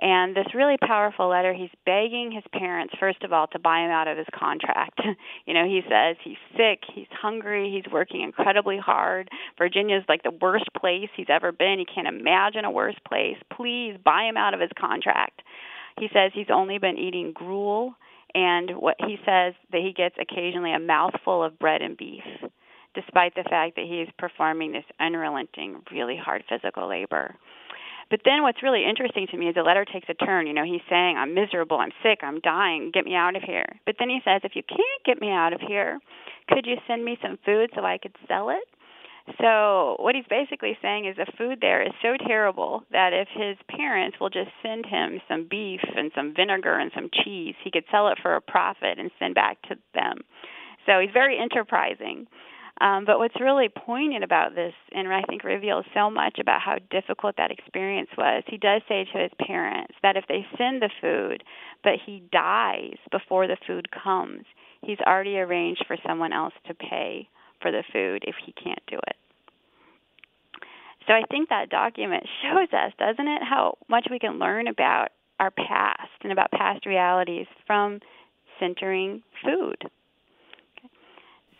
And 0.00 0.36
this 0.36 0.46
really 0.54 0.76
powerful 0.76 1.28
letter, 1.28 1.54
he's 1.54 1.70
begging 1.86 2.32
his 2.32 2.42
parents, 2.52 2.94
first 2.98 3.22
of 3.22 3.32
all, 3.32 3.46
to 3.48 3.60
buy 3.60 3.84
him 3.84 3.92
out 3.92 4.08
of 4.08 4.18
his 4.18 4.26
contract. 4.34 5.00
you 5.46 5.54
know, 5.54 5.64
he 5.64 5.82
says 5.88 6.16
he's 6.24 6.36
sick, 6.56 6.80
he's 6.92 7.06
hungry, 7.12 7.70
he's 7.70 7.90
working 7.92 8.22
incredibly 8.22 8.76
hard. 8.76 9.28
Virginia's 9.56 10.04
like 10.08 10.24
the 10.24 10.36
worst 10.42 10.68
place 10.76 11.08
he's 11.16 11.28
ever 11.28 11.52
been. 11.52 11.78
He 11.78 11.84
can't 11.84 12.08
imagine 12.08 12.64
a 12.64 12.70
worse 12.72 12.96
place. 13.06 13.36
Please 13.56 13.96
buy 14.04 14.24
him 14.24 14.36
out 14.36 14.52
of 14.52 14.60
his 14.60 14.70
contract. 14.76 15.42
He 15.98 16.08
says 16.12 16.32
he's 16.34 16.50
only 16.52 16.78
been 16.78 16.98
eating 16.98 17.32
gruel, 17.32 17.94
and 18.34 18.70
what 18.72 18.96
he 18.98 19.16
says 19.24 19.54
that 19.70 19.80
he 19.80 19.92
gets 19.96 20.16
occasionally 20.20 20.74
a 20.74 20.80
mouthful 20.80 21.44
of 21.44 21.56
bread 21.60 21.82
and 21.82 21.96
beef, 21.96 22.24
despite 22.96 23.36
the 23.36 23.44
fact 23.44 23.76
that 23.76 23.84
he 23.84 24.00
is 24.00 24.08
performing 24.18 24.72
this 24.72 24.84
unrelenting, 24.98 25.82
really 25.92 26.16
hard 26.16 26.42
physical 26.48 26.88
labor. 26.88 27.36
But 28.10 28.20
then 28.24 28.42
what's 28.42 28.62
really 28.62 28.84
interesting 28.88 29.26
to 29.30 29.36
me 29.36 29.48
is 29.48 29.54
the 29.54 29.62
letter 29.62 29.84
takes 29.84 30.08
a 30.08 30.14
turn. 30.14 30.46
You 30.46 30.52
know, 30.52 30.64
he's 30.64 30.84
saying, 30.88 31.16
I'm 31.16 31.34
miserable, 31.34 31.78
I'm 31.78 31.92
sick, 32.02 32.20
I'm 32.22 32.40
dying, 32.40 32.90
get 32.92 33.04
me 33.04 33.14
out 33.14 33.36
of 33.36 33.42
here. 33.42 33.66
But 33.86 33.96
then 33.98 34.08
he 34.08 34.20
says, 34.24 34.42
if 34.44 34.54
you 34.54 34.62
can't 34.62 35.04
get 35.04 35.20
me 35.20 35.30
out 35.30 35.52
of 35.52 35.60
here, 35.60 35.98
could 36.48 36.66
you 36.66 36.76
send 36.86 37.04
me 37.04 37.18
some 37.22 37.38
food 37.44 37.70
so 37.74 37.84
I 37.84 37.98
could 37.98 38.14
sell 38.28 38.50
it? 38.50 38.64
So 39.40 39.96
what 40.00 40.14
he's 40.14 40.28
basically 40.28 40.76
saying 40.82 41.06
is 41.06 41.16
the 41.16 41.30
food 41.38 41.58
there 41.62 41.82
is 41.82 41.92
so 42.02 42.16
terrible 42.26 42.84
that 42.92 43.14
if 43.14 43.26
his 43.32 43.56
parents 43.74 44.18
will 44.20 44.28
just 44.28 44.50
send 44.62 44.84
him 44.84 45.20
some 45.28 45.46
beef 45.50 45.80
and 45.96 46.12
some 46.14 46.34
vinegar 46.36 46.78
and 46.78 46.90
some 46.94 47.08
cheese, 47.24 47.54
he 47.64 47.70
could 47.70 47.84
sell 47.90 48.08
it 48.08 48.18
for 48.20 48.34
a 48.36 48.42
profit 48.42 48.98
and 48.98 49.10
send 49.18 49.34
back 49.34 49.62
to 49.62 49.76
them. 49.94 50.18
So 50.84 51.00
he's 51.00 51.10
very 51.14 51.38
enterprising. 51.38 52.26
Um, 52.80 53.04
but 53.04 53.18
what's 53.18 53.40
really 53.40 53.68
poignant 53.68 54.24
about 54.24 54.54
this, 54.54 54.74
and 54.92 55.06
I 55.12 55.22
think 55.22 55.44
reveals 55.44 55.84
so 55.94 56.10
much 56.10 56.38
about 56.40 56.60
how 56.60 56.78
difficult 56.90 57.36
that 57.36 57.52
experience 57.52 58.10
was, 58.18 58.42
he 58.48 58.56
does 58.56 58.82
say 58.88 59.06
to 59.12 59.18
his 59.18 59.30
parents 59.38 59.94
that 60.02 60.16
if 60.16 60.24
they 60.28 60.44
send 60.58 60.82
the 60.82 60.90
food, 61.00 61.44
but 61.84 61.94
he 62.04 62.24
dies 62.32 62.96
before 63.12 63.46
the 63.46 63.56
food 63.66 63.88
comes, 63.92 64.44
he's 64.82 64.98
already 65.06 65.38
arranged 65.38 65.84
for 65.86 65.96
someone 66.06 66.32
else 66.32 66.54
to 66.66 66.74
pay 66.74 67.28
for 67.62 67.70
the 67.70 67.84
food 67.92 68.24
if 68.26 68.34
he 68.44 68.52
can't 68.52 68.82
do 68.88 68.98
it. 69.06 69.16
So 71.06 71.12
I 71.12 71.22
think 71.30 71.50
that 71.50 71.70
document 71.70 72.24
shows 72.42 72.68
us, 72.72 72.92
doesn't 72.98 73.28
it, 73.28 73.42
how 73.42 73.78
much 73.88 74.08
we 74.10 74.18
can 74.18 74.38
learn 74.38 74.66
about 74.66 75.08
our 75.38 75.50
past 75.50 76.10
and 76.22 76.32
about 76.32 76.50
past 76.50 76.86
realities 76.86 77.46
from 77.66 78.00
centering 78.60 79.22
food. 79.44 79.90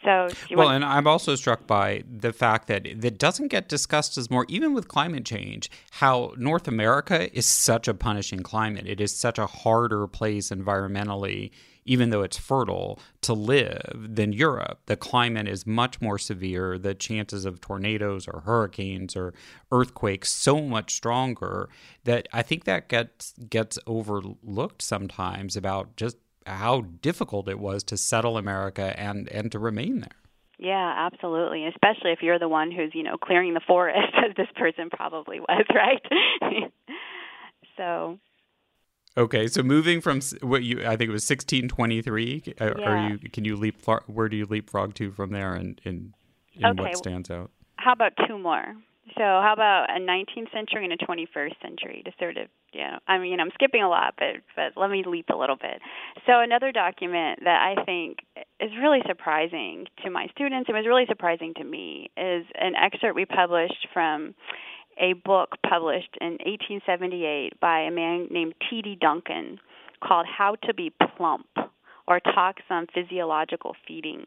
So, 0.05 0.29
well, 0.51 0.69
and 0.69 0.85
I'm 0.85 1.07
also 1.07 1.35
struck 1.35 1.67
by 1.67 2.05
the 2.11 2.33
fact 2.33 2.69
that 2.69 2.87
that 3.01 3.19
doesn't 3.19 3.49
get 3.49 3.69
discussed 3.69 4.19
as 4.19 4.31
more, 4.31 4.45
even 4.49 4.75
with 4.75 4.87
climate 4.87 5.25
change, 5.25 5.71
how 5.93 6.35
North 6.37 6.69
America 6.69 7.35
is 7.37 7.47
such 7.47 7.89
a 7.89 7.95
punishing 7.95 8.43
climate. 8.43 8.87
It 8.87 9.01
is 9.01 9.17
such 9.17 9.39
a 9.39 9.47
harder 9.47 10.07
place 10.07 10.51
environmentally, 10.51 11.53
even 11.87 12.11
though 12.11 12.23
it's 12.23 12.37
fertile, 12.37 13.01
to 13.23 13.33
live 13.33 13.95
than 13.95 14.35
Europe. 14.35 14.81
The 14.87 14.97
climate 14.97 15.49
is 15.49 15.67
much 15.67 16.03
more 16.03 16.19
severe. 16.19 16.79
The 16.79 16.95
chances 16.95 17.47
of 17.47 17.63
tornadoes 17.63 18.29
or 18.29 18.41
hurricanes 18.41 19.17
or 19.17 19.33
earthquakes 19.73 20.31
so 20.31 20.61
much 20.61 20.95
stronger 20.95 21.71
that 22.05 22.29
I 22.31 22.43
think 22.43 22.65
that 22.65 22.89
gets 22.89 23.33
gets 23.49 23.79
overlooked 23.87 24.83
sometimes 24.83 25.57
about 25.57 25.97
just 25.97 26.19
how 26.47 26.83
difficult 27.01 27.49
it 27.49 27.59
was 27.59 27.83
to 27.85 27.97
settle 27.97 28.37
America 28.37 28.99
and 28.99 29.29
and 29.29 29.51
to 29.53 29.59
remain 29.59 30.01
there. 30.01 30.17
Yeah, 30.59 31.09
absolutely. 31.13 31.67
Especially 31.67 32.13
if 32.13 32.21
you're 32.23 32.39
the 32.39 32.49
one 32.49 32.71
who's, 32.71 32.93
you 32.95 33.03
know, 33.03 33.17
clearing 33.17 33.55
the 33.55 33.61
forest, 33.67 34.15
as 34.17 34.35
this 34.37 34.49
person 34.57 34.89
probably 34.91 35.41
was, 35.41 35.65
right? 35.75 36.03
so. 37.77 38.19
Okay, 39.17 39.47
so 39.47 39.63
moving 39.63 40.01
from 40.01 40.21
what 40.41 40.65
you, 40.65 40.81
I 40.81 40.97
think 40.97 41.09
it 41.09 41.13
was 41.13 41.29
1623. 41.29 42.55
Uh, 42.61 42.65
yeah. 42.65 42.85
Are 42.85 43.09
you? 43.09 43.19
Can 43.31 43.45
you 43.45 43.55
leap? 43.55 43.77
Where 44.07 44.29
do 44.29 44.37
you 44.37 44.45
leapfrog 44.45 44.95
to 44.95 45.13
from 45.13 45.31
there, 45.31 45.55
and 45.55 45.81
in, 45.85 46.15
in, 46.55 46.65
in 46.65 46.67
okay. 46.67 46.83
what 46.83 46.97
stands 46.97 47.31
out? 47.31 47.53
How 47.77 47.93
about 47.93 48.13
two 48.27 48.39
more? 48.39 48.75
So 49.17 49.23
how 49.23 49.53
about 49.53 49.87
a 49.91 50.01
19th 50.01 50.51
century 50.51 50.85
and 50.85 50.93
a 50.93 50.97
21st 50.97 51.61
century 51.61 52.03
to 52.07 52.13
sort 52.19 52.39
of, 52.39 52.49
you 52.73 52.81
know, 52.81 52.99
I 53.07 53.19
mean, 53.19 53.39
I'm 53.39 53.51
skipping 53.53 53.83
a 53.83 53.89
lot, 53.89 54.15
but 54.19 54.41
but 54.57 54.81
let 54.81 54.91
me 54.91 55.05
leap 55.07 55.27
a 55.31 55.37
little 55.37 55.57
bit. 55.57 55.81
So 56.27 56.41
another 56.41 56.73
document 56.73 57.41
that 57.45 57.61
I 57.61 57.85
think 57.85 58.19
is 58.61 58.71
really 58.81 59.01
surprising 59.07 59.87
to 60.05 60.11
my 60.11 60.27
students 60.35 60.69
and 60.69 60.77
was 60.77 60.87
really 60.87 61.05
surprising 61.07 61.53
to 61.59 61.65
me 61.65 62.11
is 62.17 62.47
an 62.59 62.75
excerpt 62.77 63.15
we 63.15 63.27
published 63.27 63.89
from 63.93 64.35
a 64.99 65.13
book 65.13 65.57
published 65.69 66.17
in 66.21 66.39
1878 66.45 67.61
by 67.61 67.81
a 67.81 67.91
man 67.91 68.29
named 68.31 68.55
T.D. 68.71 68.99
Duncan 69.01 69.59
called 70.03 70.27
How 70.27 70.57
to 70.65 70.75
Be 70.75 70.93
Plump 71.17 71.47
or 72.07 72.21
Talks 72.21 72.63
on 72.71 72.87
Physiological 72.95 73.75
Feeding. 73.87 74.27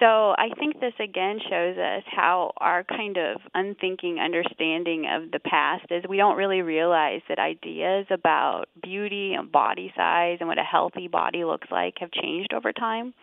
So 0.00 0.34
I 0.36 0.48
think 0.58 0.80
this 0.80 0.94
again 0.98 1.38
shows 1.48 1.78
us 1.78 2.02
how 2.06 2.52
our 2.56 2.82
kind 2.82 3.16
of 3.16 3.40
unthinking 3.54 4.18
understanding 4.18 5.06
of 5.08 5.30
the 5.30 5.38
past 5.38 5.86
is 5.90 6.02
we 6.08 6.16
don't 6.16 6.36
really 6.36 6.62
realize 6.62 7.20
that 7.28 7.38
ideas 7.38 8.06
about 8.10 8.64
beauty 8.82 9.34
and 9.34 9.52
body 9.52 9.92
size 9.96 10.38
and 10.40 10.48
what 10.48 10.58
a 10.58 10.64
healthy 10.64 11.06
body 11.06 11.44
looks 11.44 11.68
like 11.70 11.94
have 12.00 12.10
changed 12.10 12.52
over 12.52 12.72
time. 12.72 13.14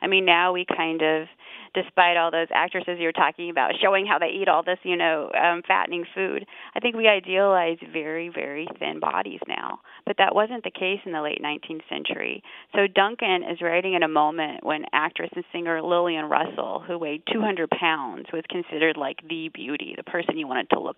I 0.00 0.06
mean, 0.06 0.24
now 0.24 0.52
we 0.52 0.64
kind 0.64 1.02
of, 1.02 1.28
despite 1.74 2.16
all 2.16 2.30
those 2.30 2.48
actresses 2.54 2.98
you're 2.98 3.12
talking 3.12 3.50
about 3.50 3.72
showing 3.80 4.06
how 4.06 4.18
they 4.18 4.28
eat 4.28 4.48
all 4.48 4.62
this, 4.62 4.78
you 4.82 4.96
know, 4.96 5.30
um, 5.34 5.62
fattening 5.66 6.04
food, 6.14 6.46
I 6.74 6.80
think 6.80 6.96
we 6.96 7.08
idealize 7.08 7.78
very, 7.92 8.28
very 8.28 8.68
thin 8.78 9.00
bodies 9.00 9.40
now. 9.48 9.80
But 10.06 10.16
that 10.18 10.34
wasn't 10.34 10.64
the 10.64 10.70
case 10.70 11.00
in 11.04 11.12
the 11.12 11.22
late 11.22 11.42
19th 11.42 11.82
century. 11.88 12.42
So 12.74 12.86
Duncan 12.86 13.42
is 13.50 13.60
writing 13.60 13.94
at 13.94 14.02
a 14.02 14.08
moment 14.08 14.64
when 14.64 14.84
actress 14.92 15.30
and 15.34 15.44
singer 15.52 15.82
Lillian 15.82 16.26
Russell, 16.26 16.82
who 16.86 16.98
weighed 16.98 17.22
200 17.32 17.70
pounds, 17.70 18.26
was 18.32 18.44
considered 18.48 18.96
like 18.96 19.18
the 19.28 19.50
beauty, 19.52 19.94
the 19.96 20.04
person 20.04 20.38
you 20.38 20.46
wanted 20.46 20.70
to 20.70 20.80
look 20.80 20.96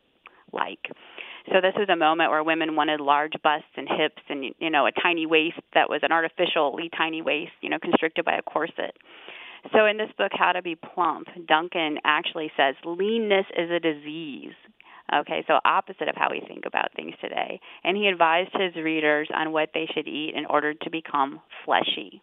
like. 0.53 0.90
So 1.47 1.61
this 1.61 1.74
was 1.76 1.88
a 1.88 1.97
moment 1.97 2.30
where 2.30 2.45
women 2.45 2.76
wanted 2.76 3.01
large 3.01 3.32
busts 3.43 3.72
and 3.76 3.88
hips 3.88 4.22
and 4.28 4.55
you 4.59 4.70
know 4.70 4.86
a 4.86 4.93
tiny 4.93 5.26
waist 5.26 5.61
that 5.74 5.88
was 5.88 6.01
an 6.03 6.12
artificially 6.12 6.91
tiny 6.97 7.22
waist, 7.22 7.53
you 7.61 7.70
know, 7.70 7.78
constricted 7.78 8.24
by 8.24 8.34
a 8.34 8.43
corset. 8.43 8.97
So 9.72 9.86
in 9.86 9.99
this 9.99 10.11
book 10.16 10.32
How 10.32 10.53
to 10.53 10.62
Be 10.62 10.74
Plump, 10.74 11.28
Duncan 11.47 11.99
actually 12.05 12.51
says 12.57 12.74
leanness 12.84 13.47
is 13.57 13.70
a 13.70 13.80
disease. 13.80 14.55
Okay, 15.12 15.45
so 15.49 15.59
opposite 15.64 16.09
of 16.09 16.14
how 16.14 16.28
we 16.30 16.41
think 16.47 16.64
about 16.66 16.95
things 16.95 17.14
today. 17.20 17.61
And 17.82 17.97
he 17.97 18.07
advised 18.07 18.51
his 18.53 18.76
readers 18.76 19.28
on 19.34 19.51
what 19.53 19.70
they 19.74 19.88
should 19.93 20.07
eat 20.07 20.34
in 20.36 20.47
order 20.47 20.72
to 20.72 20.91
become 20.91 21.41
fleshy. 21.64 22.22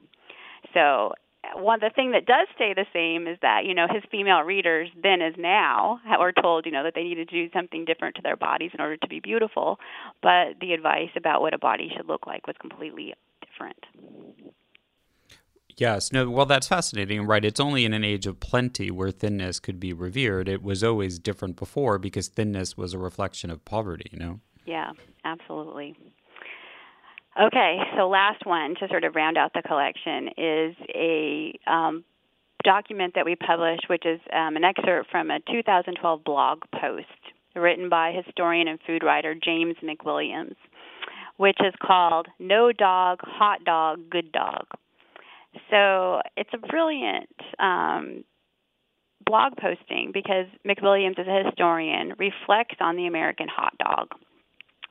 So 0.73 1.11
one 1.55 1.79
the 1.79 1.91
thing 1.93 2.11
that 2.11 2.25
does 2.25 2.47
stay 2.55 2.73
the 2.73 2.85
same 2.93 3.27
is 3.27 3.37
that 3.41 3.65
you 3.65 3.73
know 3.73 3.87
his 3.89 4.03
female 4.11 4.41
readers 4.41 4.89
then 5.01 5.21
as 5.21 5.33
now 5.37 5.99
were 6.19 6.31
told 6.31 6.65
you 6.65 6.71
know 6.71 6.83
that 6.83 6.93
they 6.95 7.03
need 7.03 7.15
to 7.15 7.25
do 7.25 7.49
something 7.51 7.85
different 7.85 8.15
to 8.15 8.21
their 8.21 8.35
bodies 8.35 8.71
in 8.73 8.81
order 8.81 8.97
to 8.97 9.07
be 9.07 9.19
beautiful 9.19 9.79
but 10.21 10.59
the 10.61 10.73
advice 10.73 11.09
about 11.15 11.41
what 11.41 11.53
a 11.53 11.57
body 11.57 11.91
should 11.95 12.07
look 12.07 12.27
like 12.27 12.47
was 12.47 12.55
completely 12.59 13.13
different. 13.45 13.83
Yes. 15.77 16.11
No 16.11 16.29
well 16.29 16.45
that's 16.45 16.67
fascinating 16.67 17.25
right? 17.25 17.45
It's 17.45 17.59
only 17.59 17.85
in 17.85 17.93
an 17.93 18.03
age 18.03 18.25
of 18.25 18.39
plenty 18.39 18.89
where 18.89 19.11
thinness 19.11 19.59
could 19.59 19.79
be 19.79 19.93
revered. 19.93 20.49
It 20.49 20.63
was 20.63 20.83
always 20.83 21.19
different 21.19 21.55
before 21.55 21.99
because 21.99 22.27
thinness 22.27 22.75
was 22.75 22.93
a 22.93 22.99
reflection 22.99 23.49
of 23.51 23.63
poverty 23.63 24.09
you 24.11 24.19
know? 24.19 24.39
Yeah 24.65 24.91
absolutely 25.23 25.95
Okay, 27.39 27.77
so 27.95 28.09
last 28.09 28.47
one 28.47 28.73
to 28.79 28.87
sort 28.87 29.03
of 29.03 29.13
round 29.15 29.37
out 29.37 29.51
the 29.53 29.61
collection 29.61 30.29
is 30.37 30.75
a 30.95 31.59
um, 31.67 32.03
document 32.63 33.13
that 33.13 33.25
we 33.25 33.35
published, 33.35 33.85
which 33.87 34.07
is 34.07 34.19
um, 34.33 34.55
an 34.55 34.63
excerpt 34.63 35.11
from 35.11 35.29
a 35.29 35.39
2012 35.51 36.23
blog 36.23 36.63
post 36.81 37.05
written 37.55 37.89
by 37.89 38.11
historian 38.11 38.67
and 38.67 38.79
food 38.87 39.03
writer 39.03 39.35
James 39.35 39.75
McWilliams, 39.83 40.55
which 41.37 41.57
is 41.59 41.75
called 41.79 42.27
No 42.39 42.71
Dog, 42.71 43.19
Hot 43.21 43.63
Dog, 43.63 44.09
Good 44.09 44.31
Dog. 44.31 44.65
So 45.69 46.21
it's 46.37 46.49
a 46.53 46.67
brilliant 46.67 47.29
um, 47.59 48.23
blog 49.27 49.53
posting 49.61 50.09
because 50.11 50.47
McWilliams, 50.65 51.19
as 51.19 51.27
a 51.27 51.45
historian, 51.45 52.13
reflects 52.17 52.77
on 52.79 52.95
the 52.95 53.05
American 53.05 53.47
hot 53.47 53.77
dog 53.77 54.07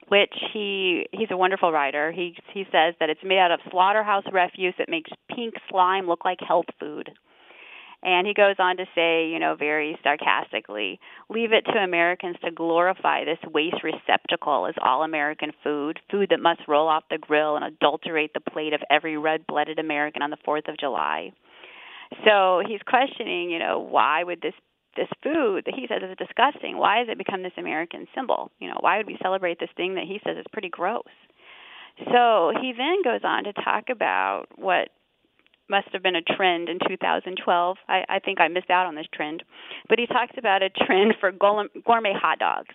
which 0.08 0.34
he 0.52 1.06
he's 1.12 1.30
a 1.30 1.36
wonderful 1.36 1.72
writer. 1.72 2.12
He 2.12 2.36
he 2.52 2.64
says 2.72 2.94
that 3.00 3.10
it's 3.10 3.24
made 3.24 3.38
out 3.38 3.50
of 3.50 3.60
slaughterhouse 3.70 4.24
refuse 4.32 4.74
that 4.78 4.88
makes 4.88 5.10
pink 5.34 5.54
slime 5.70 6.06
look 6.06 6.24
like 6.24 6.38
health 6.46 6.66
food. 6.78 7.10
And 8.02 8.26
he 8.26 8.34
goes 8.34 8.56
on 8.58 8.76
to 8.76 8.84
say, 8.94 9.28
you 9.28 9.40
know, 9.40 9.56
very 9.56 9.98
sarcastically, 10.04 11.00
leave 11.28 11.52
it 11.52 11.62
to 11.72 11.78
Americans 11.78 12.36
to 12.44 12.52
glorify 12.52 13.24
this 13.24 13.38
waste 13.52 13.82
receptacle 13.82 14.66
as 14.66 14.74
all 14.80 15.02
American 15.02 15.50
food, 15.64 15.98
food 16.10 16.28
that 16.30 16.38
must 16.38 16.60
roll 16.68 16.88
off 16.88 17.04
the 17.10 17.18
grill 17.18 17.56
and 17.56 17.64
adulterate 17.64 18.32
the 18.32 18.50
plate 18.50 18.74
of 18.74 18.82
every 18.90 19.16
red 19.16 19.46
blooded 19.46 19.78
American 19.78 20.22
on 20.22 20.30
the 20.30 20.36
4th 20.46 20.68
of 20.68 20.78
July. 20.78 21.32
So 22.24 22.62
he's 22.66 22.80
questioning, 22.86 23.50
you 23.50 23.58
know, 23.58 23.80
why 23.80 24.22
would 24.22 24.40
this 24.40 24.54
this 24.96 25.08
food 25.22 25.64
that 25.66 25.74
he 25.74 25.86
says 25.88 26.02
is 26.02 26.16
disgusting, 26.16 26.76
why 26.76 26.98
has 26.98 27.08
it 27.08 27.18
become 27.18 27.42
this 27.42 27.56
American 27.56 28.06
symbol? 28.14 28.50
You 28.58 28.68
know, 28.68 28.78
why 28.80 28.98
would 28.98 29.06
we 29.06 29.18
celebrate 29.22 29.60
this 29.60 29.70
thing 29.76 29.94
that 29.94 30.04
he 30.04 30.20
says 30.24 30.36
is 30.36 30.46
pretty 30.52 30.68
gross? 30.68 31.04
So 32.12 32.52
he 32.60 32.72
then 32.76 33.02
goes 33.02 33.20
on 33.24 33.44
to 33.44 33.52
talk 33.52 33.84
about 33.90 34.46
what 34.56 34.90
must 35.68 35.88
have 35.92 36.02
been 36.02 36.16
a 36.16 36.22
trend 36.22 36.68
in 36.68 36.78
2012. 36.86 37.76
I, 37.88 38.04
I 38.08 38.18
think 38.18 38.40
I 38.40 38.48
missed 38.48 38.70
out 38.70 38.86
on 38.86 38.94
this 38.94 39.06
trend, 39.12 39.42
but 39.88 39.98
he 39.98 40.06
talks 40.06 40.34
about 40.38 40.62
a 40.62 40.70
trend 40.70 41.14
for 41.20 41.32
gourmet 41.32 42.12
hot 42.14 42.38
dogs. 42.38 42.74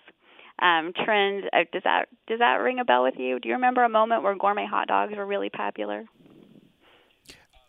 Um, 0.60 0.92
trend 1.04 1.44
uh, 1.52 1.64
does 1.72 1.82
that 1.84 2.06
does 2.28 2.38
that 2.38 2.60
ring 2.60 2.78
a 2.78 2.84
bell 2.84 3.02
with 3.02 3.14
you? 3.16 3.40
Do 3.40 3.48
you 3.48 3.54
remember 3.54 3.82
a 3.82 3.88
moment 3.88 4.22
where 4.22 4.36
gourmet 4.36 4.66
hot 4.66 4.86
dogs 4.86 5.14
were 5.16 5.26
really 5.26 5.50
popular? 5.50 6.04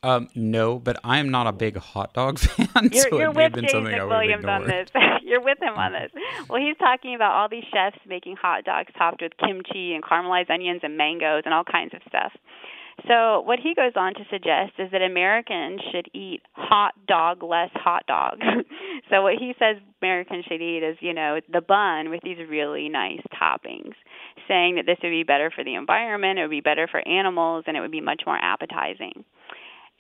Um, 0.03 0.27
no, 0.35 0.79
but 0.79 0.99
I 1.03 1.19
am 1.19 1.31
not 1.31 1.47
a 1.47 1.53
big 1.53 1.77
hot 1.77 2.13
dog 2.13 2.37
fan. 2.39 2.89
You're, 2.91 3.03
so 3.09 3.17
you're 3.17 3.31
with 3.31 3.53
James 3.55 3.73
Williams 3.73 4.45
on 4.45 4.67
this. 4.67 4.89
you're 5.23 5.41
with 5.41 5.61
him 5.61 5.75
on 5.75 5.93
this. 5.93 6.11
Well, 6.49 6.61
he's 6.61 6.77
talking 6.77 7.15
about 7.15 7.31
all 7.31 7.47
these 7.49 7.63
chefs 7.73 7.97
making 8.05 8.35
hot 8.35 8.65
dogs 8.65 8.91
topped 8.97 9.21
with 9.21 9.31
kimchi 9.37 9.93
and 9.93 10.03
caramelized 10.03 10.49
onions 10.49 10.81
and 10.83 10.97
mangoes 10.97 11.43
and 11.45 11.53
all 11.53 11.63
kinds 11.63 11.93
of 11.93 12.01
stuff. 12.07 12.33
So 13.07 13.41
what 13.41 13.59
he 13.59 13.73
goes 13.73 13.93
on 13.95 14.13
to 14.13 14.21
suggest 14.29 14.73
is 14.77 14.91
that 14.91 15.01
Americans 15.01 15.81
should 15.91 16.09
eat 16.13 16.41
hot 16.53 16.93
dog 17.07 17.41
less 17.41 17.71
hot 17.73 18.05
dog. 18.05 18.39
so 19.09 19.23
what 19.23 19.33
he 19.39 19.53
says 19.57 19.81
Americans 20.01 20.45
should 20.47 20.61
eat 20.61 20.83
is, 20.83 20.97
you 20.99 21.13
know, 21.13 21.39
the 21.51 21.61
bun 21.61 22.09
with 22.09 22.21
these 22.23 22.37
really 22.49 22.89
nice 22.89 23.21
toppings, 23.33 23.93
saying 24.47 24.75
that 24.75 24.85
this 24.85 24.97
would 25.01 25.09
be 25.09 25.23
better 25.23 25.51
for 25.53 25.63
the 25.63 25.75
environment, 25.75 26.39
it 26.39 26.43
would 26.43 26.51
be 26.51 26.61
better 26.61 26.87
for 26.89 27.05
animals, 27.07 27.63
and 27.67 27.75
it 27.75 27.81
would 27.81 27.91
be 27.91 28.01
much 28.01 28.23
more 28.25 28.37
appetizing. 28.37 29.25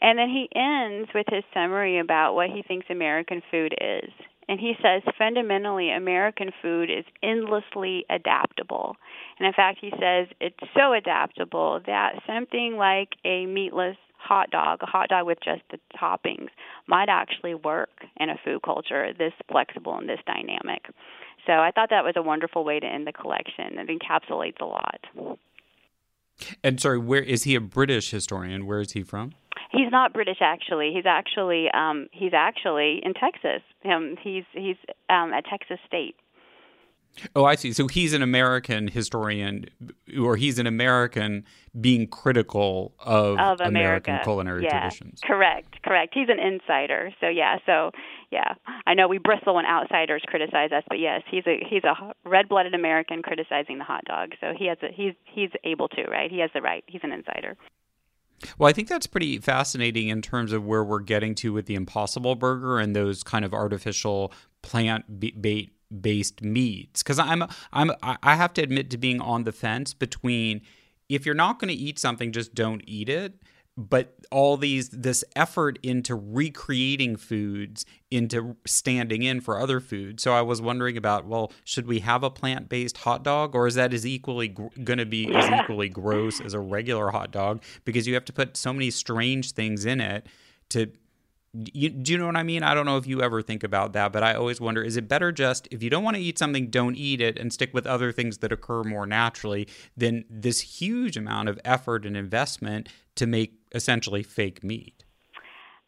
And 0.03 0.19
then 0.19 0.27
he 0.29 0.49
ends 0.53 1.09
with 1.15 1.25
his 1.29 1.45
summary 1.53 1.97
about 1.97 2.35
what 2.35 2.49
he 2.49 2.61
thinks 2.61 2.87
American 2.89 3.41
food 3.49 3.73
is. 3.79 4.11
And 4.49 4.59
he 4.59 4.73
says 4.83 5.01
fundamentally, 5.17 5.89
American 5.89 6.51
food 6.61 6.89
is 6.89 7.05
endlessly 7.23 8.05
adaptable. 8.09 8.97
And 9.39 9.47
in 9.47 9.53
fact, 9.53 9.79
he 9.79 9.91
says 9.91 10.27
it's 10.41 10.57
so 10.75 10.91
adaptable 10.91 11.79
that 11.85 12.21
something 12.27 12.75
like 12.77 13.15
a 13.23 13.45
meatless 13.45 13.95
hot 14.17 14.51
dog, 14.51 14.79
a 14.83 14.85
hot 14.85 15.07
dog 15.07 15.25
with 15.25 15.37
just 15.43 15.61
the 15.71 15.79
toppings, 15.97 16.49
might 16.87 17.07
actually 17.07 17.55
work 17.55 18.03
in 18.17 18.29
a 18.29 18.35
food 18.43 18.61
culture 18.61 19.13
this 19.17 19.33
flexible 19.49 19.97
and 19.97 20.09
this 20.09 20.19
dynamic. 20.27 20.85
So 21.47 21.53
I 21.53 21.71
thought 21.71 21.89
that 21.91 22.03
was 22.03 22.15
a 22.17 22.21
wonderful 22.21 22.65
way 22.65 22.81
to 22.81 22.85
end 22.85 23.07
the 23.07 23.13
collection. 23.13 23.79
It 23.79 23.89
encapsulates 23.89 24.59
a 24.59 24.65
lot. 24.65 25.37
And 26.63 26.81
sorry, 26.81 26.97
where 26.97 27.21
is 27.21 27.43
he 27.43 27.55
a 27.55 27.61
British 27.61 28.11
historian? 28.11 28.65
Where 28.65 28.79
is 28.79 28.91
he 28.91 29.03
from? 29.03 29.33
He's 29.73 29.91
not 29.91 30.13
British 30.13 30.37
actually. 30.39 30.91
He's 30.93 31.05
actually 31.05 31.69
um 31.71 32.07
he's 32.11 32.33
actually 32.33 33.01
in 33.03 33.13
Texas. 33.13 33.61
Um 33.83 34.15
he's 34.21 34.43
he's 34.53 34.77
um 35.09 35.33
at 35.33 35.45
Texas 35.45 35.79
State. 35.87 36.15
Oh, 37.35 37.45
I 37.45 37.55
see. 37.55 37.73
So 37.73 37.87
he's 37.87 38.13
an 38.13 38.23
American 38.23 38.87
historian, 38.87 39.65
or 40.19 40.35
he's 40.35 40.57
an 40.57 40.65
American 40.65 41.45
being 41.79 42.07
critical 42.07 42.95
of, 42.99 43.37
of 43.37 43.61
American 43.61 44.17
culinary 44.23 44.63
yeah, 44.63 44.79
traditions. 44.79 45.21
Correct, 45.23 45.83
correct. 45.83 46.13
He's 46.15 46.29
an 46.29 46.39
insider. 46.39 47.11
So 47.21 47.27
yeah, 47.27 47.57
so 47.67 47.91
yeah, 48.31 48.55
I 48.87 48.95
know 48.95 49.07
we 49.07 49.19
bristle 49.19 49.55
when 49.55 49.65
outsiders 49.65 50.23
criticize 50.25 50.71
us, 50.71 50.83
but 50.89 50.97
yes, 50.97 51.21
he's 51.29 51.45
a 51.45 51.63
he's 51.69 51.83
a 51.83 51.93
red-blooded 52.27 52.73
American 52.73 53.21
criticizing 53.21 53.77
the 53.77 53.83
hot 53.83 54.05
dog. 54.05 54.31
So 54.41 54.53
he 54.57 54.65
has 54.67 54.77
a, 54.81 54.87
he's 54.91 55.13
he's 55.25 55.51
able 55.63 55.89
to 55.89 56.03
right. 56.09 56.31
He 56.31 56.39
has 56.39 56.49
the 56.53 56.61
right. 56.61 56.83
He's 56.87 57.01
an 57.03 57.11
insider. 57.11 57.55
Well, 58.57 58.69
I 58.69 58.73
think 58.73 58.87
that's 58.87 59.07
pretty 59.07 59.39
fascinating 59.39 60.09
in 60.09 60.21
terms 60.21 60.51
of 60.51 60.65
where 60.65 60.83
we're 60.83 60.99
getting 60.99 61.35
to 61.35 61.53
with 61.53 61.65
the 61.65 61.75
Impossible 61.75 62.35
Burger 62.35 62.79
and 62.79 62.95
those 62.95 63.23
kind 63.23 63.45
of 63.45 63.53
artificial 63.53 64.33
plant 64.61 65.19
bait 65.41 65.73
based 66.01 66.41
meats. 66.41 67.03
Because 67.03 67.19
I'm 67.19 67.43
I'm 67.71 67.91
I 68.01 68.35
have 68.35 68.53
to 68.53 68.61
admit 68.61 68.89
to 68.91 68.97
being 68.97 69.21
on 69.21 69.43
the 69.43 69.51
fence 69.51 69.93
between 69.93 70.61
if 71.09 71.25
you're 71.25 71.35
not 71.35 71.59
going 71.59 71.69
to 71.69 71.73
eat 71.73 71.99
something 71.99 72.31
just 72.31 72.55
don't 72.55 72.81
eat 72.87 73.09
it 73.09 73.33
but 73.75 74.13
all 74.31 74.55
these 74.55 74.89
this 74.89 75.23
effort 75.35 75.79
into 75.81 76.15
recreating 76.15 77.15
foods 77.15 77.85
into 78.11 78.55
standing 78.65 79.23
in 79.23 79.41
for 79.41 79.59
other 79.59 79.79
foods 79.79 80.21
so 80.21 80.31
i 80.33 80.41
was 80.41 80.61
wondering 80.61 80.95
about 80.95 81.25
well 81.25 81.51
should 81.63 81.87
we 81.87 81.99
have 81.99 82.23
a 82.23 82.29
plant-based 82.29 82.97
hot 82.97 83.23
dog 83.23 83.55
or 83.55 83.65
is 83.65 83.75
that 83.75 83.93
as 83.93 84.05
equally 84.05 84.47
gr- 84.47 84.67
going 84.83 84.99
to 84.99 85.05
be 85.05 85.33
as 85.33 85.49
equally 85.61 85.89
gross 85.89 86.39
as 86.39 86.53
a 86.53 86.59
regular 86.59 87.09
hot 87.09 87.31
dog 87.31 87.63
because 87.83 88.07
you 88.07 88.13
have 88.13 88.25
to 88.25 88.33
put 88.33 88.55
so 88.55 88.71
many 88.71 88.91
strange 88.91 89.51
things 89.51 89.85
in 89.85 89.99
it 89.99 90.27
to 90.69 90.91
you, 91.53 91.89
do 91.89 92.11
you 92.11 92.17
know 92.17 92.25
what 92.25 92.35
I 92.35 92.41
mean? 92.41 92.63
I 92.63 92.73
don't 92.73 92.87
know 92.87 92.97
if 92.97 93.05
you 93.05 93.21
ever 93.21 93.41
think 93.43 93.63
about 93.63 93.93
that, 93.93 94.11
but 94.11 94.23
I 94.23 94.33
always 94.33 94.59
wonder 94.59 94.81
is 94.81 94.97
it 94.97 95.07
better 95.07 95.31
just 95.31 95.67
if 95.69 95.83
you 95.83 95.89
don't 95.89 96.03
want 96.03 96.17
to 96.17 96.21
eat 96.21 96.39
something, 96.39 96.67
don't 96.71 96.95
eat 96.95 97.21
it 97.21 97.37
and 97.37 97.53
stick 97.53 97.73
with 97.73 97.85
other 97.85 98.11
things 98.11 98.39
that 98.39 98.51
occur 98.51 98.83
more 98.83 99.05
naturally 99.05 99.67
than 99.95 100.25
this 100.29 100.61
huge 100.61 101.15
amount 101.15 101.49
of 101.49 101.59
effort 101.63 102.05
and 102.05 102.17
investment 102.17 102.89
to 103.15 103.27
make 103.27 103.62
essentially 103.73 104.23
fake 104.23 104.63
meat? 104.63 105.03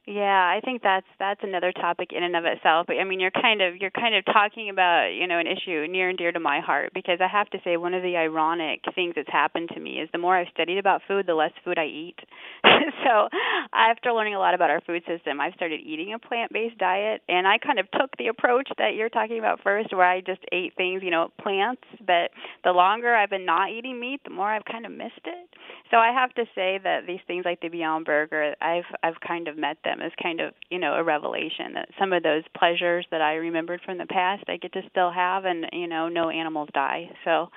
Yeah, 0.08 0.22
I 0.24 0.62
think 0.64 0.84
that's 0.84 1.08
that's 1.18 1.42
another 1.42 1.72
topic 1.72 2.10
in 2.14 2.22
and 2.22 2.36
of 2.36 2.46
itself. 2.46 2.86
But 2.86 2.98
I 2.98 3.04
mean, 3.06 3.20
you're 3.20 3.32
kind 3.32 3.60
of 3.64 3.76
you're 3.78 3.90
kind 3.90 4.14
of 4.14 4.24
talking 4.26 4.70
about 4.70 5.08
you 5.08 5.26
know 5.26 5.40
an 5.40 5.48
issue 5.48 5.88
near 5.90 6.10
and 6.10 6.18
dear 6.18 6.32
to 6.32 6.40
my 6.40 6.60
heart 6.60 6.92
because 6.94 7.18
I 7.22 7.28
have 7.28 7.50
to 7.50 7.58
say 7.64 7.76
one 7.78 7.96
of 7.96 8.04
the 8.04 8.16
ironic 8.16 8.82
things 8.94 9.14
that's 9.16 9.32
happened 9.32 9.70
to 9.74 9.80
me 9.80 10.00
is 10.00 10.10
the 10.12 10.20
more 10.20 10.38
I've 10.38 10.54
studied 10.54 10.78
about 10.78 11.02
food, 11.08 11.26
the 11.26 11.34
less 11.34 11.54
food 11.64 11.80
I 11.80 11.86
eat. 11.86 12.18
so 13.04 13.30
after 13.74 14.14
learning 14.14 14.36
a 14.36 14.40
lot 14.40 14.54
about 14.54 14.70
our 14.70 14.80
food 14.82 15.02
system, 15.08 15.42
I've 15.42 15.56
started 15.56 15.80
eating 15.84 16.14
a 16.14 16.20
plant-based 16.20 16.78
diet, 16.78 17.22
and 17.28 17.48
I 17.48 17.58
kind 17.58 17.80
of 17.80 17.90
took 17.90 18.16
the 18.20 18.28
approach 18.28 18.70
that 18.78 18.94
you're 18.94 19.10
talking 19.10 19.40
about 19.40 19.62
first, 19.64 19.92
where 19.92 20.06
I 20.08 20.22
just 20.22 20.42
ate 20.52 20.76
things, 20.78 21.02
you 21.02 21.10
know, 21.10 21.30
plants. 21.42 21.82
But 22.06 22.30
the 22.64 22.74
longer 22.74 23.16
I've 23.16 23.32
been 23.32 23.46
not 23.46 23.72
eating 23.72 24.00
meat, 24.00 24.22
the 24.24 24.30
more 24.30 24.52
I've 24.54 24.66
kind 24.66 24.86
of 24.86 24.92
missed 24.92 25.26
it. 25.26 25.50
So 25.90 25.98
I 25.98 26.12
have 26.14 26.34
to 26.36 26.46
say 26.54 26.80
that 26.84 27.08
these 27.08 27.20
things 27.26 27.46
like 27.46 27.62
the 27.62 27.70
Beyond 27.70 28.06
Burger, 28.06 28.56
I've 28.62 28.86
I've 29.02 29.20
kind 29.26 29.48
of 29.48 29.58
met 29.58 29.78
them 29.84 29.95
them 29.96 30.06
as 30.06 30.12
kind 30.22 30.40
of 30.40 30.54
you 30.70 30.80
know 30.80 30.94
a 30.94 31.04
revelation 31.04 31.74
that 31.74 31.90
some 32.00 32.14
of 32.14 32.24
those 32.24 32.44
pleasures 32.58 33.06
that 33.12 33.22
I 33.22 33.36
remembered 33.36 33.82
from 33.86 33.98
the 33.98 34.06
past 34.06 34.44
I 34.48 34.58
get 34.58 34.74
to 34.74 34.82
still 34.90 35.12
have, 35.12 35.46
and 35.46 35.66
you 35.72 35.88
know 35.88 36.10
no 36.10 36.30
animals 36.30 36.70
die. 36.74 37.10
So 37.24 37.50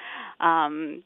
um, 0.44 1.02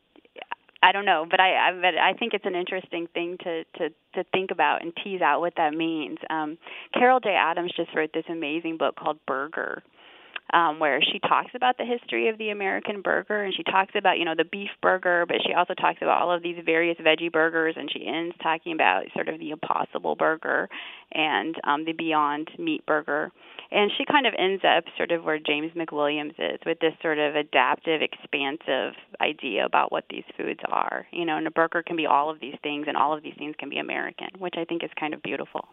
I 0.82 0.90
don't 0.90 1.04
know, 1.04 1.26
but 1.30 1.38
I, 1.38 1.68
I 1.68 1.72
but 1.72 1.96
I 1.96 2.12
think 2.18 2.34
it's 2.34 2.44
an 2.44 2.56
interesting 2.56 3.06
thing 3.14 3.36
to 3.44 3.64
to 3.78 3.88
to 4.14 4.24
think 4.32 4.50
about 4.50 4.82
and 4.82 4.92
tease 5.02 5.22
out 5.22 5.40
what 5.40 5.54
that 5.56 5.74
means. 5.74 6.18
Um, 6.28 6.58
Carol 6.92 7.20
J. 7.20 7.30
Adams 7.30 7.72
just 7.76 7.94
wrote 7.94 8.10
this 8.12 8.24
amazing 8.28 8.78
book 8.78 8.96
called 8.96 9.18
Burger, 9.26 9.82
um, 10.52 10.78
where 10.78 11.00
she 11.00 11.18
talks 11.18 11.52
about 11.54 11.78
the 11.78 11.84
history 11.84 12.28
of 12.28 12.36
the 12.38 12.50
American 12.50 13.00
burger 13.00 13.42
and 13.42 13.54
she 13.54 13.62
talks 13.62 13.92
about, 13.94 14.18
you 14.18 14.24
know, 14.24 14.34
the 14.36 14.44
beef 14.44 14.70
burger, 14.82 15.24
but 15.26 15.38
she 15.46 15.54
also 15.54 15.74
talks 15.74 15.98
about 16.02 16.20
all 16.20 16.32
of 16.32 16.42
these 16.42 16.56
various 16.64 16.98
veggie 16.98 17.32
burgers 17.32 17.74
and 17.78 17.90
she 17.90 18.06
ends 18.06 18.34
talking 18.42 18.72
about 18.72 19.04
sort 19.14 19.28
of 19.28 19.38
the 19.38 19.50
impossible 19.50 20.14
burger 20.14 20.68
and 21.12 21.56
um, 21.64 21.84
the 21.84 21.92
beyond 21.92 22.50
meat 22.58 22.84
burger. 22.86 23.30
And 23.70 23.90
she 23.96 24.04
kind 24.04 24.26
of 24.26 24.34
ends 24.38 24.62
up 24.64 24.84
sort 24.98 25.12
of 25.12 25.24
where 25.24 25.38
James 25.38 25.72
McWilliams 25.72 26.34
is 26.38 26.60
with 26.66 26.78
this 26.80 26.92
sort 27.00 27.18
of 27.18 27.34
adaptive, 27.34 28.02
expansive 28.02 28.92
idea 29.22 29.64
about 29.64 29.90
what 29.90 30.04
these 30.10 30.24
foods 30.36 30.60
are. 30.68 31.06
You 31.10 31.24
know, 31.24 31.38
and 31.38 31.46
a 31.46 31.50
burger 31.50 31.82
can 31.82 31.96
be 31.96 32.06
all 32.06 32.28
of 32.28 32.40
these 32.40 32.56
things 32.62 32.84
and 32.88 32.96
all 32.98 33.16
of 33.16 33.22
these 33.22 33.34
things 33.38 33.54
can 33.58 33.70
be 33.70 33.78
American, 33.78 34.28
which 34.38 34.54
I 34.58 34.66
think 34.66 34.84
is 34.84 34.90
kind 35.00 35.14
of 35.14 35.22
beautiful. 35.22 35.66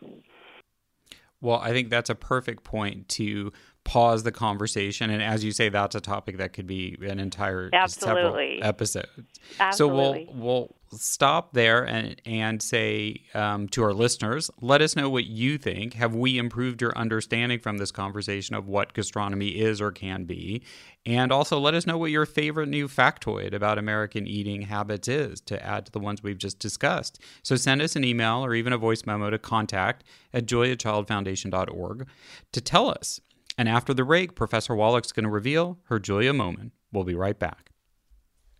Well, 1.41 1.59
I 1.59 1.71
think 1.71 1.89
that's 1.89 2.09
a 2.09 2.15
perfect 2.15 2.63
point 2.63 3.07
to 3.09 3.51
pause 3.89 4.21
the 4.21 4.31
conversation. 4.31 5.09
And 5.09 5.23
as 5.23 5.43
you 5.43 5.51
say, 5.51 5.69
that's 5.69 5.95
a 5.95 5.99
topic 5.99 6.37
that 6.37 6.53
could 6.53 6.67
be 6.67 6.95
an 7.01 7.19
entire 7.19 7.71
Absolutely. 7.73 8.59
several 8.59 8.63
episodes. 8.63 9.39
Absolutely. 9.59 10.27
So 10.27 10.31
we'll 10.31 10.43
we'll 10.43 10.75
stop 10.91 11.53
there 11.53 11.87
and 11.87 12.21
and 12.23 12.61
say 12.61 13.23
um, 13.33 13.67
to 13.69 13.83
our 13.83 13.93
listeners, 13.93 14.51
let 14.61 14.83
us 14.83 14.95
know 14.95 15.09
what 15.09 15.25
you 15.25 15.57
think. 15.57 15.95
Have 15.95 16.13
we 16.13 16.37
improved 16.37 16.83
your 16.83 16.95
understanding 16.95 17.57
from 17.57 17.79
this 17.79 17.91
conversation 17.91 18.53
of 18.53 18.67
what 18.67 18.93
gastronomy 18.93 19.59
is 19.59 19.81
or 19.81 19.91
can 19.91 20.25
be? 20.25 20.61
And 21.07 21.31
also 21.31 21.59
let 21.59 21.73
us 21.73 21.87
know 21.87 21.97
what 21.97 22.11
your 22.11 22.27
favorite 22.27 22.69
new 22.69 22.87
factoid 22.87 23.53
about 23.53 23.79
American 23.79 24.27
eating 24.27 24.63
habits 24.63 25.07
is 25.07 25.41
to 25.41 25.65
add 25.65 25.87
to 25.87 25.91
the 25.91 25.99
ones 25.99 26.21
we've 26.21 26.37
just 26.37 26.59
discussed. 26.59 27.19
So 27.41 27.55
send 27.55 27.81
us 27.81 27.95
an 27.95 28.03
email 28.03 28.45
or 28.45 28.53
even 28.53 28.71
a 28.71 28.77
voice 28.77 29.07
memo 29.07 29.31
to 29.31 29.39
contact 29.39 30.03
at 30.31 30.45
juliachildfoundation.org 30.45 32.07
to 32.51 32.61
tell 32.61 32.89
us 32.89 33.19
and 33.59 33.67
after 33.67 33.93
the 33.93 34.05
break, 34.05 34.35
Professor 34.35 34.73
Wallach's 34.73 35.11
going 35.11 35.25
to 35.25 35.29
reveal 35.29 35.79
her 35.89 35.99
Julia 35.99 36.31
moment. 36.31 36.71
We'll 36.93 37.03
be 37.03 37.13
right 37.13 37.37
back. 37.37 37.71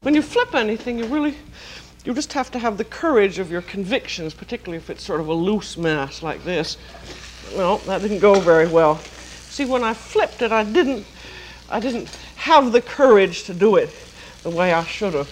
When 0.02 0.14
you 0.14 0.22
flip 0.22 0.54
anything, 0.54 1.00
you 1.00 1.06
really, 1.06 1.36
you 2.04 2.14
just 2.14 2.34
have 2.34 2.52
to 2.52 2.60
have 2.60 2.78
the 2.78 2.84
courage 2.84 3.40
of 3.40 3.50
your 3.50 3.62
convictions, 3.62 4.34
particularly 4.34 4.76
if 4.76 4.90
it's 4.90 5.02
sort 5.02 5.22
of 5.22 5.30
a 5.30 5.34
loose 5.34 5.78
mass 5.78 6.22
like 6.22 6.44
this. 6.44 6.76
Well, 7.56 7.78
that 7.78 8.02
didn't 8.02 8.20
go 8.20 8.42
very 8.42 8.68
well. 8.68 8.98
See, 8.98 9.64
when 9.64 9.86
I 9.86 9.94
flipped 9.94 10.42
it, 10.42 10.52
I 10.52 10.66
didn't, 10.66 11.06
I 11.70 11.80
didn't 11.80 12.10
have 12.36 12.74
the 12.74 12.82
courage 12.82 13.44
to 13.44 13.54
do 13.54 13.78
it 13.78 13.96
the 14.44 14.50
way 14.50 14.74
I 14.74 14.84
should 14.84 15.14
have. 15.14 15.30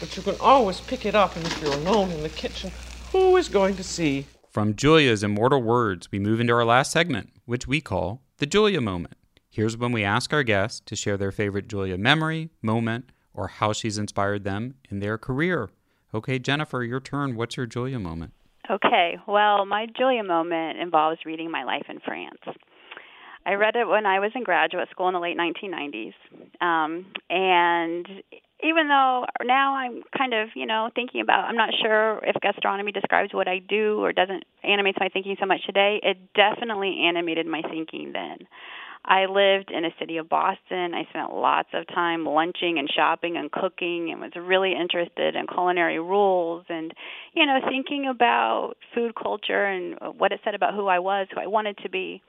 But 0.00 0.16
you 0.16 0.24
can 0.24 0.34
always 0.40 0.80
pick 0.80 1.06
it 1.06 1.14
up, 1.14 1.36
and 1.36 1.46
if 1.46 1.62
you're 1.62 1.72
alone 1.72 2.10
in 2.10 2.24
the 2.24 2.30
kitchen, 2.30 2.72
who 3.12 3.36
is 3.36 3.48
going 3.48 3.76
to 3.76 3.84
see? 3.84 4.26
From 4.50 4.74
Julia's 4.74 5.22
immortal 5.22 5.62
words, 5.62 6.10
we 6.10 6.18
move 6.18 6.40
into 6.40 6.52
our 6.52 6.64
last 6.64 6.90
segment, 6.90 7.30
which 7.44 7.68
we 7.68 7.80
call 7.80 8.23
the 8.38 8.46
Julia 8.46 8.80
moment. 8.80 9.14
Here's 9.48 9.76
when 9.76 9.92
we 9.92 10.02
ask 10.02 10.32
our 10.32 10.42
guests 10.42 10.80
to 10.86 10.96
share 10.96 11.16
their 11.16 11.30
favorite 11.30 11.68
Julia 11.68 11.96
memory, 11.96 12.50
moment, 12.60 13.10
or 13.32 13.48
how 13.48 13.72
she's 13.72 13.98
inspired 13.98 14.44
them 14.44 14.74
in 14.90 15.00
their 15.00 15.18
career. 15.18 15.70
Okay, 16.12 16.38
Jennifer, 16.38 16.82
your 16.82 17.00
turn. 17.00 17.36
What's 17.36 17.56
your 17.56 17.66
Julia 17.66 17.98
moment? 17.98 18.32
Okay, 18.70 19.18
well, 19.28 19.66
my 19.66 19.86
Julia 19.96 20.24
moment 20.24 20.78
involves 20.78 21.20
reading 21.24 21.50
My 21.50 21.64
Life 21.64 21.86
in 21.88 22.00
France. 22.00 22.40
I 23.46 23.54
read 23.54 23.76
it 23.76 23.86
when 23.86 24.06
I 24.06 24.20
was 24.20 24.32
in 24.34 24.42
graduate 24.42 24.88
school 24.90 25.08
in 25.08 25.14
the 25.14 25.20
late 25.20 25.36
1990s. 25.36 26.14
Um, 26.60 27.06
and 27.28 28.06
even 28.64 28.88
though 28.88 29.26
now 29.44 29.74
I'm 29.74 30.02
kind 30.16 30.32
of, 30.32 30.48
you 30.54 30.64
know, 30.66 30.88
thinking 30.94 31.20
about, 31.20 31.44
I'm 31.44 31.56
not 31.56 31.70
sure 31.82 32.20
if 32.24 32.34
gastronomy 32.40 32.92
describes 32.92 33.34
what 33.34 33.46
I 33.46 33.58
do 33.58 34.02
or 34.02 34.12
doesn't 34.12 34.44
animate 34.62 34.96
my 34.98 35.08
thinking 35.08 35.36
so 35.38 35.46
much 35.46 35.64
today, 35.66 36.00
it 36.02 36.16
definitely 36.34 37.04
animated 37.06 37.46
my 37.46 37.62
thinking 37.62 38.12
then. 38.12 38.38
I 39.04 39.26
lived 39.26 39.70
in 39.70 39.84
a 39.84 39.90
city 40.00 40.16
of 40.16 40.30
Boston. 40.30 40.94
I 40.94 41.04
spent 41.10 41.30
lots 41.34 41.68
of 41.74 41.86
time 41.88 42.24
lunching 42.24 42.78
and 42.78 42.88
shopping 42.90 43.36
and 43.36 43.52
cooking 43.52 44.10
and 44.10 44.20
was 44.22 44.32
really 44.34 44.72
interested 44.72 45.36
in 45.36 45.46
culinary 45.46 46.00
rules 46.00 46.64
and, 46.70 46.90
you 47.34 47.44
know, 47.44 47.58
thinking 47.68 48.06
about 48.08 48.76
food 48.94 49.12
culture 49.14 49.66
and 49.66 49.98
what 50.16 50.32
it 50.32 50.40
said 50.42 50.54
about 50.54 50.72
who 50.72 50.86
I 50.86 51.00
was, 51.00 51.26
who 51.34 51.38
I 51.38 51.48
wanted 51.48 51.76
to 51.82 51.90
be. 51.90 52.22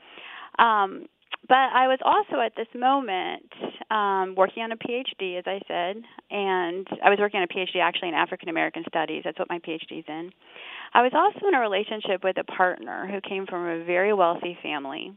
Um, 0.59 1.05
but 1.47 1.55
I 1.57 1.87
was 1.87 1.99
also 2.03 2.41
at 2.41 2.53
this 2.55 2.67
moment 2.73 3.51
um, 3.91 4.35
working 4.35 4.63
on 4.63 4.71
a 4.71 4.77
PhD, 4.77 5.37
as 5.37 5.45
I 5.45 5.59
said, 5.67 6.03
and 6.31 6.87
I 7.03 7.09
was 7.09 7.19
working 7.19 7.39
on 7.39 7.43
a 7.43 7.53
PhD 7.53 7.81
actually 7.81 8.09
in 8.09 8.15
African 8.15 8.49
American 8.49 8.83
Studies. 8.87 9.21
That's 9.23 9.39
what 9.39 9.49
my 9.49 9.59
PhD 9.59 9.99
is 9.99 10.05
in. 10.07 10.31
I 10.93 11.01
was 11.01 11.11
also 11.13 11.47
in 11.47 11.55
a 11.55 11.59
relationship 11.59 12.23
with 12.23 12.37
a 12.37 12.43
partner 12.43 13.07
who 13.07 13.19
came 13.27 13.45
from 13.45 13.67
a 13.67 13.83
very 13.83 14.13
wealthy 14.13 14.57
family 14.63 15.13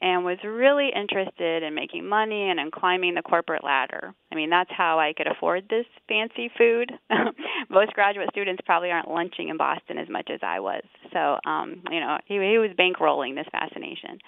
and 0.00 0.24
was 0.24 0.38
really 0.44 0.90
interested 0.94 1.62
in 1.62 1.74
making 1.74 2.08
money 2.08 2.50
and 2.50 2.60
in 2.60 2.70
climbing 2.70 3.14
the 3.14 3.22
corporate 3.22 3.64
ladder. 3.64 4.14
I 4.30 4.34
mean, 4.36 4.48
that's 4.48 4.70
how 4.70 4.98
I 4.98 5.12
could 5.12 5.26
afford 5.26 5.64
this 5.68 5.86
fancy 6.08 6.50
food. 6.56 6.92
Most 7.68 7.92
graduate 7.94 8.28
students 8.30 8.62
probably 8.64 8.90
aren't 8.90 9.10
lunching 9.10 9.48
in 9.48 9.56
Boston 9.56 9.98
as 9.98 10.08
much 10.08 10.30
as 10.32 10.40
I 10.42 10.60
was. 10.60 10.82
So, 11.12 11.38
um, 11.44 11.82
you 11.90 12.00
know, 12.00 12.18
he, 12.26 12.34
he 12.34 12.58
was 12.58 12.70
bankrolling 12.78 13.34
this 13.34 13.46
fascination. 13.50 14.18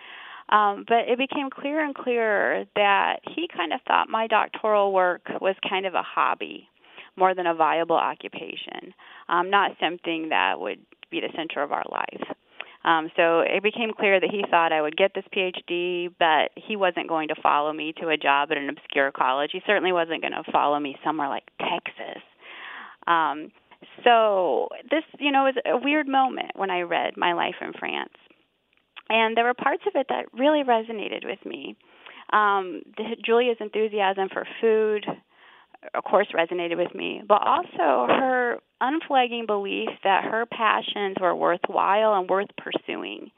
Um, 0.51 0.84
but 0.86 1.09
it 1.09 1.16
became 1.16 1.48
clearer 1.48 1.84
and 1.84 1.94
clearer 1.94 2.64
that 2.74 3.20
he 3.22 3.48
kind 3.48 3.72
of 3.72 3.80
thought 3.86 4.09
my 4.09 4.26
doctoral 4.26 4.92
work 4.92 5.22
was 5.40 5.55
kind 5.68 5.86
of 5.86 5.94
a 5.94 6.03
hobby 6.03 6.68
more 7.16 7.34
than 7.34 7.46
a 7.46 7.55
viable 7.55 7.96
occupation, 7.96 8.94
um, 9.28 9.51
not 9.51 9.72
something 9.80 10.30
that 10.30 10.59
would 10.59 10.80
be 11.11 11.20
the 11.20 11.28
center 11.36 11.62
of 11.62 11.70
our 11.70 11.84
life. 11.90 12.36
Um, 12.82 13.11
so 13.14 13.40
it 13.40 13.62
became 13.62 13.90
clear 13.92 14.18
that 14.18 14.30
he 14.30 14.42
thought 14.51 14.72
I 14.72 14.80
would 14.80 14.96
get 14.96 15.12
this 15.14 15.24
PhD, 15.36 16.09
but 16.18 16.51
he 16.57 16.76
wasn't 16.76 17.09
going 17.09 17.28
to 17.28 17.34
follow 17.42 17.72
me 17.72 17.92
to 18.01 18.09
a 18.09 18.16
job 18.16 18.51
at 18.51 18.57
an 18.57 18.70
obscure 18.70 19.12
college. 19.12 19.51
He 19.53 19.61
certainly 19.66 19.92
wasn't 19.92 20.22
going 20.22 20.32
to 20.32 20.51
follow 20.51 20.80
me 20.80 20.96
somewhere 21.05 21.28
like 21.28 21.44
Texas. 21.61 22.22
Um, 23.07 23.53
so 24.03 24.68
this, 24.90 25.05
you 25.18 25.30
know, 25.30 25.44
was 25.44 25.57
a 25.66 25.76
weird 25.76 26.09
moment 26.09 26.53
when 26.55 26.70
I 26.70 26.80
read 26.80 27.16
My 27.16 27.34
Life 27.34 27.57
in 27.61 27.72
France 27.78 28.14
and 29.11 29.36
there 29.36 29.44
were 29.44 29.54
parts 29.54 29.82
of 29.86 29.92
it 29.96 30.06
that 30.08 30.26
really 30.32 30.62
resonated 30.62 31.24
with 31.24 31.44
me. 31.44 31.76
Um, 32.32 32.82
the, 32.96 33.16
Julia's 33.24 33.56
enthusiasm 33.61 34.28
for 34.32 34.46
food, 34.61 35.04
of 35.94 36.04
course, 36.04 36.28
resonated 36.32 36.76
with 36.76 36.94
me, 36.94 37.22
but 37.26 37.42
also 37.44 38.06
her 38.06 38.58
unflagging 38.80 39.46
belief 39.46 39.88
that 40.04 40.24
her 40.24 40.46
passions 40.46 41.16
were 41.20 41.34
worthwhile 41.34 42.14
and 42.14 42.30
worth 42.30 42.48
pursuing. 42.56 43.30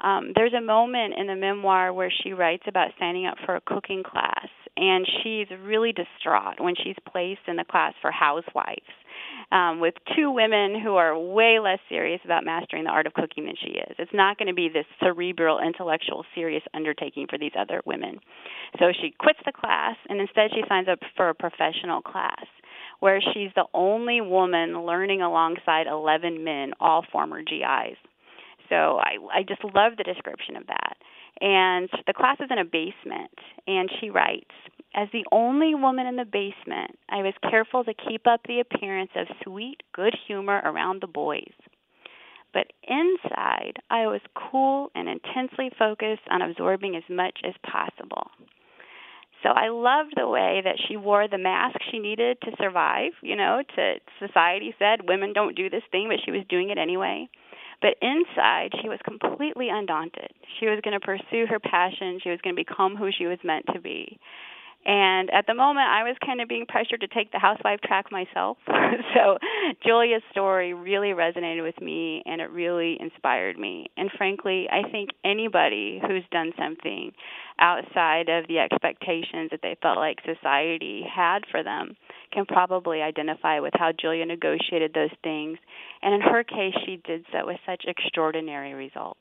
Um, 0.00 0.32
there's 0.36 0.54
a 0.54 0.60
moment 0.60 1.14
in 1.18 1.26
the 1.26 1.34
memoir 1.34 1.92
where 1.92 2.12
she 2.22 2.32
writes 2.32 2.62
about 2.68 2.90
signing 3.00 3.26
up 3.26 3.36
for 3.44 3.56
a 3.56 3.60
cooking 3.60 4.04
class, 4.04 4.46
and 4.76 5.04
she's 5.22 5.48
really 5.60 5.92
distraught 5.92 6.60
when 6.60 6.76
she's 6.76 6.94
placed 7.10 7.40
in 7.48 7.56
the 7.56 7.64
class 7.64 7.94
for 8.00 8.12
housewives 8.12 8.86
um, 9.50 9.80
with 9.80 9.94
two 10.16 10.30
women 10.30 10.80
who 10.80 10.96
are 10.96 11.18
way 11.18 11.58
less 11.58 11.78
serious 11.88 12.20
about 12.24 12.44
mastering 12.44 12.84
the 12.84 12.90
art 12.90 13.06
of 13.06 13.14
cooking 13.14 13.46
than 13.46 13.54
she 13.60 13.72
is. 13.72 13.94
It's 13.98 14.12
not 14.12 14.36
going 14.38 14.48
to 14.48 14.54
be 14.54 14.68
this 14.68 14.84
cerebral, 15.00 15.58
intellectual, 15.60 16.24
serious 16.34 16.62
undertaking 16.74 17.26
for 17.30 17.38
these 17.38 17.52
other 17.58 17.80
women. 17.86 18.20
So 18.78 18.86
she 19.00 19.14
quits 19.18 19.40
the 19.46 19.52
class 19.52 19.96
and 20.08 20.20
instead 20.20 20.50
she 20.52 20.62
signs 20.68 20.88
up 20.88 20.98
for 21.16 21.30
a 21.30 21.34
professional 21.34 22.02
class 22.02 22.44
where 23.00 23.20
she's 23.20 23.50
the 23.54 23.64
only 23.72 24.20
woman 24.20 24.84
learning 24.84 25.22
alongside 25.22 25.86
11 25.86 26.44
men, 26.44 26.72
all 26.80 27.04
former 27.10 27.42
GIs. 27.42 27.96
So 28.68 28.98
I, 28.98 29.16
I 29.32 29.42
just 29.46 29.64
love 29.64 29.92
the 29.96 30.04
description 30.04 30.56
of 30.56 30.66
that. 30.66 30.96
And 31.40 31.88
the 32.06 32.12
class 32.12 32.36
is 32.40 32.48
in 32.50 32.58
a 32.58 32.64
basement, 32.64 33.30
and 33.66 33.88
she 34.00 34.10
writes, 34.10 34.50
as 34.94 35.08
the 35.12 35.24
only 35.32 35.74
woman 35.74 36.06
in 36.06 36.16
the 36.16 36.24
basement, 36.24 36.98
I 37.08 37.22
was 37.22 37.34
careful 37.50 37.84
to 37.84 37.94
keep 37.94 38.26
up 38.26 38.40
the 38.46 38.60
appearance 38.60 39.10
of 39.16 39.26
sweet 39.44 39.82
good 39.94 40.16
humor 40.26 40.60
around 40.64 41.02
the 41.02 41.06
boys. 41.06 41.52
But 42.52 42.72
inside, 42.86 43.74
I 43.90 44.06
was 44.06 44.22
cool 44.34 44.90
and 44.94 45.08
intensely 45.08 45.70
focused 45.78 46.22
on 46.30 46.42
absorbing 46.42 46.96
as 46.96 47.02
much 47.10 47.38
as 47.44 47.54
possible. 47.62 48.30
So 49.42 49.50
I 49.50 49.68
loved 49.68 50.14
the 50.16 50.26
way 50.26 50.62
that 50.64 50.80
she 50.88 50.96
wore 50.96 51.28
the 51.28 51.38
mask 51.38 51.76
she 51.90 51.98
needed 51.98 52.38
to 52.42 52.50
survive. 52.58 53.12
You 53.22 53.36
know, 53.36 53.62
to 53.76 53.94
society 54.18 54.74
said 54.78 55.06
women 55.06 55.32
don't 55.32 55.54
do 55.54 55.70
this 55.70 55.84
thing, 55.92 56.08
but 56.08 56.18
she 56.24 56.32
was 56.32 56.42
doing 56.48 56.70
it 56.70 56.78
anyway. 56.78 57.28
But 57.80 57.94
inside, 58.02 58.72
she 58.82 58.88
was 58.88 58.98
completely 59.04 59.68
undaunted. 59.70 60.32
She 60.58 60.66
was 60.66 60.80
going 60.82 60.98
to 60.98 61.06
pursue 61.06 61.46
her 61.46 61.60
passion. 61.60 62.18
She 62.22 62.30
was 62.30 62.40
going 62.42 62.56
to 62.56 62.64
become 62.64 62.96
who 62.96 63.10
she 63.16 63.26
was 63.26 63.38
meant 63.44 63.66
to 63.72 63.80
be. 63.80 64.18
And 64.88 65.28
at 65.28 65.46
the 65.46 65.52
moment, 65.52 65.86
I 65.86 66.02
was 66.02 66.16
kind 66.24 66.40
of 66.40 66.48
being 66.48 66.64
pressured 66.66 67.02
to 67.02 67.08
take 67.08 67.30
the 67.30 67.38
housewife 67.38 67.78
track 67.82 68.10
myself. 68.10 68.56
so 69.14 69.36
Julia's 69.86 70.22
story 70.30 70.72
really 70.72 71.08
resonated 71.08 71.62
with 71.62 71.78
me 71.82 72.22
and 72.24 72.40
it 72.40 72.48
really 72.48 72.96
inspired 72.98 73.58
me. 73.58 73.90
And 73.98 74.10
frankly, 74.16 74.66
I 74.72 74.88
think 74.88 75.10
anybody 75.26 76.00
who's 76.00 76.24
done 76.32 76.52
something 76.58 77.12
outside 77.58 78.30
of 78.30 78.48
the 78.48 78.60
expectations 78.60 79.50
that 79.50 79.60
they 79.62 79.76
felt 79.82 79.98
like 79.98 80.20
society 80.24 81.04
had 81.04 81.40
for 81.50 81.62
them 81.62 81.94
can 82.32 82.46
probably 82.46 83.02
identify 83.02 83.60
with 83.60 83.74
how 83.76 83.92
Julia 83.92 84.24
negotiated 84.24 84.94
those 84.94 85.12
things. 85.22 85.58
And 86.00 86.14
in 86.14 86.22
her 86.22 86.42
case, 86.44 86.74
she 86.86 87.02
did 87.04 87.26
so 87.30 87.46
with 87.46 87.58
such 87.66 87.84
extraordinary 87.86 88.72
results. 88.72 89.20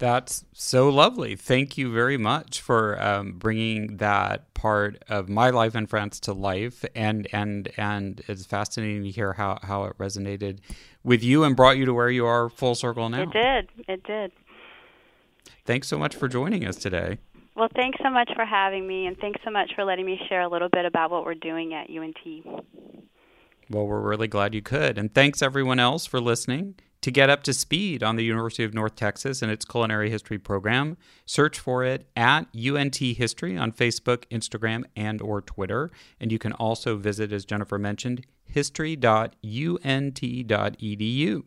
That's 0.00 0.46
so 0.54 0.88
lovely. 0.88 1.36
Thank 1.36 1.76
you 1.76 1.92
very 1.92 2.16
much 2.16 2.62
for 2.62 2.98
um, 3.02 3.32
bringing 3.32 3.98
that 3.98 4.54
part 4.54 5.04
of 5.10 5.28
my 5.28 5.50
life 5.50 5.76
in 5.76 5.86
France 5.86 6.18
to 6.20 6.32
life, 6.32 6.86
and 6.94 7.28
and 7.34 7.70
and 7.76 8.22
it's 8.26 8.46
fascinating 8.46 9.02
to 9.02 9.10
hear 9.10 9.34
how 9.34 9.58
how 9.62 9.84
it 9.84 9.98
resonated 9.98 10.60
with 11.04 11.22
you 11.22 11.44
and 11.44 11.54
brought 11.54 11.76
you 11.76 11.84
to 11.84 11.92
where 11.92 12.08
you 12.08 12.24
are 12.24 12.48
full 12.48 12.74
circle 12.74 13.10
now. 13.10 13.24
It 13.24 13.30
did. 13.30 13.68
It 13.88 14.02
did. 14.04 14.32
Thanks 15.66 15.86
so 15.88 15.98
much 15.98 16.16
for 16.16 16.28
joining 16.28 16.64
us 16.64 16.76
today. 16.76 17.18
Well, 17.54 17.68
thanks 17.76 17.98
so 18.02 18.08
much 18.08 18.30
for 18.34 18.46
having 18.46 18.86
me, 18.86 19.04
and 19.04 19.18
thanks 19.18 19.42
so 19.44 19.50
much 19.50 19.72
for 19.74 19.84
letting 19.84 20.06
me 20.06 20.18
share 20.30 20.40
a 20.40 20.48
little 20.48 20.70
bit 20.70 20.86
about 20.86 21.10
what 21.10 21.26
we're 21.26 21.34
doing 21.34 21.74
at 21.74 21.90
UNT. 21.90 22.64
Well, 23.68 23.86
we're 23.86 24.00
really 24.00 24.28
glad 24.28 24.54
you 24.54 24.62
could, 24.62 24.96
and 24.96 25.12
thanks 25.12 25.42
everyone 25.42 25.78
else 25.78 26.06
for 26.06 26.22
listening. 26.22 26.76
To 27.02 27.10
get 27.10 27.30
up 27.30 27.42
to 27.44 27.54
speed 27.54 28.02
on 28.02 28.16
the 28.16 28.24
University 28.24 28.62
of 28.62 28.74
North 28.74 28.94
Texas 28.94 29.40
and 29.40 29.50
its 29.50 29.64
culinary 29.64 30.10
history 30.10 30.38
program, 30.38 30.98
search 31.24 31.58
for 31.58 31.82
it 31.82 32.06
at 32.14 32.42
UNT 32.54 32.96
History 32.96 33.56
on 33.56 33.72
Facebook, 33.72 34.24
Instagram, 34.30 34.84
and 34.94 35.22
or 35.22 35.40
Twitter. 35.40 35.90
And 36.20 36.30
you 36.30 36.38
can 36.38 36.52
also 36.52 36.96
visit, 36.96 37.32
as 37.32 37.46
Jennifer 37.46 37.78
mentioned, 37.78 38.26
history.unt.edu. 38.44 41.42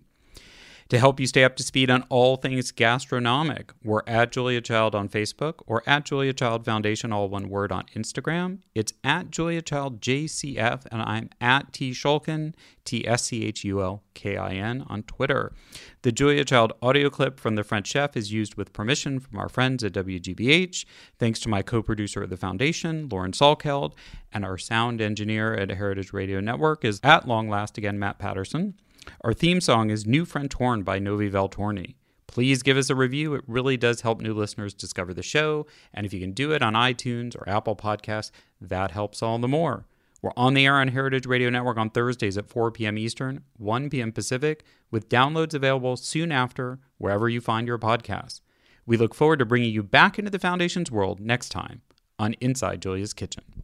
To 0.94 1.00
help 1.00 1.20
you 1.20 1.26
stay 1.26 1.44
up 1.44 1.56
to 1.56 1.64
speed 1.64 1.90
on 1.90 2.06
all 2.10 2.36
things 2.36 2.72
gastronomic, 2.72 3.72
we're 3.84 4.04
at 4.06 4.32
Julia 4.32 4.62
Child 4.62 4.94
on 4.94 5.10
Facebook 5.10 5.64
or 5.66 5.82
at 5.88 6.06
Julia 6.06 6.34
Child 6.34 6.66
Foundation, 6.66 7.12
all 7.12 7.30
one 7.30 7.50
word 7.50 7.72
on 7.72 7.86
Instagram. 7.96 8.60
It's 8.76 8.94
at 9.04 9.32
Julia 9.32 9.64
Child 9.64 10.02
JCF, 10.02 10.86
and 10.92 11.02
I'm 11.02 11.32
at 11.42 11.74
T 11.74 11.94
Schulkin, 11.94 12.54
T 12.86 13.08
S 13.08 13.24
C 13.24 13.44
H 13.44 13.64
U 13.64 13.82
L 13.82 14.04
K 14.14 14.38
I 14.38 14.52
N 14.52 14.86
on 14.88 15.02
Twitter. 15.02 15.52
The 16.04 16.12
Julia 16.12 16.46
Child 16.46 16.74
audio 16.80 17.10
clip 17.10 17.40
from 17.40 17.56
The 17.56 17.64
French 17.64 17.88
Chef 17.88 18.16
is 18.16 18.32
used 18.32 18.54
with 18.54 18.72
permission 18.72 19.20
from 19.20 19.40
our 19.40 19.50
friends 19.50 19.84
at 19.84 19.94
WGBH. 19.94 20.86
Thanks 21.18 21.40
to 21.40 21.50
my 21.50 21.64
co 21.64 21.82
producer 21.82 22.22
at 22.22 22.30
the 22.30 22.38
foundation, 22.38 23.10
Lauren 23.12 23.32
Salkeld, 23.32 23.94
and 24.32 24.46
our 24.46 24.60
sound 24.60 25.02
engineer 25.02 25.56
at 25.56 25.72
Heritage 25.72 26.14
Radio 26.14 26.40
Network 26.40 26.86
is 26.86 27.00
at 27.02 27.28
long 27.28 27.50
last 27.50 27.80
again, 27.80 27.98
Matt 27.98 28.20
Patterson. 28.20 28.76
Our 29.22 29.34
theme 29.34 29.62
song 29.62 29.90
is 29.90 30.06
New 30.06 30.26
French 30.26 30.54
Horn 30.54 30.84
by 30.84 31.00
Novi 31.00 31.30
Valtorni. 31.30 31.96
Please 32.28 32.64
give 32.64 32.78
us 32.78 32.90
a 32.90 32.96
review. 32.96 33.36
It 33.36 33.44
really 33.48 33.78
does 33.78 34.02
help 34.02 34.20
new 34.20 34.34
listeners 34.34 34.74
discover 34.74 35.14
the 35.14 35.22
show. 35.22 35.68
And 35.94 36.06
if 36.06 36.14
you 36.14 36.20
can 36.20 36.32
do 36.32 36.52
it 36.52 36.64
on 36.64 36.74
iTunes 36.74 37.36
or 37.36 37.48
Apple 37.48 37.76
Podcasts, 37.76 38.32
that 38.60 38.92
helps 38.92 39.22
all 39.22 39.38
the 39.38 39.48
more. 39.48 39.86
We're 40.22 40.32
on 40.38 40.54
the 40.54 40.66
air 40.66 40.78
on 40.78 40.88
Heritage 40.88 41.26
Radio 41.26 41.50
Network 41.50 41.78
on 41.78 41.90
Thursdays 41.90 42.38
at 42.38 42.50
4 42.50 42.72
p.m. 42.72 42.98
Eastern, 42.98 43.44
1 43.58 43.90
p.m. 43.90 44.12
Pacific, 44.12 44.64
with 44.90 45.10
downloads 45.10 45.54
available 45.54 45.98
soon 45.98 46.32
after 46.32 46.80
wherever 46.98 47.28
you 47.28 47.42
find 47.42 47.68
your 47.68 47.78
podcasts. 47.78 48.42
We 48.86 48.98
look 48.98 49.14
forward 49.14 49.40
to 49.40 49.46
bringing 49.46 49.74
you 49.74 49.84
back 49.84 50.18
into 50.18 50.32
the 50.32 50.40
Foundation's 50.40 50.90
world 50.90 51.20
next 51.20 51.50
time 51.50 51.82
on 52.18 52.34
Inside 52.42 52.82
Julia's 52.82 53.14
Kitchen. 53.14 53.64